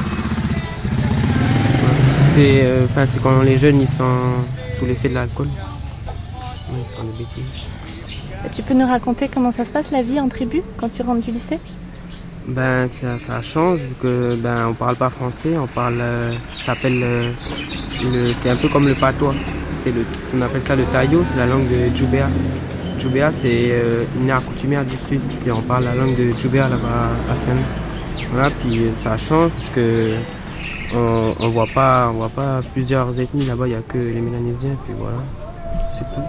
[2.35, 4.19] C'est enfin, quand les jeunes ils sont
[4.77, 5.47] sous l'effet de l'alcool.
[6.73, 7.69] Ils font des bêtises.
[8.53, 11.21] tu peux nous raconter comment ça se passe la vie en tribu quand tu rentres
[11.21, 11.59] du lycée
[12.47, 17.31] Ben ça, change vu que ben on parle pas français, on parle, euh, s'appelle, euh,
[18.03, 19.33] le, c'est un peu comme le patois.
[19.79, 22.27] C'est le, on appelle ça le taillot, c'est la langue de Djoubéa.
[22.99, 26.69] Djoubéa c'est euh, une art coutumière du sud, puis on parle la langue de Djoubéa
[26.69, 27.57] là-bas à Seine.
[28.31, 30.11] Voilà, puis ça change parce que
[30.93, 34.75] on, voit pas, on voit pas plusieurs ethnies là-bas, il y a que les Mélanésiens,
[34.85, 35.17] puis voilà,
[35.93, 36.21] c'est tout.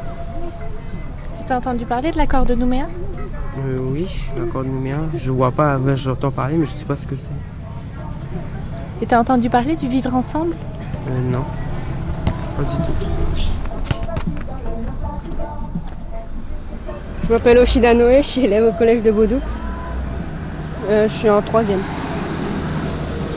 [1.46, 2.86] T'as entendu parler de l'accord de Nouméa?
[3.58, 4.98] Euh, oui, l'accord de Nouméa.
[5.14, 7.30] Je vois pas, ben, j'entends parler, mais je sais pas ce que c'est.
[9.02, 10.54] Et t'as entendu parler du vivre ensemble?
[11.08, 11.44] Euh, non,
[12.56, 12.92] pas du tout.
[17.24, 19.40] Je m'appelle Oshida Noé, je suis élève au collège de Baudoux.
[20.88, 21.80] Euh, je suis en troisième.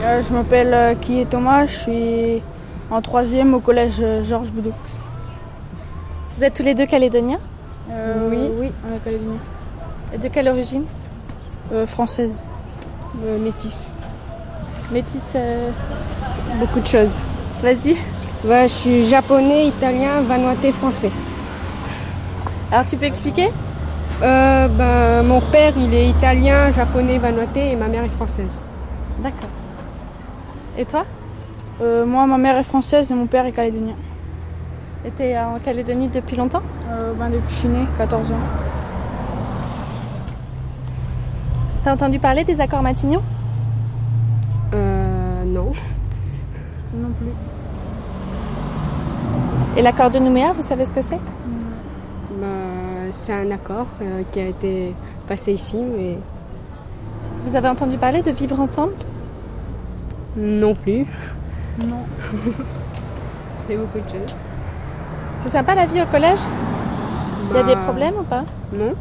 [0.04, 2.42] Euh, je m'appelle euh, Kié Thomas, je suis
[2.90, 4.72] en troisième au collège euh, Georges Boudoux.
[6.36, 7.40] Vous êtes tous les deux calédoniens?
[7.90, 8.50] Euh, Oui.
[8.60, 9.36] Oui, on est calédonien.
[10.12, 10.84] Et de quelle origine
[11.72, 12.50] Euh, française.
[13.24, 13.94] Euh, métis.
[14.90, 15.70] Métis euh,
[16.58, 17.22] Beaucoup de choses.
[17.62, 17.96] Vas-y.
[18.44, 21.10] Ouais, je suis japonais, italien, vanuatais, français.
[22.72, 23.50] Alors tu peux expliquer?
[24.22, 28.60] Euh, ben, mon père, il est italien, japonais, vanuatais et ma mère est française.
[29.22, 29.48] D'accord.
[30.76, 31.04] Et toi?
[31.82, 33.94] Euh, moi, ma mère est française et mon père est calédonien.
[35.04, 36.62] Et t'es en Calédonie depuis longtemps?
[36.90, 38.34] Euh, ben, depuis que je suis née, 14 ans.
[41.84, 43.22] T'as entendu parler des accords Matignon?
[44.74, 45.72] Euh, non.
[46.94, 47.32] Non plus.
[49.78, 51.18] Et l'accord de Nouméa, vous savez ce que c'est?
[52.40, 54.94] Ben, c'est un accord euh, qui a été
[55.26, 56.18] passé ici, mais
[57.46, 58.92] Vous avez entendu parler de vivre ensemble?
[60.36, 61.06] Non plus.
[61.86, 62.04] Non.
[63.70, 64.40] A beaucoup de choses.
[65.44, 66.40] C'est sympa la vie au collège?
[67.50, 68.44] Il y a des Bah, problèmes ou pas?
[68.72, 68.92] Non.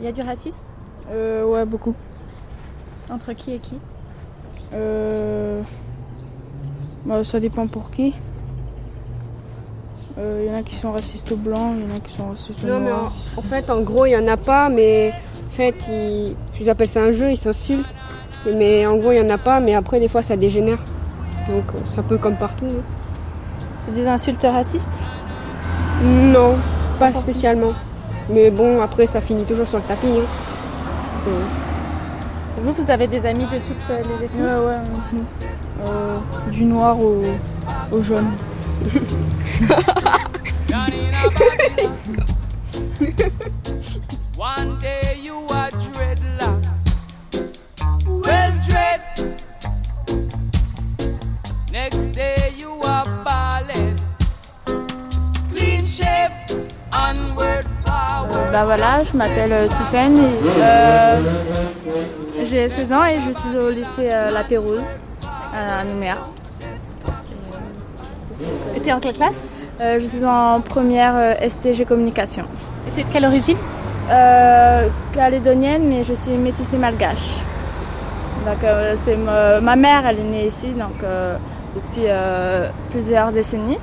[0.00, 0.64] Il y a du racisme?
[1.10, 1.94] Euh, ouais, beaucoup.
[3.10, 3.78] Entre qui et qui
[4.74, 5.60] Euh,
[7.06, 8.14] bah, ça dépend pour qui.
[10.18, 12.12] Euh, Il y en a qui sont racistes aux blancs, il y en a qui
[12.12, 13.06] sont racistes aux Non, mais en,
[13.38, 15.12] en fait, en gros, il n'y en a pas, mais
[15.46, 17.88] en fait, ils, ils appellent ça un jeu, ils s'insultent.
[18.46, 20.82] Mais en gros, il n'y en a pas, mais après, des fois, ça dégénère.
[21.48, 22.66] Donc, euh, c'est un peu comme partout.
[22.66, 22.82] hein.
[23.86, 24.86] C'est des insultes racistes
[26.04, 26.56] Non,
[26.98, 27.72] pas spécialement.
[28.30, 30.06] Mais bon, après, ça finit toujours sur le tapis.
[30.08, 30.26] hein.
[32.62, 34.42] Vous, vous avez des amis de toutes les ethnies?
[34.42, 34.78] Ouais, ouais.
[35.86, 36.18] Euh,
[36.50, 37.22] du noir au,
[37.92, 38.32] au jaune.
[44.38, 45.07] One day
[58.58, 60.20] Bah voilà, je m'appelle euh, Tiffany.
[60.60, 61.20] Euh,
[62.44, 64.82] J'ai 16 ans et je suis au lycée euh, La Pérouse
[65.54, 66.14] à Nouméa.
[68.74, 69.36] Et t'es en quelle classe?
[69.80, 72.46] je suis en première STG Communication.
[72.88, 73.56] Et t'es de quelle origine?
[74.10, 77.36] Euh, Calédonienne, mais je suis métissée malgache.
[78.44, 81.36] Donc, euh, c'est ma, ma mère, elle est née ici donc, euh,
[81.76, 82.08] depuis
[82.90, 83.78] plusieurs décennies.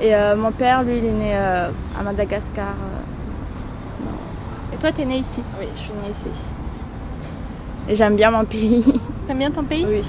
[0.00, 2.66] Et mon père, lui, il est né à Madagascar.
[2.68, 3.42] euh, tout ça.
[4.69, 6.40] Et toi, t'es née ici Oui, je suis née ici.
[7.88, 8.84] Et j'aime bien mon pays.
[9.26, 9.84] T'aimes bien ton pays?
[9.88, 10.02] Oui.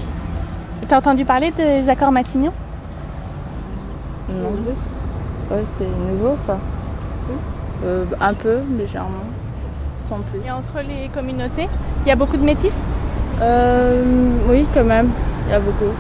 [0.87, 2.51] T'as entendu parler des accords Matignon?
[4.29, 4.51] Non.
[5.51, 6.57] Ouais, c'est nouveau ça.
[7.83, 9.25] Euh, un peu, légèrement.
[10.05, 10.45] Sans plus.
[10.47, 11.67] Et entre les communautés,
[12.05, 12.73] il y a beaucoup de métis
[13.41, 14.03] Euh,
[14.47, 15.09] oui, quand même.
[15.47, 15.91] Il y a beaucoup.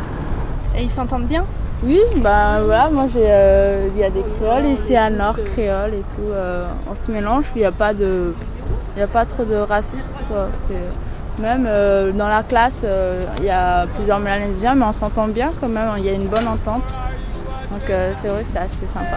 [0.77, 1.43] Et ils s'entendent bien?
[1.83, 3.25] Oui, bah voilà, moi j'ai.
[3.25, 6.31] euh, Il y a des créoles ici à Nord, créoles et tout.
[6.31, 8.33] euh, on se mélange, il n'y a pas de.
[8.95, 10.49] Il n'y a pas trop de racistes quoi.
[11.39, 15.49] Même euh, dans la classe, euh, il y a plusieurs Mélanésiens, mais on s'entend bien
[15.59, 17.01] quand même, il y a une bonne entente.
[17.71, 19.15] Donc euh, c'est vrai que c'est assez sympa.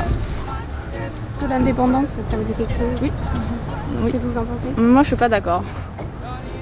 [0.92, 2.88] Est-ce que l'indépendance, ça, vous dit quelque chose?
[3.02, 3.10] Oui.
[4.02, 4.12] Oui.
[4.12, 4.68] Qu'est-ce que vous en pensez?
[4.76, 5.62] Moi, je suis pas d'accord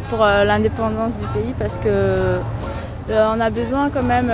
[0.09, 2.39] pour l'indépendance du pays parce que
[3.09, 4.31] on a besoin quand même,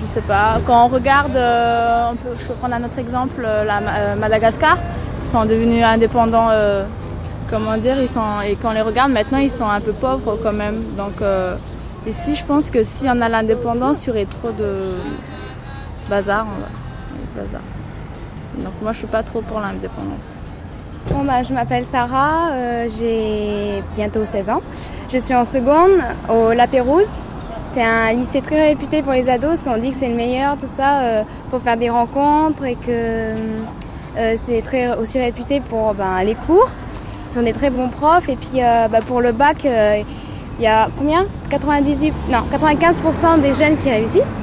[0.00, 4.16] je sais pas, quand on regarde, on peut, je peux prendre un autre exemple, la,
[4.16, 4.78] Madagascar,
[5.22, 6.48] ils sont devenus indépendants,
[7.52, 10.38] comment dire, ils sont, et quand on les regarde maintenant, ils sont un peu pauvres
[10.42, 10.82] quand même.
[10.96, 11.54] Donc euh,
[12.06, 14.78] ici, je pense que si on a l'indépendance, il y aurait trop de
[16.08, 17.60] bazar, on va, bazar.
[18.56, 20.40] Donc moi, je suis pas trop pour l'indépendance.
[21.10, 24.62] Bon, bah, je m'appelle Sarah, euh, j'ai bientôt 16 ans.
[25.12, 26.00] Je suis en seconde
[26.30, 27.10] au La Pérouse.
[27.66, 30.56] C'est un lycée très réputé pour les ados parce qu'on dit que c'est le meilleur,
[30.56, 33.34] tout ça, euh, pour faire des rencontres et que
[34.36, 36.68] c'est très aussi réputé pour ben, les cours.
[37.32, 38.28] Ce sont des très bons profs.
[38.28, 40.02] Et puis euh, bah, pour le bac, euh,
[40.58, 41.24] il y a combien?
[41.48, 44.38] 98, non, 95% des jeunes qui réussissent.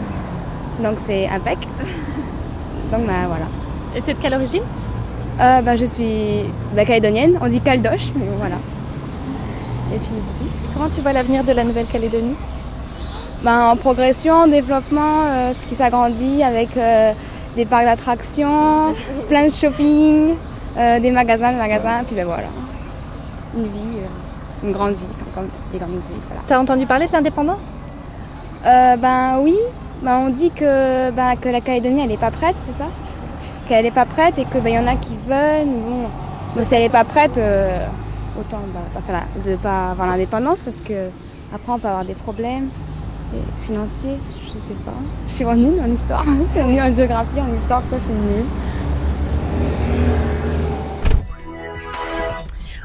[0.81, 1.59] Donc c'est impec.
[2.91, 3.45] Donc bah, voilà.
[3.95, 4.63] Et t'es de quelle origine?
[5.39, 8.55] Euh, bah, je suis bah, calédonienne, on dit caldoche, mais voilà.
[9.93, 10.49] Et puis c'est tout.
[10.73, 12.35] Comment tu vois l'avenir de la Nouvelle-Calédonie?
[13.43, 17.13] Ben, en progression, en développement, euh, ce qui s'agrandit avec euh,
[17.55, 18.95] des parcs d'attractions,
[19.29, 20.33] plein de shopping,
[20.75, 22.47] des magasins, des magasins, puis ben voilà.
[23.55, 26.21] Une vie, euh, une grande vie, comme des grandes villes.
[26.27, 26.41] Voilà.
[26.47, 27.75] T'as entendu parler de l'indépendance?
[28.65, 29.55] Euh, ben oui,
[30.01, 32.87] ben, on dit que, ben, que la Calédonie elle n'est pas prête, c'est ça?
[33.67, 35.67] Qu'elle n'est pas prête et qu'il ben, y en a qui veulent.
[35.67, 36.07] Bon,
[36.55, 37.85] Bon, si elle n'est pas prête, euh,
[38.39, 41.09] autant ben, de ne pas avoir l'indépendance parce que
[41.53, 42.69] après on peut avoir des problèmes
[43.67, 44.17] financiers,
[44.51, 44.93] je sais pas.
[45.27, 46.23] Je suis vraiment nulle en histoire,
[46.55, 48.45] je suis nulle en géographie, en histoire, ça je suis nulle.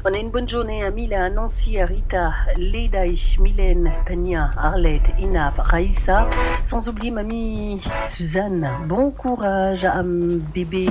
[0.07, 5.55] On a une bonne journée à Mila, Nancy, à Rita, Ledaïch, Mylène, Tania, Arlette, Inaf,
[5.57, 6.29] Raïssa,
[6.63, 8.69] sans oublier mamie Suzanne.
[8.85, 10.85] Bon courage à bébé.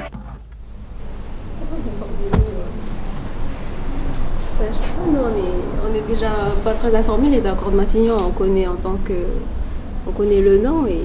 [4.58, 4.64] Pas,
[5.06, 6.30] nous on est, on est déjà
[6.64, 9.14] pas très informés les accords de Matignon, on connaît en tant que
[10.08, 11.00] on connaît le nom et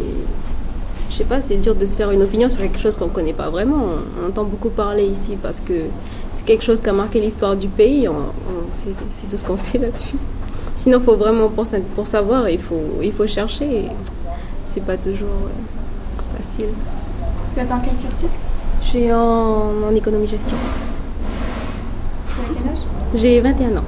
[1.09, 3.33] je sais pas, c'est dur de se faire une opinion sur quelque chose qu'on connaît
[3.33, 3.77] pas vraiment.
[3.77, 5.73] On, on entend beaucoup parler ici parce que
[6.33, 8.89] c'est quelque chose qui a marqué l'histoire du pays, on, on- c'est,
[9.29, 10.15] tout ce qu'on sait là-dessus.
[10.75, 13.87] Sinon, faut vraiment pour, pour savoir, il faut, il faut chercher
[14.65, 16.67] c'est pas toujours euh, facile.
[17.49, 18.29] Vous êtes dans quel cursus?
[18.81, 20.57] Je suis en, en économie-gestion.
[22.27, 22.79] Tu as quel âge?
[23.15, 23.83] J'ai 21 ans.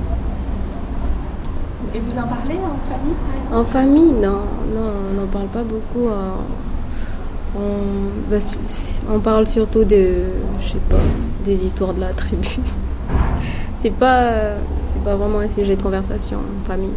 [1.93, 3.53] Et vous en parlez en famille par exemple?
[3.53, 4.41] En famille, non,
[4.73, 6.07] non, on n'en parle pas beaucoup.
[6.07, 6.35] hein.
[7.55, 8.37] On, bah,
[9.13, 10.07] on parle surtout de,
[10.59, 10.97] je sais pas,
[11.43, 12.47] des histoires de la tribu.
[13.75, 16.93] C'est pas, c'est pas vraiment un sujet de conversation en famille.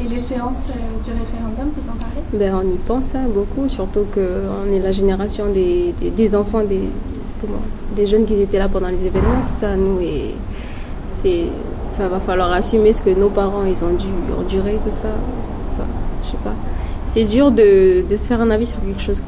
[0.00, 2.22] Et l'échéance euh, du référendum, vous en parlez?
[2.32, 6.62] Ben, on y pense hein, beaucoup, surtout qu'on est la génération des, des, des enfants,
[6.64, 6.80] des,
[7.38, 7.60] comment,
[7.94, 10.34] des jeunes qui étaient là pendant les événements, tout ça, nous, et
[11.06, 11.48] c'est,
[11.90, 14.06] enfin, va falloir assumer ce que nos parents, ils ont dû
[14.38, 15.08] endurer, tout ça.
[15.72, 15.86] Enfin,
[16.24, 16.54] je sais pas.
[17.04, 19.20] C'est dur de, de se faire un avis sur quelque chose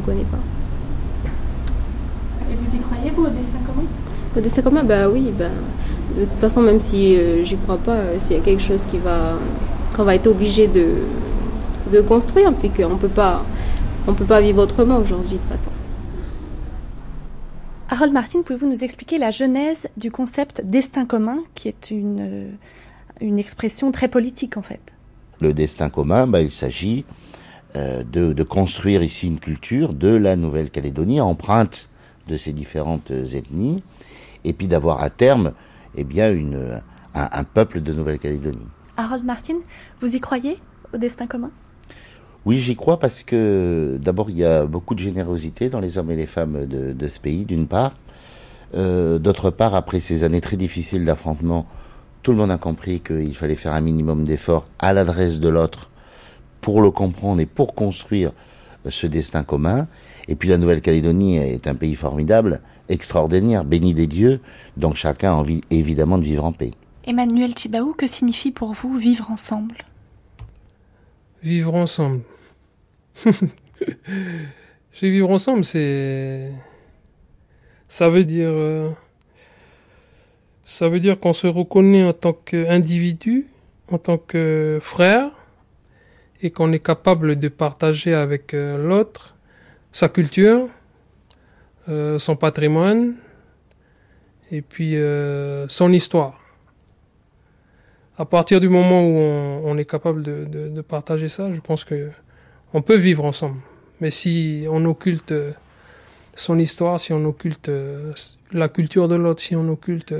[0.00, 0.38] qu'on ne connaît pas.
[2.50, 3.86] Et vous y croyez, vous, au destin commun?
[4.34, 5.52] Le destin commun, bah oui, ben,
[6.16, 8.86] de toute façon, même si euh, j'y crois pas, euh, s'il y a quelque chose
[8.86, 9.34] qui va,
[9.94, 10.86] qu'on va être obligé de,
[11.92, 13.44] de construire, puis qu'on peut pas,
[14.06, 15.70] on peut pas vivre autrement aujourd'hui de toute façon.
[17.90, 22.48] Harold Martin, pouvez-vous nous expliquer la genèse du concept destin commun, qui est une, euh,
[23.20, 24.80] une expression très politique en fait?
[25.40, 27.04] Le destin commun, bah, il s'agit
[27.76, 31.88] euh, de, de construire ici une culture de la Nouvelle-Calédonie, empreinte
[32.28, 33.82] de ces différentes ethnies,
[34.44, 35.52] et puis d'avoir à terme
[35.94, 36.80] eh bien, une,
[37.14, 38.66] un, un peuple de Nouvelle-Calédonie.
[38.96, 39.56] Harold Martin,
[40.00, 40.56] vous y croyez
[40.92, 41.50] au destin commun?
[42.44, 46.10] Oui, j'y crois parce que d'abord, il y a beaucoup de générosité dans les hommes
[46.10, 47.92] et les femmes de, de ce pays, d'une part.
[48.74, 51.66] Euh, D'autre part, après ces années très difficiles d'affrontement,
[52.22, 55.88] tout le monde a compris qu'il fallait faire un minimum d'efforts à l'adresse de l'autre
[56.62, 58.32] pour le comprendre et pour construire
[58.88, 59.86] ce destin commun.
[60.28, 64.40] Et puis la Nouvelle-Calédonie est un pays formidable, extraordinaire, béni des dieux,
[64.76, 66.70] donc chacun a envie évidemment de vivre en paix.
[67.04, 69.76] Emmanuel Chibaou, que signifie pour vous vivre ensemble?
[71.42, 72.22] Vivre ensemble.
[74.92, 76.50] Chez vivre ensemble, c'est.
[77.88, 78.50] Ça veut dire.
[78.50, 78.90] euh,
[80.64, 83.46] Ça veut dire qu'on se reconnaît en tant qu'individu,
[83.90, 85.30] en tant que frère,
[86.42, 89.34] et qu'on est capable de partager avec euh, l'autre
[89.92, 90.68] sa culture,
[91.88, 93.14] euh, son patrimoine,
[94.50, 96.40] et puis euh, son histoire.
[98.18, 99.16] À partir du moment où
[99.64, 102.10] on, est capable de, partager ça, je pense que
[102.74, 103.58] on peut vivre ensemble.
[104.00, 105.34] Mais si on occulte
[106.34, 107.70] son histoire, si on occulte
[108.52, 110.14] la culture de l'autre, si on occulte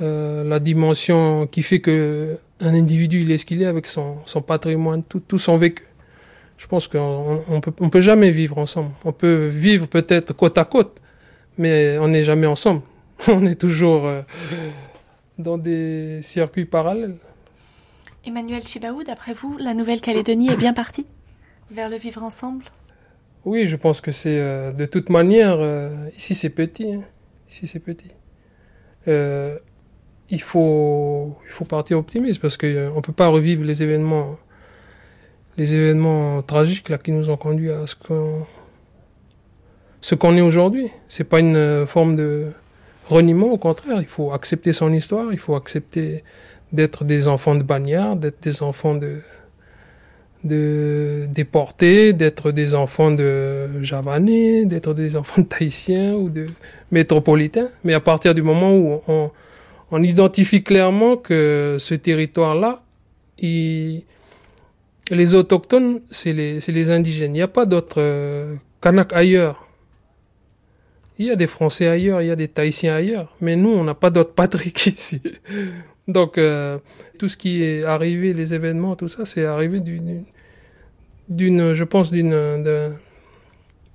[0.00, 4.42] la dimension qui fait que un individu il est ce qu'il est avec son, son
[4.42, 5.84] patrimoine, tout, tout son vécu,
[6.58, 8.90] je pense qu'on on peut, on peut jamais vivre ensemble.
[9.04, 11.00] On peut vivre peut-être côte à côte,
[11.58, 12.82] mais on n'est jamais ensemble.
[13.28, 14.20] On est toujours euh,
[15.38, 17.16] dans des circuits parallèles.
[18.26, 21.06] Emmanuel Chibaou, d'après vous, la Nouvelle-Calédonie est bien partie?
[21.70, 22.64] Vers le vivre ensemble?
[23.44, 26.94] Oui, je pense que c'est euh, de toute manière, euh, ici c'est petit.
[26.94, 27.02] hein.
[27.50, 28.10] Ici c'est petit.
[29.08, 29.58] Euh,
[30.30, 34.36] il, faut, il faut partir optimiste parce qu'on ne peut pas revivre les événements,
[35.56, 38.46] les événements tragiques là, qui nous ont conduit à ce qu'on
[40.00, 40.90] ce qu'on est aujourd'hui.
[41.08, 42.52] C'est pas une euh, forme de
[43.08, 46.22] reniement, au contraire, il faut accepter son histoire, il faut accepter
[46.72, 49.18] d'être des enfants de bagnards, d'être des enfants de,
[50.44, 56.46] de déportés, d'être des enfants de javanais, d'être des enfants de tahitiens ou de
[56.92, 57.68] métropolitains.
[57.82, 59.30] Mais à partir du moment où on,
[59.90, 62.82] on identifie clairement que ce territoire-là,
[65.10, 67.34] les autochtones, c'est les, indigènes.
[67.34, 69.66] Il n'y a pas d'autres euh, Kanaks ailleurs.
[71.18, 73.34] Il y a des Français ailleurs, il y a des Tahitiens ailleurs.
[73.40, 75.22] Mais nous, on n'a pas d'autres patries qu'ici.
[76.08, 76.78] Donc, euh,
[77.18, 80.24] tout ce qui est arrivé, les événements, tout ça, c'est arrivé d'une,
[81.74, 82.92] je pense, d'une d'un-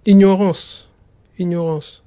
[0.05, 0.89] ignorance.
[1.37, 2.03] Ignorance.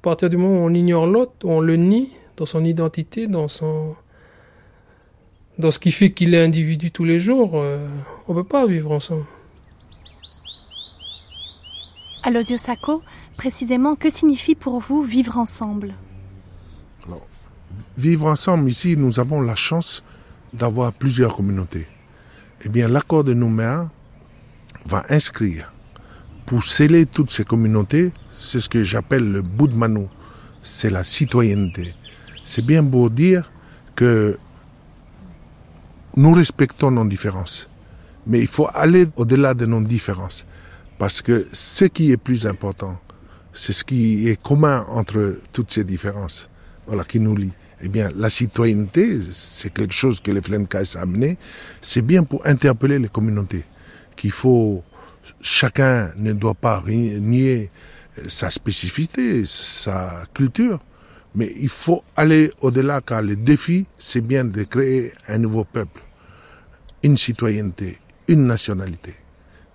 [0.00, 3.48] À partir du moment où on ignore l'autre, on le nie dans son identité, dans
[3.48, 3.96] son
[5.58, 7.84] dans ce qui fait qu'il est individu tous les jours, euh,
[8.28, 9.26] on ne peut pas vivre ensemble.
[12.22, 13.02] Alosio Sacco,
[13.36, 15.94] précisément, que signifie pour vous vivre ensemble?
[17.96, 20.04] Vivre ensemble, ici, nous avons la chance
[20.52, 21.88] d'avoir plusieurs communautés.
[22.64, 23.90] Eh bien, l'accord de Nouméa
[24.86, 25.72] va inscrire,
[26.46, 30.08] pour sceller toutes ces communautés, c'est ce que j'appelle le bout de Manou.
[30.62, 31.94] C'est la citoyenneté.
[32.50, 33.52] C'est bien beau dire
[33.94, 34.38] que
[36.16, 37.68] nous respectons nos différences,
[38.26, 40.46] mais il faut aller au-delà de nos différences.
[40.96, 42.98] Parce que ce qui est plus important,
[43.52, 46.48] c'est ce qui est commun entre toutes ces différences,
[46.86, 47.52] voilà, qui nous lie.
[47.82, 51.36] Eh bien, la citoyenneté, c'est quelque chose que les Flemkais a amené.
[51.82, 53.64] C'est bien pour interpeller les communautés,
[54.16, 54.82] qu'il faut,
[55.42, 57.70] chacun ne doit pas nier
[58.16, 60.80] euh, sa spécificité, sa culture,
[61.34, 66.02] mais il faut aller au-delà car le défi, c'est bien de créer un nouveau peuple,
[67.02, 67.98] une citoyenneté,
[68.28, 69.14] une nationalité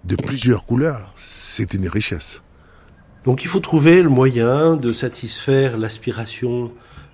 [0.04, 1.14] de plusieurs couleurs.
[1.16, 2.42] C'est une richesse.
[3.26, 6.72] Donc il faut trouver le moyen de satisfaire l'aspiration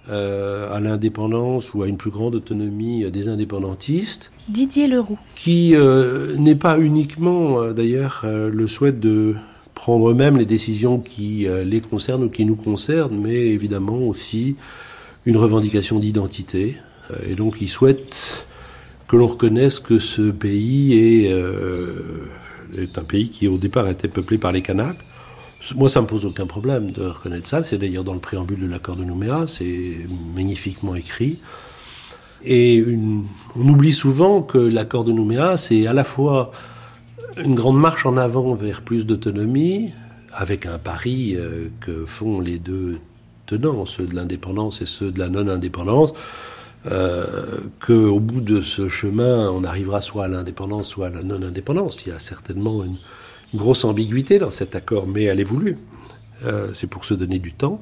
[0.09, 5.19] euh, à l'indépendance ou à une plus grande autonomie euh, des indépendantistes, Didier Leroux.
[5.35, 9.35] qui euh, n'est pas uniquement d'ailleurs le souhait de
[9.81, 14.57] prendre eux-mêmes les décisions qui euh, les concernent ou qui nous concernent, mais évidemment aussi
[15.25, 16.75] une revendication d'identité.
[17.11, 18.45] Euh, et donc ils souhaitent
[19.07, 22.27] que l'on reconnaisse que ce pays est, euh,
[22.77, 24.97] est un pays qui au départ était peuplé par les Kanaks.
[25.75, 27.63] Moi, ça me pose aucun problème de reconnaître ça.
[27.63, 29.97] C'est d'ailleurs dans le préambule de l'accord de Nouméa, c'est
[30.35, 31.39] magnifiquement écrit.
[32.43, 33.23] Et une-
[33.55, 36.51] on oublie souvent que l'accord de Nouméa, c'est à la fois
[37.37, 39.91] une grande marche en avant vers plus d'autonomie,
[40.33, 42.99] avec un pari euh, que font les deux
[43.45, 46.13] tenants, ceux de l'indépendance et ceux de la non-indépendance,
[46.87, 47.25] euh,
[47.85, 52.05] qu'au bout de ce chemin, on arrivera soit à l'indépendance, soit à la non-indépendance.
[52.05, 52.97] Il y a certainement une,
[53.55, 55.79] grosse ambiguïté dans cet accord, mais elle est voulue.
[56.45, 57.81] Euh, c'est pour se donner du temps.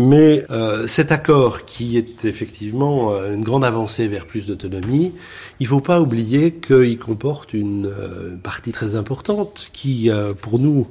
[0.00, 5.12] Mais euh, cet accord, qui est effectivement euh, une grande avancée vers plus d'autonomie,
[5.58, 10.08] il ne faut pas oublier qu'il comporte une euh, partie très importante qui,
[10.40, 10.86] pour nous,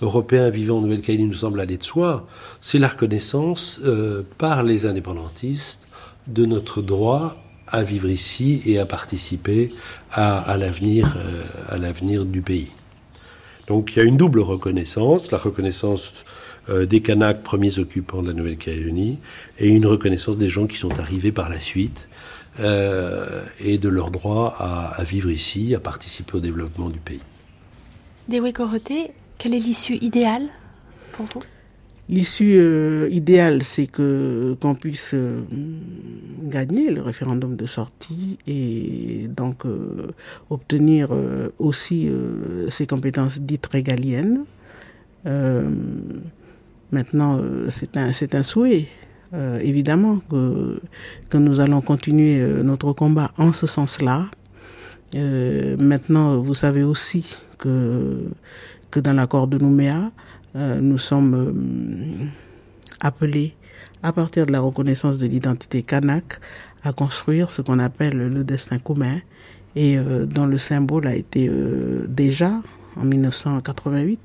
[0.00, 2.28] Européens vivant en Nouvelle-Calédonie, nous semble aller de soi.
[2.60, 3.80] C'est la reconnaissance
[4.38, 5.80] par les indépendantistes
[6.28, 7.36] de notre droit
[7.66, 9.72] à vivre ici et à participer
[10.12, 12.70] à, à l'avenir du pays.
[13.66, 16.12] Donc il y a une double reconnaissance, la reconnaissance
[16.68, 19.18] euh, des Kanaks, premiers occupants de la Nouvelle-Calédonie,
[19.58, 22.08] et une reconnaissance des gens qui sont arrivés par la suite,
[22.60, 27.22] euh, et de leur droit à, à vivre ici, à participer au développement du pays.
[28.28, 28.92] Dewe Korote,
[29.38, 30.48] quelle est l'issue idéale
[31.12, 31.42] pour vous?
[32.08, 35.40] L'issue euh, idéale, c'est que qu'on puisse euh,
[36.42, 40.08] gagner le référendum de sortie et donc euh,
[40.50, 44.44] obtenir euh, aussi euh, ces compétences dites régaliennes.
[46.92, 48.86] Maintenant, euh, c'est un c'est un souhait.
[49.34, 50.80] euh, évidemment que,
[51.30, 54.26] que nous allons continuer euh, notre combat en ce sens-là.
[55.16, 58.24] Euh, maintenant, vous savez aussi que,
[58.90, 60.10] que dans l'accord de Nouméa,
[60.56, 62.26] euh, nous sommes euh,
[63.00, 63.54] appelés,
[64.02, 66.40] à partir de la reconnaissance de l'identité kanak,
[66.84, 69.18] à construire ce qu'on appelle le destin commun
[69.76, 71.48] et dont le symbole a été
[72.08, 72.60] déjà,
[72.96, 74.20] en 1988,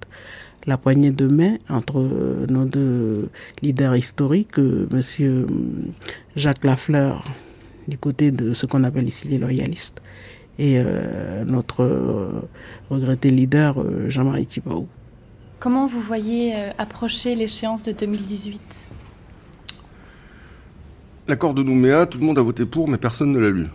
[0.68, 3.30] la poignée de main entre euh, nos deux
[3.62, 5.48] leaders historiques, euh, Monsieur
[6.36, 7.24] Jacques Lafleur,
[7.88, 10.02] du côté de ce qu'on appelle ici les loyalistes,
[10.60, 12.42] et euh, notre euh,
[12.90, 14.88] regretté leader euh, Jean-Marie Thibault.
[15.60, 18.62] Comment vous voyez euh, approcher l'échéance de 2018
[21.30, 23.68] L'accord de Nouméa, tout le monde a voté pour, mais personne ne l'a lu.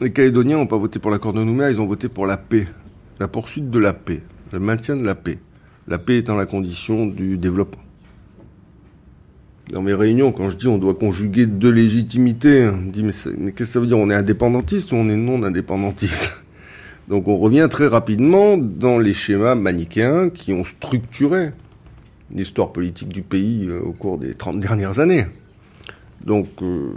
[0.00, 2.66] Les Calédoniens n'ont pas voté pour l'accord de Nouméa, ils ont voté pour la paix,
[3.22, 4.20] la poursuite de la paix,
[4.50, 5.38] le maintien de la paix.
[5.86, 7.80] La paix étant la condition du développement.
[9.72, 13.12] Dans mes réunions, quand je dis on doit conjuguer deux légitimités, on me dit mais
[13.52, 13.98] qu'est-ce que ça veut dire?
[13.98, 16.32] On est indépendantiste ou on est non indépendantiste?
[17.08, 21.50] Donc on revient très rapidement dans les schémas manichéens qui ont structuré
[22.34, 25.26] l'histoire politique du pays euh, au cours des 30 dernières années.
[26.24, 26.90] Donc, euh,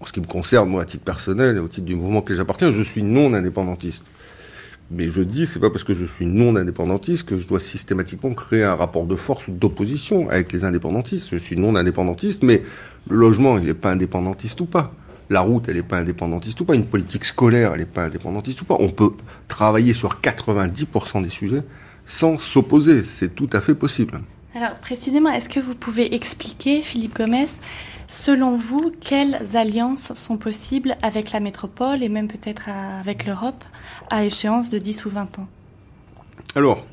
[0.00, 2.34] en ce qui me concerne, moi, à titre personnel et au titre du mouvement que
[2.34, 4.04] j'appartiens, je suis non indépendantiste.
[4.90, 8.34] Mais je dis, c'est pas parce que je suis non indépendantiste que je dois systématiquement
[8.34, 11.30] créer un rapport de force ou d'opposition avec les indépendantistes.
[11.30, 12.62] Je suis non indépendantiste, mais
[13.08, 14.92] le logement, il n'est pas indépendantiste ou pas.
[15.30, 16.74] La route, elle n'est pas indépendantiste ou pas.
[16.74, 18.76] Une politique scolaire, elle n'est pas indépendantiste ou pas.
[18.80, 19.12] On peut
[19.48, 21.62] travailler sur 90% des sujets
[22.04, 23.02] sans s'opposer.
[23.02, 24.20] C'est tout à fait possible.
[24.54, 27.46] Alors précisément, est-ce que vous pouvez expliquer, Philippe Gomez,
[28.06, 33.64] selon vous, quelles alliances sont possibles avec la métropole et même peut-être avec l'Europe
[34.10, 35.48] à échéance de 10 ou 20 ans?
[36.54, 36.84] Alors,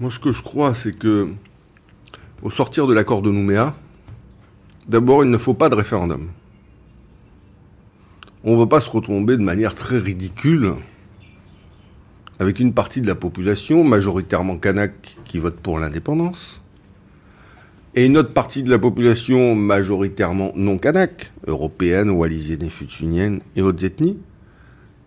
[0.00, 1.28] moi, ce que je crois, c'est que,
[2.42, 3.74] au sortir de l'accord de Nouméa,
[4.86, 6.28] d'abord, il ne faut pas de référendum.
[8.44, 10.74] On ne va pas se retomber de manière très ridicule
[12.38, 16.62] avec une partie de la population, majoritairement kanak, qui vote pour l'indépendance,
[17.98, 23.60] et une autre partie de la population, majoritairement non kanak, européenne, wallisienne et futunienne et
[23.60, 24.16] autres ethnies,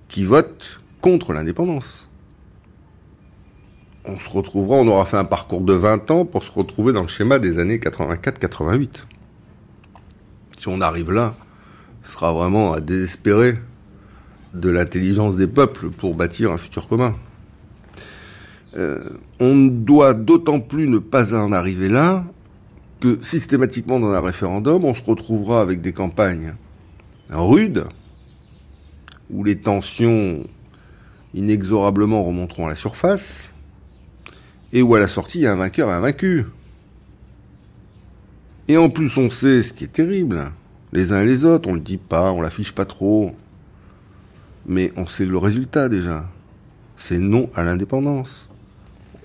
[0.10, 2.10] qui vote contre l'indépendance
[4.04, 7.04] on se retrouvera, on aura fait un parcours de 20 ans pour se retrouver dans
[7.04, 9.06] le schéma des années 84-88.
[10.60, 11.34] Si on arrive là,
[12.02, 13.58] ce sera vraiment à désespérer
[14.54, 17.16] de l'intelligence des peuples pour bâtir un futur commun.
[18.76, 19.00] Euh,
[19.40, 22.26] on ne doit d'autant plus ne pas en arriver là
[23.02, 26.54] que systématiquement dans un référendum, on se retrouvera avec des campagnes
[27.30, 27.88] rudes,
[29.30, 30.46] où les tensions
[31.34, 33.54] inexorablement remonteront à la surface,
[34.72, 36.46] et où à la sortie il y a un vainqueur et un vaincu.
[38.68, 40.52] Et en plus on sait ce qui est terrible,
[40.94, 43.32] les uns et les autres, on le dit pas, on l'affiche pas trop,
[44.68, 46.30] mais on sait le résultat déjà.
[46.98, 48.48] C'est non à l'indépendance.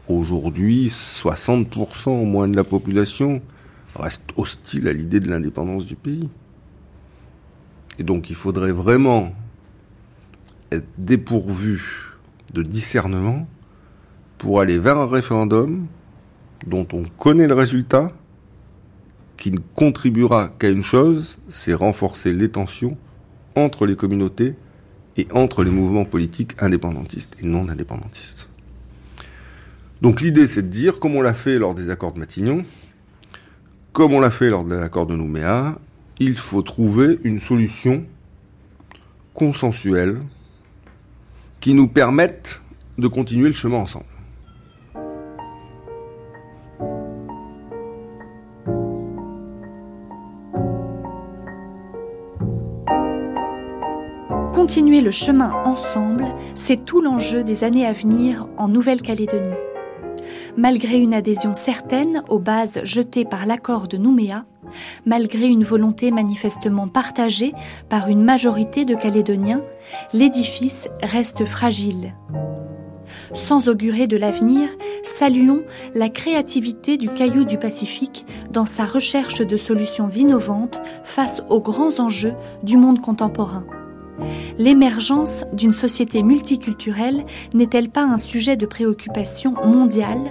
[0.09, 3.43] Aujourd'hui, 60% au moins de la population
[3.97, 6.29] reste hostile à l'idée de l'indépendance du pays.
[7.99, 9.35] Et donc il faudrait vraiment
[10.71, 12.13] être dépourvu
[12.53, 13.47] de discernement
[14.39, 15.87] pour aller vers un référendum
[16.67, 18.13] dont on connaît le résultat,
[19.37, 22.97] qui ne contribuera qu'à une chose, c'est renforcer les tensions
[23.55, 24.55] entre les communautés
[25.17, 28.49] et entre les mouvements politiques indépendantistes et non indépendantistes.
[30.03, 32.65] Donc l'idée, c'est de dire, comme on l'a fait lors des accords de Matignon,
[33.97, 35.79] comme on l'a fait lors de l'accord de Nouméa,
[36.19, 38.05] il faut trouver une solution
[39.33, 40.21] consensuelle
[41.61, 42.61] qui nous permette
[42.99, 44.05] de continuer le chemin ensemble.
[54.53, 59.55] Continuer le chemin ensemble, c'est tout l'enjeu des années à venir en Nouvelle-Calédonie.
[60.57, 64.47] Malgré une adhésion certaine aux bases jetées par l'accord de Nouméa,
[65.05, 67.53] malgré une volonté manifestement partagée
[67.91, 69.63] par une majorité de Calédoniens,
[70.15, 72.15] l'édifice reste fragile.
[73.35, 74.71] Sans augurer de l'avenir,
[75.03, 75.63] saluons
[75.95, 82.01] la créativité du Caillou du Pacifique dans sa recherche de solutions innovantes face aux grands
[82.01, 83.65] enjeux du monde contemporain.
[84.57, 90.31] L'émergence d'une société multiculturelle n'est-elle pas un sujet de préoccupation mondiale?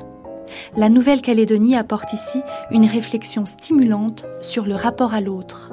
[0.76, 2.42] La Nouvelle-Calédonie apporte ici
[2.72, 5.72] une réflexion stimulante sur le rapport à l'autre.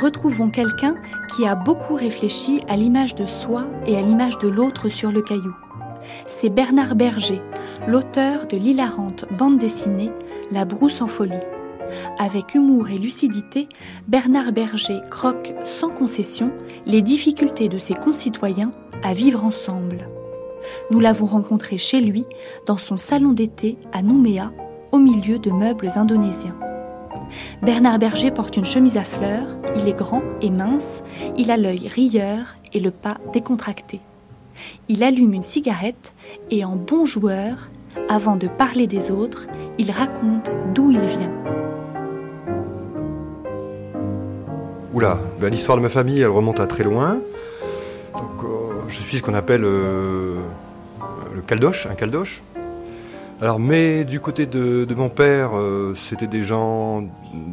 [0.00, 0.96] Retrouvons quelqu'un
[1.34, 5.22] qui a beaucoup réfléchi à l'image de soi et à l'image de l'autre sur le
[5.22, 5.54] caillou.
[6.26, 7.42] C'est Bernard Berger,
[7.86, 10.10] l'auteur de l'hilarante bande dessinée
[10.50, 11.34] La brousse en folie.
[12.18, 13.68] Avec humour et lucidité,
[14.08, 16.52] Bernard Berger croque sans concession
[16.86, 18.72] les difficultés de ses concitoyens
[19.02, 20.08] à vivre ensemble.
[20.90, 22.24] Nous l'avons rencontré chez lui,
[22.66, 24.52] dans son salon d'été à Nouméa,
[24.92, 26.58] au milieu de meubles indonésiens.
[27.62, 29.46] Bernard Berger porte une chemise à fleurs,
[29.76, 31.02] il est grand et mince,
[31.36, 34.00] il a l'œil rieur et le pas décontracté.
[34.88, 36.14] Il allume une cigarette
[36.50, 37.70] et en bon joueur,
[38.08, 39.46] avant de parler des autres,
[39.78, 41.30] il raconte d'où il vient.
[44.92, 47.18] Oula, ben, l'histoire de ma famille, elle remonte à très loin.
[48.16, 48.18] Euh,
[48.88, 50.40] je suis ce qu'on appelle euh,
[51.34, 52.42] le caldoche, un caldoche.
[53.42, 57.08] Alors, mais du côté de, mon père, euh, c'était des gens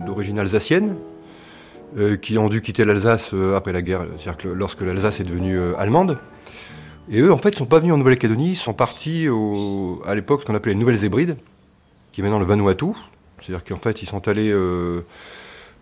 [0.05, 0.97] d'origine alsacienne
[1.97, 5.23] euh, qui ont dû quitter l'Alsace euh, après la guerre, c'est-à-dire que lorsque l'Alsace est
[5.23, 6.17] devenue allemande.
[7.09, 9.27] Et eux, en fait, ne sont pas venus en Nouvelle-Calédonie, ils sont partis
[10.05, 11.37] à l'époque ce qu'on appelait les Nouvelles Hébrides,
[12.11, 12.87] qui est maintenant le Vanuatu.
[13.39, 14.53] C'est-à-dire qu'en fait, ils sont allés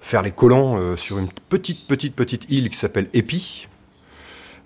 [0.02, 3.68] faire les colons sur une petite, petite, petite île qui s'appelle Épi.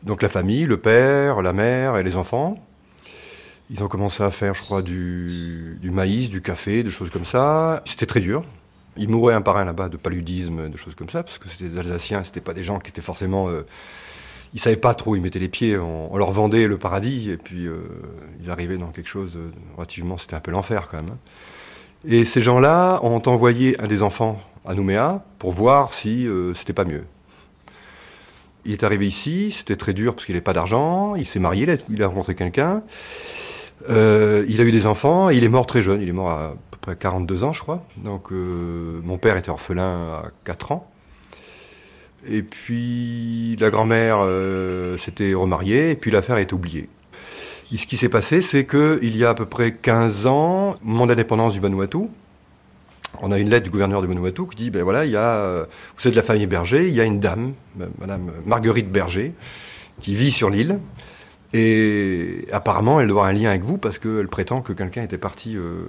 [0.03, 2.57] Donc la famille, le père, la mère et les enfants.
[3.71, 7.81] Ils ont commencé à faire, je crois, du, maïs, du café, des choses comme ça.
[7.85, 8.43] C'était très dur.
[8.97, 11.69] Ils mouraient un par un là-bas de paludisme, des choses comme ça, parce que c'était
[11.69, 13.47] des Alsaciens, c'était pas des gens qui étaient forcément.
[13.49, 13.65] euh,
[14.53, 15.77] ils savaient pas trop ils mettaient les pieds.
[15.77, 17.81] On, leur vendait le paradis, et puis euh,
[18.41, 20.17] ils arrivaient dans quelque chose de relativement.
[20.17, 21.11] C'était un peu l'enfer quand même.
[21.11, 21.17] hein.
[22.07, 26.73] Et ces gens-là ont envoyé un des enfants à Nouméa pour voir si euh, c'était
[26.73, 27.03] pas mieux.
[28.65, 31.67] Il est arrivé ici, c'était très dur parce qu'il n'avait pas d'argent, il s'est marié,
[31.89, 32.83] il a rencontré quelqu'un,
[33.89, 36.47] Euh, il a eu des enfants il est mort très jeune, il est mort à,
[36.47, 37.85] à peu près 42 ans je crois.
[37.97, 40.91] Donc euh, mon père était orphelin à 4 ans.
[42.27, 46.89] Et puis la grand-mère euh, s'était remariée et puis l'affaire est oubliée.
[47.71, 51.05] Et ce qui s'est passé, c'est qu'il y a à peu près 15 ans, moment
[51.05, 51.99] de l'indépendance du Vanuatu,
[53.21, 55.65] on a une lettre du gouverneur du Vanuatu qui dit, ben voilà, il y a,
[55.97, 57.53] vous êtes de la famille Berger, il y a une dame,
[57.99, 59.33] Madame Marguerite Berger,
[60.01, 60.79] qui vit sur l'île,
[61.53, 65.17] et apparemment elle doit avoir un lien avec vous parce qu'elle prétend que quelqu'un était
[65.17, 65.85] parti euh,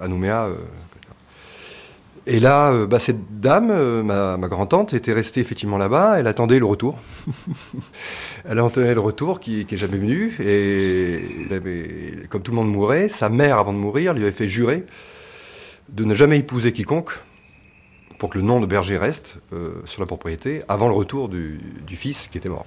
[0.00, 0.44] à Nouméa.
[0.44, 0.54] euh.
[2.26, 6.58] et là, euh, bah, cette dame, ma, ma grand-tante, était restée effectivement là-bas, elle attendait
[6.58, 6.98] le retour.
[8.44, 11.46] elle attendait le retour qui n'est jamais venu, et
[12.28, 14.84] comme tout le monde mourait, sa mère, avant de mourir, lui avait fait jurer
[15.90, 17.10] de ne jamais épouser quiconque
[18.18, 19.36] pour que le nom de berger reste
[19.84, 21.60] sur la propriété avant le retour du
[21.96, 22.66] fils qui était mort.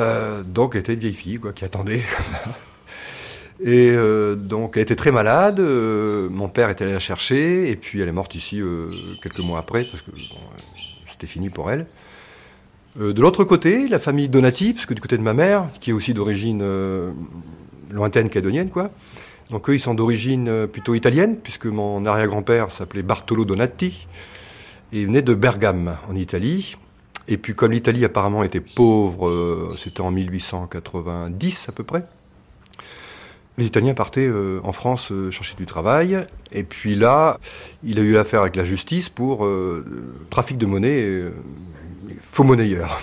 [0.00, 2.02] Euh, donc elle était une vieille fille qui attendait.
[3.60, 7.76] et euh, donc elle était très malade, euh, mon père était allé la chercher, et
[7.76, 8.62] puis elle est morte ici
[9.22, 10.10] quelques mois après, parce que
[11.04, 11.86] c'était fini pour elle.
[12.96, 15.92] De l'autre côté, la famille Donati, parce que du côté de ma mère, qui est
[15.92, 16.64] aussi d'origine
[17.92, 18.90] lointaine calédonienne, quoi,
[19.50, 24.08] donc eux, ils sont d'origine plutôt italienne, puisque mon arrière-grand-père s'appelait Bartolo Donati,
[24.92, 26.76] et il venait de Bergame, en Italie.
[27.30, 32.04] Et puis comme l'Italie apparemment était pauvre, euh, c'était en 1890 à peu près,
[33.56, 36.26] les Italiens partaient euh, en France euh, chercher du travail.
[36.52, 37.38] Et puis là,
[37.84, 39.48] il a eu affaire avec la justice pour
[40.30, 41.24] trafic de monnaie,
[42.32, 43.00] faux monnayeur.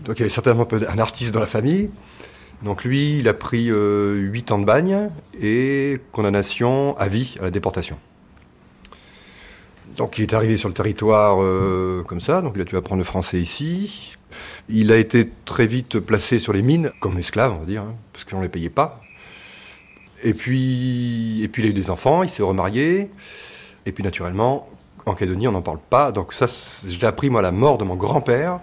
[0.00, 1.90] Donc il y avait certainement un artiste dans la famille.
[2.62, 5.10] Donc lui, il a pris euh, 8 ans de bagne
[5.40, 7.98] et condamnation à vie à la déportation.
[9.96, 12.98] Donc il est arrivé sur le territoire euh, comme ça, donc il a dû apprendre
[12.98, 14.16] le français ici.
[14.68, 17.94] Il a été très vite placé sur les mines comme esclave, on va dire, hein,
[18.12, 19.00] parce qu'on ne les payait pas.
[20.22, 23.10] Et puis, et puis il a eu des enfants, il s'est remarié.
[23.86, 24.68] Et puis naturellement,
[25.06, 26.12] en Calédonie, on n'en parle pas.
[26.12, 28.60] Donc ça, je l'ai appris moi la mort de mon grand-père.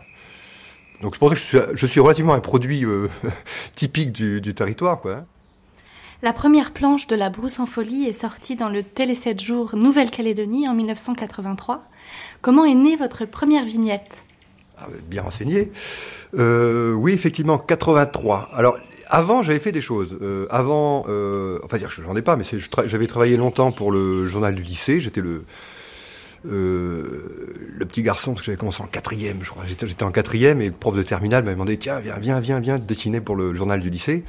[1.01, 3.09] Donc c'est pour ça que je suis, je suis relativement un produit euh,
[3.75, 5.25] typique du, du territoire, quoi.
[6.23, 9.75] La première planche de La Brousse en folie est sortie dans le Télé 7 jours
[9.75, 11.83] Nouvelle-Calédonie en 1983.
[12.41, 14.23] Comment est née votre première vignette?
[14.77, 15.69] Ah, bien renseigné.
[16.35, 18.51] Euh, oui, effectivement, 83.
[18.53, 18.77] Alors,
[19.09, 20.17] avant, j'avais fait des choses.
[20.21, 22.45] Euh, avant, euh, enfin, dire que j'en ai pas, mais
[22.85, 25.01] j'avais travaillé longtemps pour le journal du lycée.
[25.01, 25.43] J'étais le
[26.45, 29.63] le petit garçon, que j'avais commencé en quatrième, je crois.
[29.65, 32.59] J'étais j'étais en quatrième et le prof de terminale m'avait demandé tiens, viens, viens, viens,
[32.59, 34.23] viens dessiner pour le journal du lycée.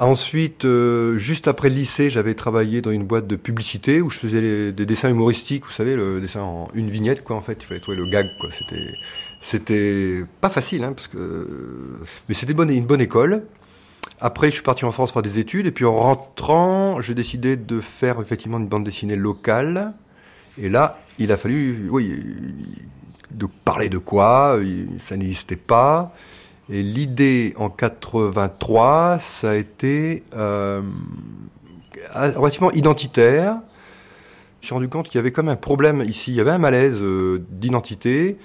[0.00, 4.18] Ensuite, euh, juste après le lycée, j'avais travaillé dans une boîte de publicité où je
[4.18, 7.58] faisais des dessins humoristiques, vous savez, le dessin en une vignette, quoi, en fait.
[7.62, 8.48] Il fallait trouver le gag, quoi.
[8.50, 8.94] C'était,
[9.42, 11.46] c'était pas facile, hein, parce que,
[12.30, 13.42] mais c'était une bonne école.
[14.22, 17.56] Après, je suis parti en France faire des études, et puis en rentrant, j'ai décidé
[17.56, 19.92] de faire effectivement une bande dessinée locale.
[20.56, 22.18] Et là, il a fallu, oui,
[23.32, 24.58] de parler de quoi,
[24.98, 26.14] ça n'existait pas.
[26.72, 30.80] Et l'idée en 83, ça a été euh,
[32.14, 33.54] relativement identitaire.
[33.54, 36.52] Je me suis rendu compte qu'il y avait comme un problème ici, il y avait
[36.52, 38.36] un malaise euh, d'identité,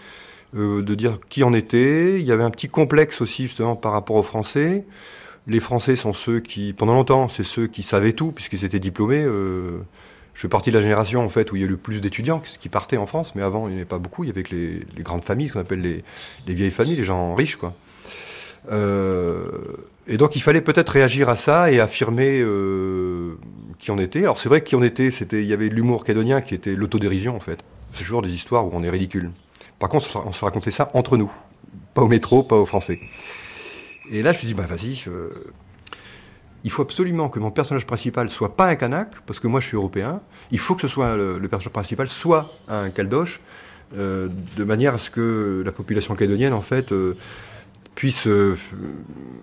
[0.56, 2.20] euh, de dire qui en était.
[2.20, 4.86] Il y avait un petit complexe aussi justement par rapport aux Français.
[5.46, 9.22] Les Français sont ceux qui, pendant longtemps, c'est ceux qui savaient tout puisqu'ils étaient diplômés.
[9.24, 9.84] je
[10.34, 12.42] fais partie de la génération en fait où il y a eu le plus d'étudiants
[12.60, 14.24] qui partaient en France, mais avant il n'y en avait pas beaucoup.
[14.24, 16.04] Il y avait que les, les grandes familles, ce qu'on appelle les,
[16.48, 17.76] les vieilles familles, les gens riches, quoi.
[18.72, 19.48] Euh,
[20.08, 23.38] et donc il fallait peut-être réagir à ça et affirmer euh,
[23.80, 24.20] qui on était.
[24.20, 27.36] Alors c'est vrai qui on était, c'était, il y avait l'humour calédonien qui était l'autodérision
[27.36, 27.60] en fait.
[27.94, 29.32] C'est toujours des histoires où on est ridicule.
[29.80, 31.32] Par contre, on se racontait ça entre nous,
[31.94, 33.00] pas au métro, pas aux Français.
[34.12, 35.06] Et là, je me suis dit, bah vas-y,
[36.64, 39.68] il faut absolument que mon personnage principal soit pas un Kanak, parce que moi je
[39.68, 40.22] suis européen.
[40.52, 43.40] Il faut que ce soit le, personnage principal soit un Caldoche,
[43.96, 46.92] euh, de manière à ce que la population calédonienne, en fait,
[47.96, 48.58] puisse, euh,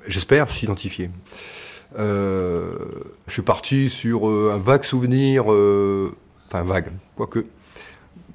[0.07, 1.11] j'espère, s'identifier.
[1.99, 2.77] Euh,
[3.27, 7.45] je suis parti sur euh, un vague souvenir, enfin vague, quoique,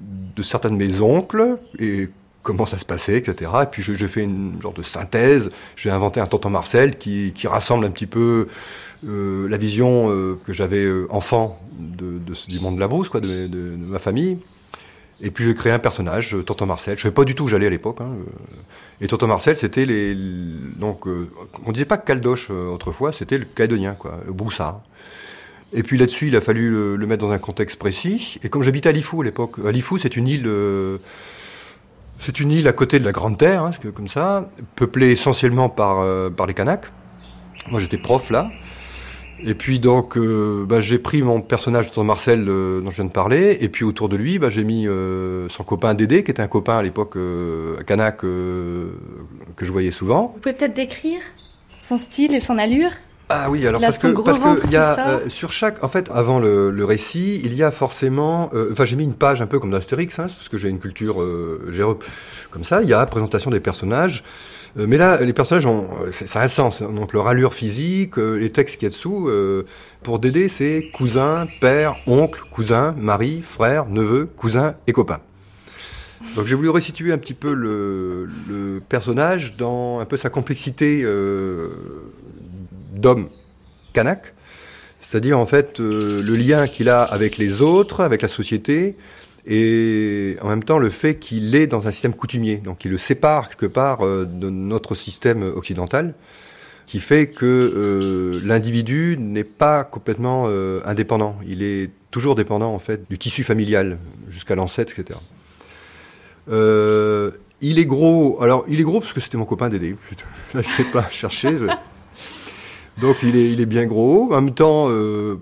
[0.00, 2.08] de certains de mes oncles et
[2.42, 3.50] comment ça se passait, etc.
[3.62, 5.50] Et puis j'ai fait une genre de synthèse.
[5.76, 8.48] J'ai inventé un tonton Marcel qui, rassemble un petit peu
[9.02, 10.08] la vision
[10.46, 14.38] que j'avais enfant du monde de la brousse, quoi, de ma famille.
[15.20, 16.96] Et puis j'ai créé un personnage, euh, Tonton Marcel.
[16.96, 18.00] Je savais pas du tout où j'allais à l'époque.
[18.00, 18.30] hein, euh.
[19.00, 21.28] Et Tonton Marcel, c'était les, donc euh,
[21.66, 24.80] on disait pas caldoche autrefois, c'était le calédonien, quoi, le broussard.
[25.72, 28.38] Et puis là-dessus, il a fallu le, mettre dans un contexte précis.
[28.42, 30.50] Et comme j'habitais à Lifou à l'époque, à Lifou, c'est une île,
[32.18, 36.32] c'est une île à côté de la Grande Terre, hein, comme ça, peuplée essentiellement par
[36.32, 36.86] par les Kanaks.
[37.70, 38.50] Moi, j'étais prof là.
[39.44, 43.04] Et puis donc, euh, bah, j'ai pris mon personnage de Marcel euh, dont je viens
[43.04, 46.30] de parler, et puis autour de lui, bah, j'ai mis euh, son copain Dédé, qui
[46.30, 48.88] était un copain à l'époque euh, à Kanak euh,
[49.56, 50.30] que je voyais souvent.
[50.34, 51.20] Vous pouvez peut-être décrire
[51.78, 52.90] son style et son allure?
[53.30, 56.10] Ah oui, alors parce que parce que il y a euh, sur chaque, en fait,
[56.12, 59.46] avant le, le récit, il y a forcément, euh, enfin j'ai mis une page un
[59.46, 61.84] peu comme dans Astérix, hein, parce que j'ai une culture, euh, j'ai
[62.50, 62.80] comme ça.
[62.82, 64.24] Il y a présentation des personnages.
[64.76, 66.82] Euh, mais là, les personnages ont, euh, ça a un sens.
[66.82, 69.30] Donc leur allure physique, euh, les textes qu'il y a dessous.
[70.02, 75.20] pour Dédé, c'est cousin, père, oncle, cousin, mari, frère, neveu, cousin et copain.
[76.34, 78.28] Donc j'ai voulu resituer un petit peu le,
[78.88, 81.04] personnage dans un peu sa complexité
[82.92, 83.28] d'homme
[83.92, 84.34] kanak,
[85.00, 88.96] c'est-à-dire en fait le lien qu'il a avec les autres, avec la société,
[89.50, 92.98] et en même temps le fait qu'il est dans un système coutumier, donc il le
[92.98, 96.14] sépare quelque part euh, de notre système occidental,
[96.84, 102.78] qui fait que euh, l'individu n'est pas complètement euh, indépendant, il est toujours dépendant en
[102.78, 103.98] fait du tissu familial
[104.28, 105.18] jusqu'à l'ancêtre, etc.
[107.60, 108.38] Il est gros.
[108.40, 109.96] Alors, il est gros parce que c'était mon copain Dédé.
[110.54, 111.58] Là, je n'ai pas cherché.
[111.58, 111.66] je-
[113.02, 114.32] Donc, il est, il est bien gros.
[114.32, 114.88] En même temps,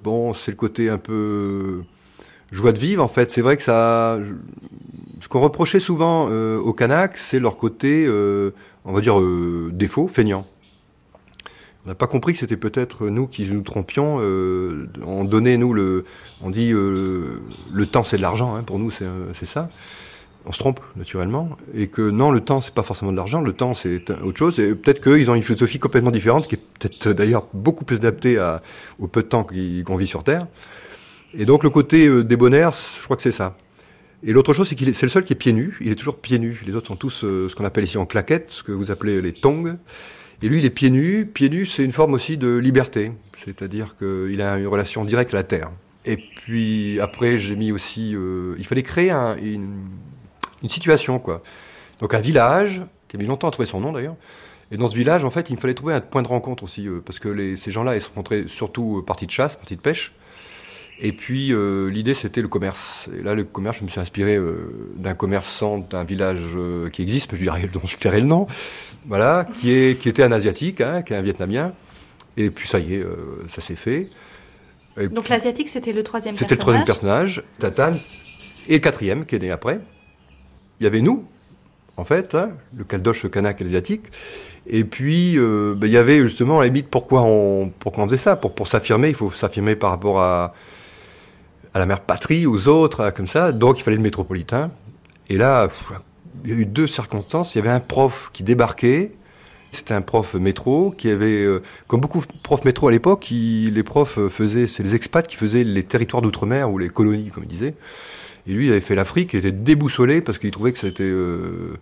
[0.02, 1.82] bon, c'est le côté un peu
[2.52, 3.02] joie de vivre.
[3.02, 4.18] En fait, c'est vrai que ça.
[5.20, 8.50] Ce qu'on reprochait souvent euh, aux Kanaks, c'est leur côté, euh,
[8.84, 10.46] on va dire, euh, défaut, feignant.
[11.84, 14.16] On n'a pas compris que c'était peut-être nous qui nous trompions.
[14.16, 16.04] on donnait, nous, le.
[16.42, 18.56] On dit le temps, c'est de l'argent.
[18.56, 19.68] hein, pour nous, c'est ça
[20.48, 23.52] on se trompe naturellement, et que non, le temps c'est pas forcément de l'argent, le
[23.52, 27.12] temps c'est autre chose, et peut-être qu'ils ont une philosophie complètement différente, qui est peut-être
[27.12, 28.38] d'ailleurs beaucoup plus adaptée
[29.00, 30.46] au peu de temps qu'on vit sur Terre.
[31.34, 33.56] Et donc le côté euh, débonnaire, je crois que c'est ça.
[34.22, 35.96] Et l'autre chose, c'est qu'il est, c'est le seul qui est pieds nus, il est
[35.96, 36.62] toujours pieds nus.
[36.66, 39.20] Les autres sont tous euh, ce qu'on appelle ici en claquettes, ce que vous appelez
[39.20, 39.76] les tongs.
[40.42, 41.26] Et lui, il est pieds nus.
[41.26, 43.12] Pieds nus, c'est une forme aussi de liberté,
[43.44, 45.70] c'est-à-dire qu'il a une relation directe à la terre.
[46.04, 49.80] Et puis après, j'ai mis aussi, euh, il fallait créer un- une,
[50.68, 51.42] situation, quoi.
[52.00, 54.16] Donc un village, qui a mis longtemps à trouver son nom d'ailleurs.
[54.72, 56.88] Et dans ce village, en fait, il me fallait trouver un point de rencontre aussi,
[57.04, 60.12] parce que ces gens-là, ils se rencontraient surtout partie de chasse, partie de pêche.
[60.98, 63.08] Et puis euh, l'idée, c'était le commerce.
[63.18, 67.02] Et là, le commerce, je me suis inspiré euh, d'un commerçant d'un village euh, qui
[67.02, 68.46] existe, mais je dirais dont je tairai le nom,
[69.06, 71.72] voilà, qui, est, qui était un asiatique, hein, qui est un vietnamien.
[72.38, 73.04] Et puis ça y est,
[73.48, 74.10] ça s'est fait.
[75.00, 76.84] Et Donc l'asiatique, c'était le troisième c'était le personnage.
[76.84, 78.00] troisième personnage, Tatane,
[78.68, 79.80] et le quatrième qui est né après.
[80.78, 81.24] Il y avait nous,
[81.96, 84.02] en fait, hein, le caldoche kanak asiatique.
[84.66, 88.18] Et puis, ben, il y avait justement, à la limite, pourquoi on, pourquoi on faisait
[88.18, 88.36] ça?
[88.36, 90.52] Pour, pour s'affirmer, il faut s'affirmer par rapport à,
[91.76, 93.52] à la mère patrie, aux autres, à- comme ça.
[93.52, 94.70] Donc, il fallait le métropolitain.
[95.28, 95.68] Et là,
[96.44, 97.54] il y a eu deux circonstances.
[97.54, 99.12] Il y avait un prof qui débarquait.
[99.72, 103.82] C'était un prof métro qui avait, euh, comme beaucoup de profs métro à l'époque, les
[103.82, 107.44] profs euh, faisaient, c'est les expats qui faisaient les territoires d'outre-mer ou les colonies, comme
[107.44, 107.74] ils disaient.
[108.46, 111.74] Et lui, il avait fait l'Afrique, il était déboussolé parce qu'il trouvait que c'était, euh,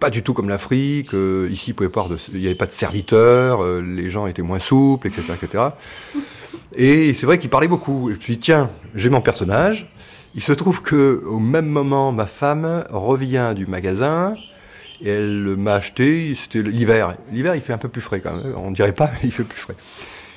[0.00, 1.12] pas du tout comme l'Afrique.
[1.12, 5.24] euh, ici, il n'y avait pas de serviteurs, euh, les gens étaient moins souples, etc.,
[5.42, 5.64] etc.
[6.76, 8.10] Et c'est vrai qu'il parlait beaucoup.
[8.10, 9.90] Et puis, tiens, j'ai mon personnage.
[10.34, 14.34] Il se trouve que au même moment, ma femme revient du magasin
[15.02, 16.34] et elle m'a acheté.
[16.34, 17.16] C'était l'hiver.
[17.32, 18.54] L'hiver, il fait un peu plus frais quand même.
[18.58, 19.76] On dirait pas, mais il fait plus frais.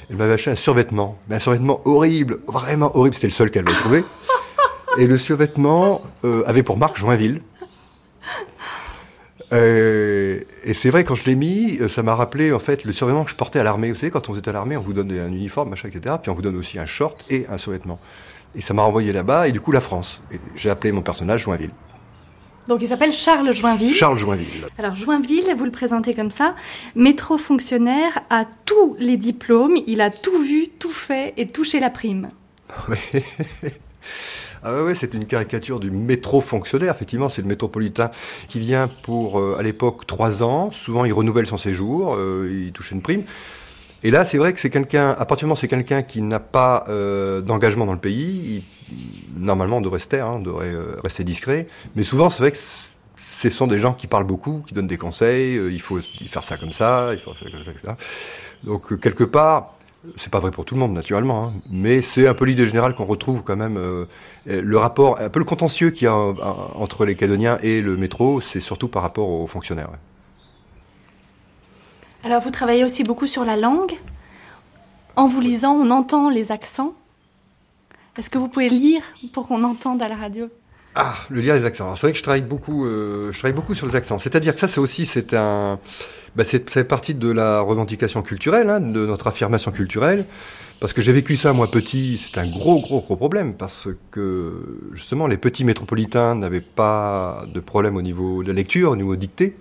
[0.09, 3.15] Elle m'avait acheté un survêtement, mais un survêtement horrible, vraiment horrible.
[3.15, 4.03] C'était le seul qu'elle avait trouvé.
[4.97, 7.41] Et le survêtement euh, avait pour marque Joinville.
[9.51, 12.93] Euh, et c'est vrai, quand je l'ai mis, euh, ça m'a rappelé en fait le
[12.93, 13.89] survêtement que je portais à l'armée.
[13.89, 16.15] Vous savez, quand on était à l'armée, on vous donne un uniforme, machin, etc.
[16.21, 17.99] Puis on vous donne aussi un short et un survêtement.
[18.55, 20.21] Et ça m'a renvoyé là-bas, et du coup la France.
[20.31, 21.71] Et j'ai appelé mon personnage Joinville.
[22.67, 23.93] Donc il s'appelle Charles Joinville.
[23.93, 24.67] Charles Joinville.
[24.77, 26.55] Alors Joinville, vous le présentez comme ça,
[26.95, 31.89] métro fonctionnaire, a tous les diplômes, il a tout vu, tout fait et touché la
[31.89, 32.29] prime.
[32.87, 32.97] Oui.
[34.63, 36.93] Ah ouais, c'est une caricature du métro fonctionnaire.
[36.93, 38.11] Effectivement, c'est le métropolitain
[38.47, 40.71] qui vient pour, euh, à l'époque, trois ans.
[40.71, 43.23] Souvent, il renouvelle son séjour, euh, il touche une prime.
[44.03, 46.21] Et là, c'est vrai que c'est quelqu'un, à partir du moment où c'est quelqu'un qui
[46.21, 48.65] n'a pas euh, d'engagement dans le pays,
[49.35, 50.73] normalement, on devrait se hein, on devrait
[51.03, 51.67] rester discret.
[51.95, 54.97] Mais souvent, c'est vrai que ce sont des gens qui parlent beaucoup, qui donnent des
[54.97, 55.55] conseils.
[55.55, 55.99] il faut
[56.29, 57.97] faire ça comme ça, il faut faire comme ça.
[58.63, 59.78] Donc, quelque part,
[60.17, 62.95] c'est pas vrai pour tout le monde, naturellement, hein, mais c'est un peu l'idée générale
[62.95, 63.77] qu'on retrouve quand même.
[63.77, 64.05] euh,
[64.47, 66.33] le rapport, un peu le contentieux qu'il y a euh,
[66.75, 69.89] entre les Calédoniens et le métro, c'est surtout par rapport aux fonctionnaires.
[69.89, 69.97] ouais.
[72.23, 73.93] Alors vous travaillez aussi beaucoup sur la langue.
[75.15, 76.93] En vous lisant, on entend les accents.
[78.17, 79.01] Est-ce que vous pouvez lire
[79.33, 80.49] pour qu'on entende à la radio?
[80.95, 81.95] Ah, le lire les accents.
[81.95, 84.19] C'est vrai que je travaille beaucoup, euh, je travaille beaucoup sur les accents.
[84.19, 85.79] C'est-à-dire que ça, c'est aussi, c'est un,
[86.39, 90.25] bah, c'est, partie de la revendication culturelle, hein, de notre affirmation culturelle.
[90.79, 93.55] Parce que j'ai vécu ça, moi, petit, c'est un gros, gros, gros problème.
[93.55, 94.53] Parce que,
[94.93, 99.17] justement, les petits métropolitains n'avaient pas de problème au niveau de la lecture, au niveau
[99.17, 99.57] dictée.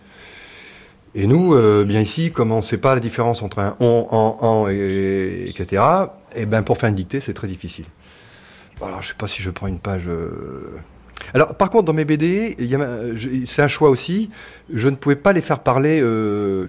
[1.17, 4.07] Et nous, euh, bien ici, comme on ne sait pas la différence entre un on,
[4.13, 5.83] en, en, et, etc.,
[6.37, 7.87] et ben pour faire une dictée, c'est très difficile.
[8.81, 10.07] Alors, je sais pas si je prends une page.
[10.07, 10.79] euh,
[11.35, 12.57] Alors, par contre, dans mes BD,
[13.47, 14.31] c'est un choix aussi.
[14.73, 16.69] Je ne pouvais pas les faire parler euh,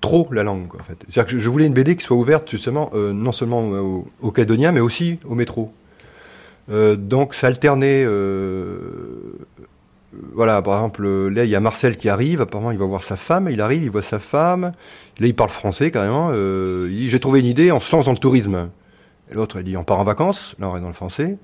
[0.00, 0.96] trop la langue, en fait.
[1.08, 4.30] C'est-à-dire que je- voulais une BD qui soit ouverte, justement, euh, non seulement aux, aux
[4.32, 5.72] Calédoniens, mais aussi au métro.
[6.70, 8.04] Euh, donc, ça alternait.
[10.34, 12.40] voilà, par exemple, là, il y a Marcel qui arrive.
[12.40, 13.48] Apparemment, il va voir sa femme.
[13.50, 14.72] Il arrive, il voit sa femme.
[15.18, 16.32] Là, il parle français carrément.
[16.32, 18.68] J'ai trouvé une idée, on se lance dans le tourisme.
[19.32, 20.54] L'autre, il dit On part en vacances.
[20.58, 21.38] Là, on est dans le français.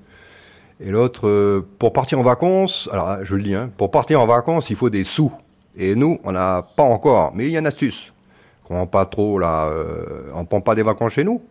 [0.79, 4.25] Et l'autre, euh, pour partir en vacances, alors je le dis, hein, pour partir en
[4.25, 5.31] vacances, il faut des sous.
[5.75, 7.31] Et nous, on n'a pas encore.
[7.35, 8.13] Mais il y a une astuce.
[8.69, 11.41] On pas trop euh, on prend pas des vacances chez nous.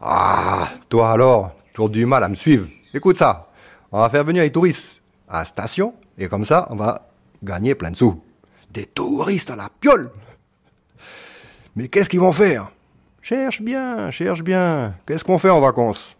[0.00, 2.66] Ah, toi alors, toujours du mal à me suivre.
[2.92, 3.48] Écoute ça,
[3.90, 7.08] on va faire venir les touristes à la station, et comme ça, on va
[7.42, 8.20] gagner plein de sous.
[8.70, 10.10] Des touristes à la piole
[11.74, 12.70] Mais qu'est-ce qu'ils vont faire?
[13.22, 14.92] Cherche bien, cherche bien.
[15.06, 16.16] Qu'est-ce qu'on fait en vacances?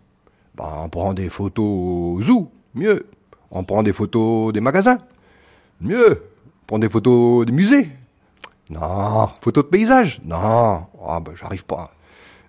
[0.57, 3.07] Ben, On prend des photos au zoo, mieux.
[3.51, 4.99] On prend des photos des magasins,
[5.81, 6.23] mieux.
[6.63, 7.89] On prend des photos des musées.
[8.71, 10.21] Non, photos de paysage.
[10.25, 11.91] Non, ah ben, j'arrive pas.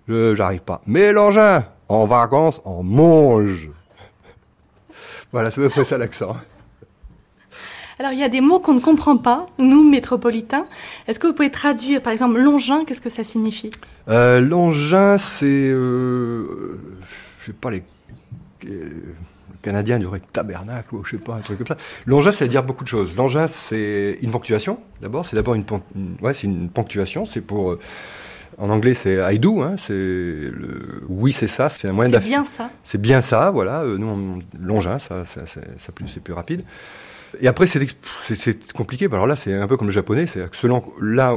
[0.08, 0.80] Je- J'arrive pas.
[0.86, 3.70] Mais l'engin, en vacances, on mange.
[5.32, 6.36] Voilà, c'est à peu près ça l'accent.
[7.98, 10.66] Alors il y a des mots qu'on ne comprend pas, nous métropolitains.
[11.06, 13.70] Est-ce que vous pouvez traduire, par exemple, longin, qu'est-ce que ça signifie?
[14.08, 15.46] Euh, L'engin, c'est.
[15.46, 16.80] Euh,
[17.40, 17.82] je sais pas, les.
[18.68, 18.88] Euh,
[19.62, 21.76] Canadiens diraient tabernacle ou je sais pas, un truc comme ça.
[22.06, 23.14] L'engin, ça veut dire beaucoup de choses.
[23.16, 25.24] L'engin, c'est une ponctuation, d'abord.
[25.26, 25.64] C'est d'abord une,
[26.20, 27.24] ouais, c'est une ponctuation.
[27.26, 27.72] C'est pour.
[27.72, 27.78] euh,
[28.56, 29.62] en anglais, c'est I do.
[29.62, 31.68] Hein, c'est le, oui, c'est ça.
[31.68, 32.70] C'est un moyen C'est bien ça.
[32.84, 33.80] C'est bien ça, voilà.
[33.80, 36.62] Euh, nous, l'engin, ça, ça, ça- ça plus- c'est plus rapide.
[37.40, 37.84] Et après, c'est
[38.20, 39.06] c'est- c'est compliqué.
[39.06, 40.26] Alors là, c'est un peu comme le japonais.
[40.32, 41.36] C'est que selon, là,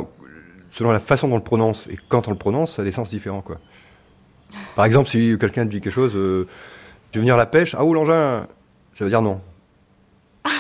[0.70, 2.92] selon la façon dont on le prononce et quand on le prononce, ça a des
[2.92, 3.42] sens différents.
[3.42, 3.58] Quoi.
[4.76, 6.46] Par exemple, si quelqu'un dit quelque chose, euh,
[7.12, 7.76] tu veux venir à la pêche?
[7.78, 8.48] Ah, ou l'engin
[8.94, 9.42] Ça veut dire non.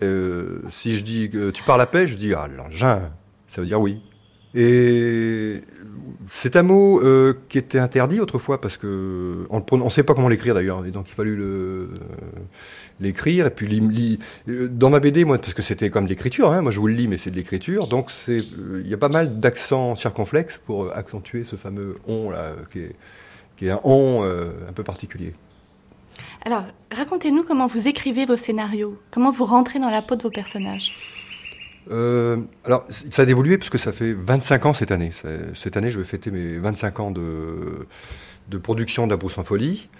[0.00, 3.10] Euh, si je dis que tu pars à la pêche, je dis Ah, l'engin
[3.48, 4.00] Ça veut dire oui.
[4.54, 5.60] Et
[6.30, 10.28] c'est un mot euh, qui était interdit autrefois parce que on ne sait pas comment
[10.28, 11.88] l'écrire d'ailleurs, et donc il fallu le euh,
[12.98, 16.72] l'écrire et puis dans ma BD moi parce que c'était comme de l'écriture, hein, moi
[16.72, 19.96] je vous le lis mais c'est de l'écriture, donc il y a pas mal d'accents
[19.96, 25.34] circonflexes pour accentuer ce fameux on là qui est, un on un peu particulier.
[26.48, 30.30] Alors, racontez-nous comment vous écrivez vos scénarios, comment vous rentrez dans la peau de vos
[30.30, 30.94] personnages.
[31.90, 35.12] Euh, alors, ça a évolué parce que ça fait 25 ans cette année.
[35.54, 37.86] Cette année, je vais fêter mes 25 ans de,
[38.62, 39.90] production de la Brousse en Folie.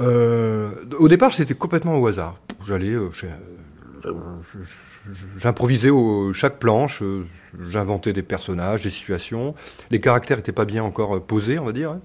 [0.00, 2.38] Euh, au départ, c'était complètement au hasard.
[2.66, 3.10] J'allais, euh,
[5.36, 5.90] j'improvisais
[6.32, 7.02] chaque planche,
[7.68, 9.54] j'inventais des personnages, des situations.
[9.90, 11.98] Les caractères n'étaient pas bien encore posés, on va dire.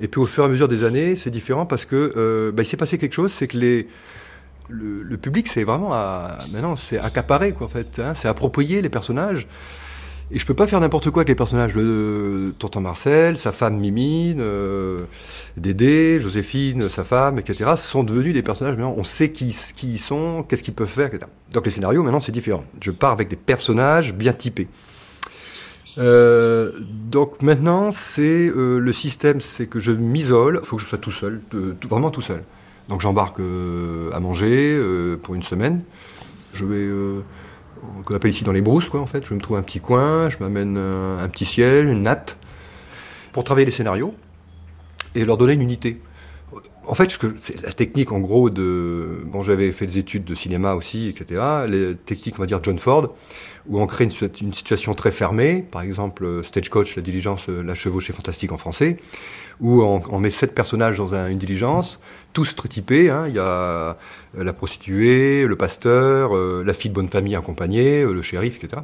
[0.00, 2.62] Et puis au fur et à mesure des années, c'est différent parce que euh, bah,
[2.62, 3.58] il s'est passé quelque chose, c'est que
[4.68, 5.90] le, public, c'est vraiment
[6.52, 9.46] maintenant, c'est accaparé quoi en fait, hein, c'est approprié les personnages.
[10.32, 11.74] Et je peux pas faire n'importe quoi avec les personnages.
[11.74, 15.00] Le tonton Marcel, sa femme Mimine, euh,
[15.56, 17.72] Dédé, Joséphine, sa femme, etc.
[17.76, 18.76] sont devenus des personnages.
[18.76, 21.26] Maintenant, on sait qui, qui ils sont, qu'est-ce qu'ils peuvent faire, etc.
[21.52, 22.62] Donc les scénarios, maintenant, c'est différent.
[22.80, 24.68] Je pars avec des personnages bien typés.
[25.98, 30.60] Euh, donc maintenant, c'est euh, le système, c'est que je m'isole.
[30.62, 32.42] Il faut que je sois tout seul, de- tout- vraiment tout seul.
[32.88, 35.82] Donc j'embarque euh, à manger euh, pour une semaine.
[36.52, 37.20] Je vais, euh,
[38.04, 39.24] qu'on appelle ici dans les brousses, quoi, en fait.
[39.26, 42.36] Je me trouve un petit coin, je m'amène un, un petit ciel, une natte,
[43.32, 44.14] pour travailler les scénarios
[45.14, 46.00] et leur donner une unité.
[46.86, 49.20] En fait, c'est la technique, en gros, de.
[49.26, 51.40] Bon, j'avais fait des études de cinéma aussi, etc.
[51.68, 53.14] Les techniques, on va dire, John Ford,
[53.68, 55.64] où on crée une, situa- une situation très fermée.
[55.70, 58.96] Par exemple, euh, Stagecoach, la diligence, euh, la chevauchée fantastique en français,
[59.60, 62.00] où on, met sept personnages dans un- une diligence,
[62.32, 63.10] tous très typés.
[63.10, 63.24] hein.
[63.28, 63.94] Il y a euh,
[64.36, 68.82] la prostituée, le pasteur, la fille de bonne famille accompagnée, le shérif, etc.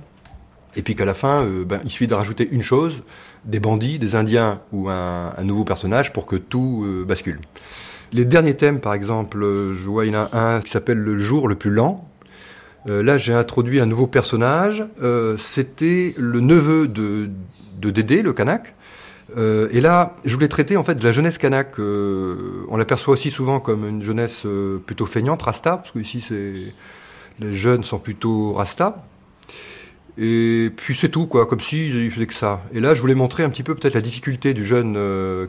[0.76, 3.02] Et puis qu'à la fin, ben, il suffit de rajouter une chose,
[3.46, 7.40] des bandits, des indiens ou un, nouveau personnage pour que tout bascule.
[8.12, 10.98] Les derniers thèmes, par exemple, euh, je vois, il y en a un qui s'appelle
[10.98, 12.08] Le jour le plus lent.
[12.88, 14.84] Euh, là, j'ai introduit un nouveau personnage.
[15.02, 17.28] Euh, C'était le neveu de,
[17.80, 18.74] Dédé, le Kanak.
[19.36, 21.78] Et là, je voulais traiter en fait de la jeunesse kanak.
[21.78, 24.46] On l'aperçoit aussi souvent comme une jeunesse
[24.86, 26.24] plutôt feignante, rasta, parce que ici
[27.40, 29.04] les jeunes sont plutôt rasta.
[30.16, 32.62] Et puis c'est tout, quoi, comme si il faisait que ça.
[32.72, 34.96] Et là, je voulais montrer un petit peu peut-être la difficulté du jeune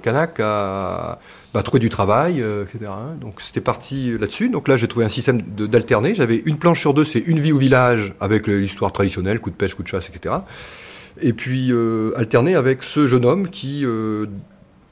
[0.01, 1.19] kanak à
[1.53, 2.91] bah, trouver du travail, euh, etc.
[3.19, 4.49] Donc c'était parti là-dessus.
[4.49, 6.15] Donc là, j'ai trouvé un système d'alterner.
[6.15, 9.55] J'avais une planche sur deux, c'est une vie au village avec l'histoire traditionnelle, coup de
[9.55, 10.35] pêche, coup de chasse, etc.
[11.21, 14.27] Et puis euh, alterner avec ce jeune homme qui, euh,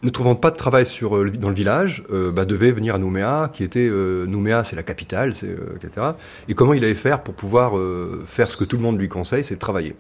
[0.06, 3.50] ne trouvant pas de travail euh, dans le village, euh, bah, devait venir à Nouméa,
[3.52, 6.08] qui était euh, Nouméa, c'est la capitale, euh, etc.
[6.48, 9.10] Et comment il allait faire pour pouvoir euh, faire ce que tout le monde lui
[9.10, 9.96] conseille, c'est de travailler.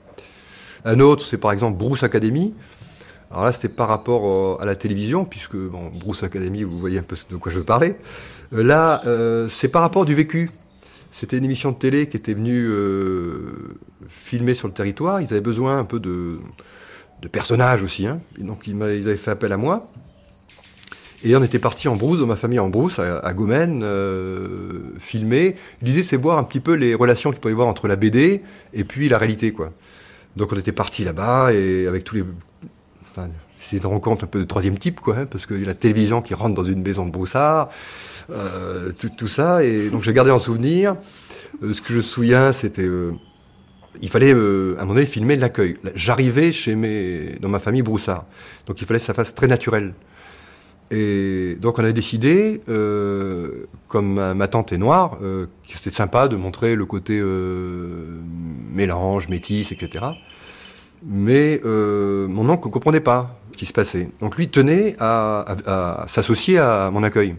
[0.85, 2.53] Un autre, c'est par exemple Bruce Academy.
[3.35, 6.99] Alors là, c'était par rapport euh, à la télévision, puisque bon, Bruce Academy, vous voyez
[6.99, 7.95] un peu de quoi je veux parler.
[8.53, 10.51] Euh, là, euh, c'est par rapport du vécu.
[11.11, 12.71] C'était une émission de télé qui était venue
[14.07, 15.19] filmer sur le territoire.
[15.19, 16.39] Ils avaient besoin un peu de,
[17.29, 18.07] personnages aussi.
[18.07, 18.21] Hein.
[18.37, 19.89] Donc ils, avaient fait appel à moi.
[21.21, 25.55] Et on était parti en brousse, dans ma famille en brousse, à, à euh, filmer.
[25.81, 28.43] L'idée, c'est voir un petit peu les relations qu'il peut y avoir entre la BD
[28.73, 29.73] et puis la réalité, quoi.
[30.37, 32.23] Donc on était parti là-bas et avec tous les,
[33.57, 36.21] c'est une rencontre un peu de troisième type, hein, parce qu'il y a la télévision
[36.21, 37.69] qui rentre dans une maison de broussard,
[38.29, 39.63] euh, tout, ça.
[39.63, 40.95] Et donc j'ai gardé en souvenir.
[41.63, 43.13] Euh, ce que je me souviens, c'était, euh,
[44.01, 45.77] il fallait euh, à un moment donné filmer l'accueil.
[45.95, 48.25] J'arrivais chez mes, dans ma famille broussard,
[48.65, 49.93] donc il fallait que ça fasse très naturel.
[50.91, 52.61] Et donc on avait décidé,
[53.87, 57.19] comme ma, tante est noire, que c'était sympa de montrer le côté
[58.71, 60.05] mélange, métis, etc.
[61.07, 64.09] Mais euh, mon oncle ne comprenait pas ce qui se passait.
[64.21, 67.35] Donc lui tenait à, à- à s'associer à mon accueil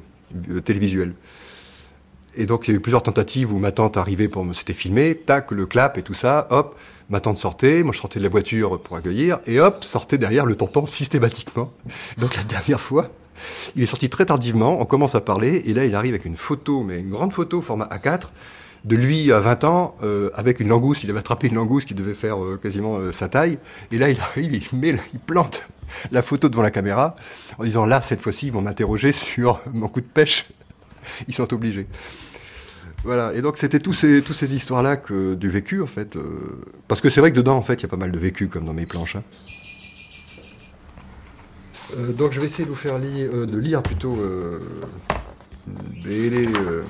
[0.51, 1.15] euh, télévisuel.
[2.37, 4.53] Et donc il y a eu plusieurs tentatives où ma tante arrivait pour me...
[4.55, 6.77] C'était filmé, tac, le clap et tout ça, hop,
[7.11, 10.45] ma tante sortait, moi je sortais de la voiture pour accueillir, et hop, sortait derrière
[10.47, 11.73] le tonton systématiquement.
[12.19, 13.09] Donc la dernière fois,
[13.75, 16.37] il est sorti très tardivement, on commence à parler, et là il arrive avec une
[16.37, 18.25] photo, mais une grande photo format A4,
[18.85, 21.94] de lui à 20 ans, euh, avec une langouste, il avait attrapé une langouste qui
[21.94, 23.59] devait faire euh, quasiment euh, sa taille,
[23.90, 25.62] et là il arrive, il, met, il plante
[26.11, 27.16] la photo devant la caméra,
[27.59, 30.47] en disant là, cette fois-ci, ils vont m'interroger sur mon coup de pêche.
[31.28, 31.86] Ils sont obligés.
[33.05, 36.19] Voilà, et donc c'était ces, toutes ces histoires-là que, du vécu, en fait.
[36.89, 38.48] parce que c'est vrai que dedans, en fait, il y a pas mal de vécu,
[38.48, 39.15] comme dans mes planches.
[39.15, 39.23] hein.
[41.97, 44.59] Donc je vais essayer de vous faire lire, de lire plutôt euh,
[45.69, 46.48] une BD.
[46.48, 46.82] euh,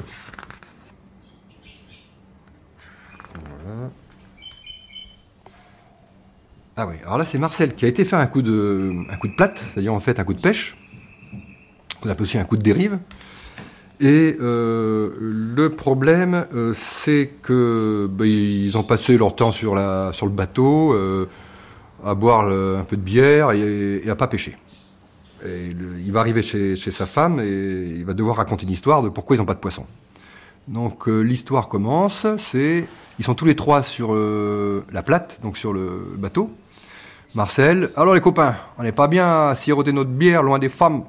[6.79, 9.29] Ah oui, alors là c'est Marcel qui a été faire un coup de, un coup
[9.29, 10.77] de plate, c'est-à-dire en fait un coup de pêche.
[12.05, 12.99] On appelle aussi un coup de dérive.
[13.99, 20.11] Et euh, le problème, euh, c'est que ben, ils ont passé leur temps sur, la,
[20.13, 21.27] sur le bateau euh,
[22.05, 24.57] à boire un peu de bière et, et à pas pêcher.
[25.45, 29.09] Il va arriver chez, chez sa femme et il va devoir raconter une histoire de
[29.09, 29.87] pourquoi ils n'ont pas de poisson.
[30.69, 32.87] Donc euh, l'histoire commence, c'est
[33.19, 36.51] ils sont tous les trois sur euh, la plate, donc sur le bateau.
[37.35, 41.05] Marcel, alors les copains, on n'est pas bien à siroter notre bière loin des femmes.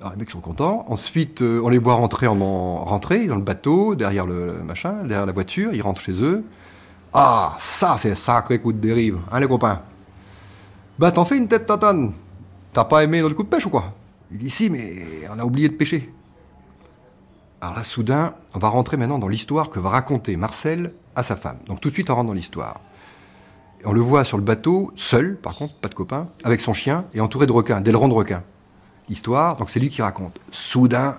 [0.00, 0.86] Alors les mecs sont contents.
[0.88, 5.04] Ensuite, euh, on les voit rentrer en, en- rentrer dans le bateau, derrière le, machin,
[5.04, 5.74] derrière la voiture.
[5.74, 6.44] Ils rentrent chez eux.
[7.12, 9.82] Ah, ça c'est sacré coup de dérive, hein les copains.
[10.98, 12.12] Bah t'en fais une tête tatane.
[12.72, 13.92] T'as pas aimé notre coup de pêche ou quoi?
[14.32, 16.12] Il dit si, mais on a oublié de pêcher.
[17.60, 21.36] Alors là, soudain, on va rentrer maintenant dans l'histoire que va raconter Marcel à sa
[21.36, 21.58] femme.
[21.66, 22.80] Donc tout de suite, on rentre dans l'histoire.
[23.84, 27.04] On le voit sur le bateau, seul, par contre, pas de copain, avec son chien
[27.12, 28.42] et entouré de requins, d'ailerons de requins.
[29.08, 30.38] Histoire, donc c'est lui qui raconte.
[30.52, 31.16] Soudain,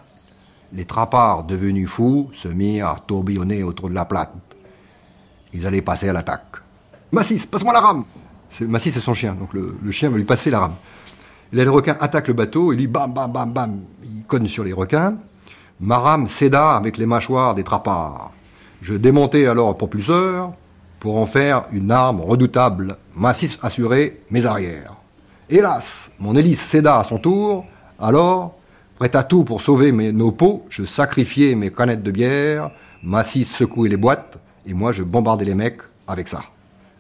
[0.74, 4.34] les trapards devenus fous se mirent à tourbillonner autour de la plate.
[5.54, 6.58] Ils allaient passer à l'attaque.
[7.12, 8.06] Massis, passe-moi la rame
[8.62, 10.76] Massis, c'est son chien, donc le, chien va lui passer la rame.
[11.52, 14.64] Là, les requins attaquent le bateau et lui, bam, bam, bam, bam, il cogne sur
[14.64, 15.18] les requins.
[15.82, 18.32] Ma rame céda avec les mâchoires des trapards.
[18.84, 20.52] Je démontai alors le propulseur
[21.00, 24.94] pour en faire une arme redoutable, massif assuré mes arrières.
[25.50, 27.66] Hélas, mon hélice céda à son tour,
[28.00, 28.54] alors,
[29.00, 32.70] prêt à tout pour sauver mes, nos pots, je sacrifiai mes canettes de bière,
[33.02, 34.38] Massy secouait les boîtes,
[34.68, 36.44] et moi je bombardais les mecs avec ça.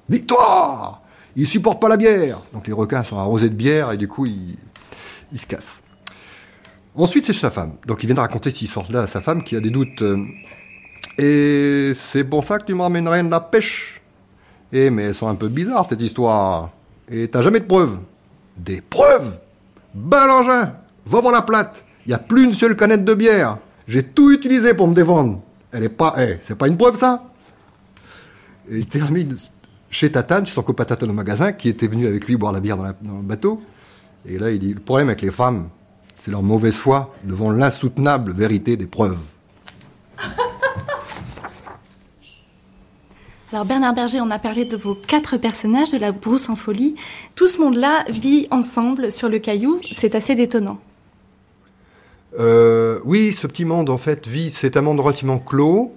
[0.09, 1.01] Victoire
[1.35, 4.25] Ils supportent pas la bière Donc les requins sont arrosés de bière, et du coup
[4.25, 4.57] ils
[5.39, 5.83] se cassent.
[6.95, 7.73] Ensuite, c'est sa femme.
[7.87, 10.01] Donc il vient de raconter cette histoire-là à sa femme qui a des doutes.
[10.01, 10.17] euh,
[11.17, 14.01] Et c'est pour ça que tu m'emmènerais de la pêche.
[14.73, 16.69] Eh, mais elles sont un peu bizarres, cette histoire.
[17.09, 17.97] Et t'as jamais de preuves.
[18.57, 19.37] Des preuves?
[19.93, 20.73] Ben l'engin
[21.05, 23.57] Va voir la plate Il n'y a plus une seule canette de bière.
[23.87, 25.41] J'ai tout utilisé pour me défendre.
[25.71, 26.15] Elle est pas...
[26.19, 27.23] Eh, c'est pas une preuve, ça?
[28.69, 29.37] Et il termine
[29.89, 32.59] chez Tatane, chez son copain Tatane au magasin, qui était venu avec lui boire la
[32.59, 33.61] bière dans, dans le bateau.
[34.25, 35.69] Et là, il dit, le problème avec les femmes,
[36.21, 39.17] c'est leur mauvaise foi devant l'insoutenable vérité des preuves.
[43.51, 46.95] Alors Bernard Berger, on a parlé de vos quatre personnages de la brousse en folie.
[47.35, 50.79] Tout ce monde-là vit ensemble sur le caillou, c'est assez détonnant.
[52.39, 55.93] Euh, oui, ce petit monde, en fait, vit, c'est un monde relativement clos.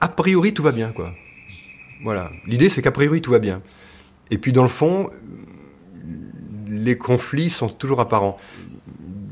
[0.00, 1.12] A priori, tout va bien, quoi.
[2.02, 2.30] Voilà.
[2.46, 3.60] L'idée, c'est qu'a priori, tout va bien.
[4.30, 5.10] Et puis, dans le fond,
[6.66, 8.38] les conflits sont toujours apparents.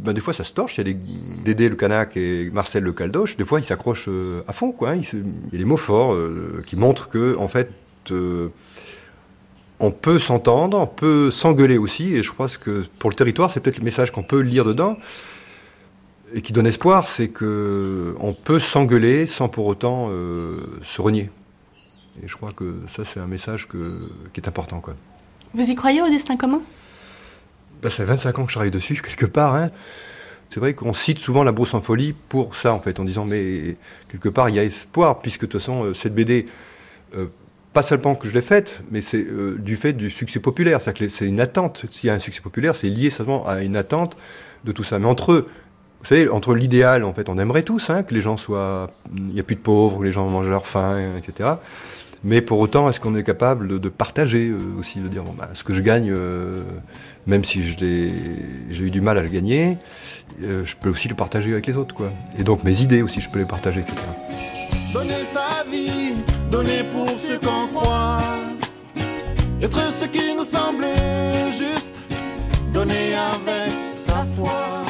[0.05, 0.77] Ben, des fois, ça se torche.
[0.77, 0.99] Il y a des,
[1.45, 3.39] Dédé le Canac et Marcel le Caldoche.
[3.39, 4.91] Des fois, ils s'accrochent euh, à fond, quoi.
[4.91, 5.01] hein.
[5.13, 7.71] Il y a des mots forts euh, qui montrent que, en fait,
[8.11, 8.49] euh,
[9.81, 12.15] on peut s'entendre, on peut s'engueuler aussi.
[12.15, 14.99] Et je crois que pour le territoire, c'est peut-être le message qu'on peut lire dedans
[16.35, 21.31] et qui donne espoir, c'est que on peut s'engueuler sans pour autant se renier.
[22.23, 24.95] Et je crois que ça, c'est un message qui est important, quoi.
[25.53, 26.61] Vous y croyez au destin commun?
[27.91, 29.55] Ça fait 25 ans que je travaille dessus, quelque part.
[29.55, 29.71] hein.
[30.51, 33.25] C'est vrai qu'on cite souvent la brousse en folie pour ça, en fait, en disant,
[33.25, 33.77] mais
[34.09, 36.47] quelque part, il y a espoir, puisque de toute façon, euh, cette BD,
[37.17, 37.27] euh,
[37.73, 40.81] pas seulement que je l'ai faite, mais c'est euh, du fait du succès populaire.
[40.81, 41.87] C'est-à-dire que c'est une attente.
[41.91, 44.17] S'il y a un succès populaire, c'est lié seulement à une attente
[44.65, 44.99] de tout ça.
[44.99, 45.49] Mais entre eux,
[46.01, 48.93] vous savez, entre l'idéal, en fait, on aimerait tous hein, que les gens soient.
[49.17, 51.55] Il n'y a plus de pauvres, que les gens mangent leur faim, etc.
[52.23, 55.65] Mais pour autant, est-ce qu'on est capable de, partager aussi, de dire, bon, bah, ce
[55.65, 56.15] que je gagne,
[57.27, 58.13] même si j'ai
[58.71, 59.77] eu du mal à le gagner,
[60.43, 62.11] euh, je peux aussi le partager avec les autres, quoi.
[62.39, 63.97] Et donc mes idées aussi, je peux les partager, etc.
[64.93, 66.15] Donner sa vie,
[66.51, 68.21] donner pour ce qu'on croit.
[69.63, 70.85] Être ce qui nous semble
[71.51, 71.95] juste,
[72.73, 74.83] donner avec sa foi.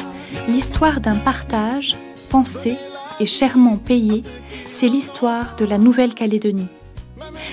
[0.47, 1.95] L'histoire d'un partage,
[2.29, 2.75] pensé
[3.19, 4.23] et chèrement payé,
[4.67, 6.67] c'est l'histoire de la Nouvelle-Calédonie.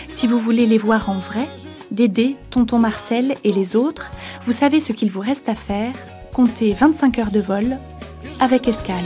[0.08, 1.46] Si vous voulez les voir en vrai,
[1.92, 4.10] Dédé, Tonton Marcel et les autres,
[4.44, 5.92] vous savez ce qu'il vous reste à faire,
[6.32, 7.76] comptez 25 heures de vol
[8.40, 8.96] avec escale.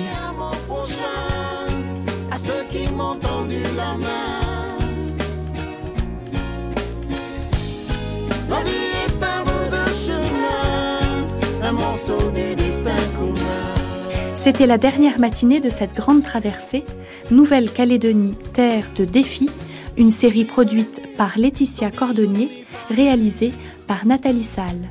[14.36, 16.84] C'était la dernière matinée de cette grande traversée,
[17.32, 19.50] Nouvelle-Calédonie, terre de défis,
[19.96, 22.48] une série produite par Laetitia Cordonnier,
[22.90, 23.52] réalisée
[23.86, 24.88] par Nathalie Salle.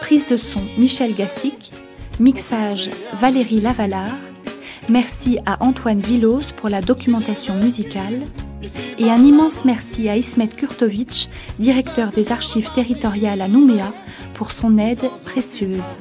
[0.00, 1.72] Prise de son Michel Gassic,
[2.18, 4.16] mixage Valérie Lavalard.
[4.88, 8.22] Merci à Antoine Villos pour la documentation musicale.
[8.98, 11.28] Et un immense merci à Ismet Kurtovic,
[11.58, 13.92] directeur des archives territoriales à Nouméa,
[14.34, 15.96] pour son aide précieuse.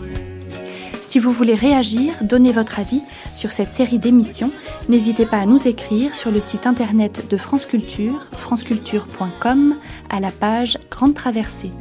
[1.10, 3.02] Si vous voulez réagir, donner votre avis
[3.34, 4.52] sur cette série d'émissions,
[4.90, 9.76] n'hésitez pas à nous écrire sur le site internet de France Culture, franceculture.com,
[10.12, 11.72] à la page Grande Traversée.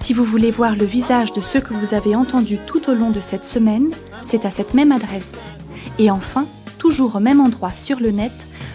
[0.00, 3.10] Si vous voulez voir le visage de ceux que vous avez entendus tout au long
[3.10, 3.90] de cette semaine,
[4.20, 5.34] c'est à cette même adresse.
[6.00, 6.44] Et enfin,
[6.76, 8.32] toujours au même endroit sur le net,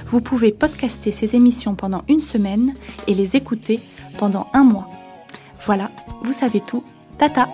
[0.07, 2.73] vous pouvez podcaster ces émissions pendant une semaine
[3.07, 3.81] et les écouter
[4.19, 4.87] pendant un mois.
[5.65, 5.91] Voilà,
[6.23, 6.85] vous savez tout.
[7.17, 7.49] Tata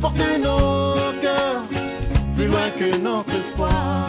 [0.00, 1.62] portent nos cœurs,
[2.34, 4.08] plus loin que notre espoir.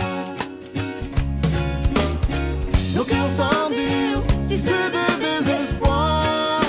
[2.95, 6.61] Nos cœurs s'endurent, si ceux de désespoir.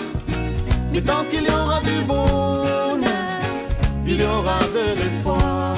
[0.93, 3.41] Mais tant qu'il y aura du bonheur,
[4.07, 5.75] il y aura de l'espoir.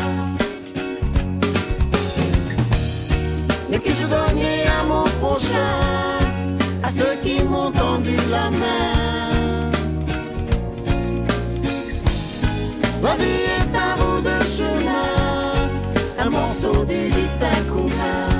[3.70, 4.43] Mais que je donne
[4.81, 5.78] à mon prochain
[6.82, 9.11] à ceux qui m'ont tendu la main.
[13.02, 15.52] La vie est un bout de chemin,
[16.18, 18.31] un morceau du destin commun.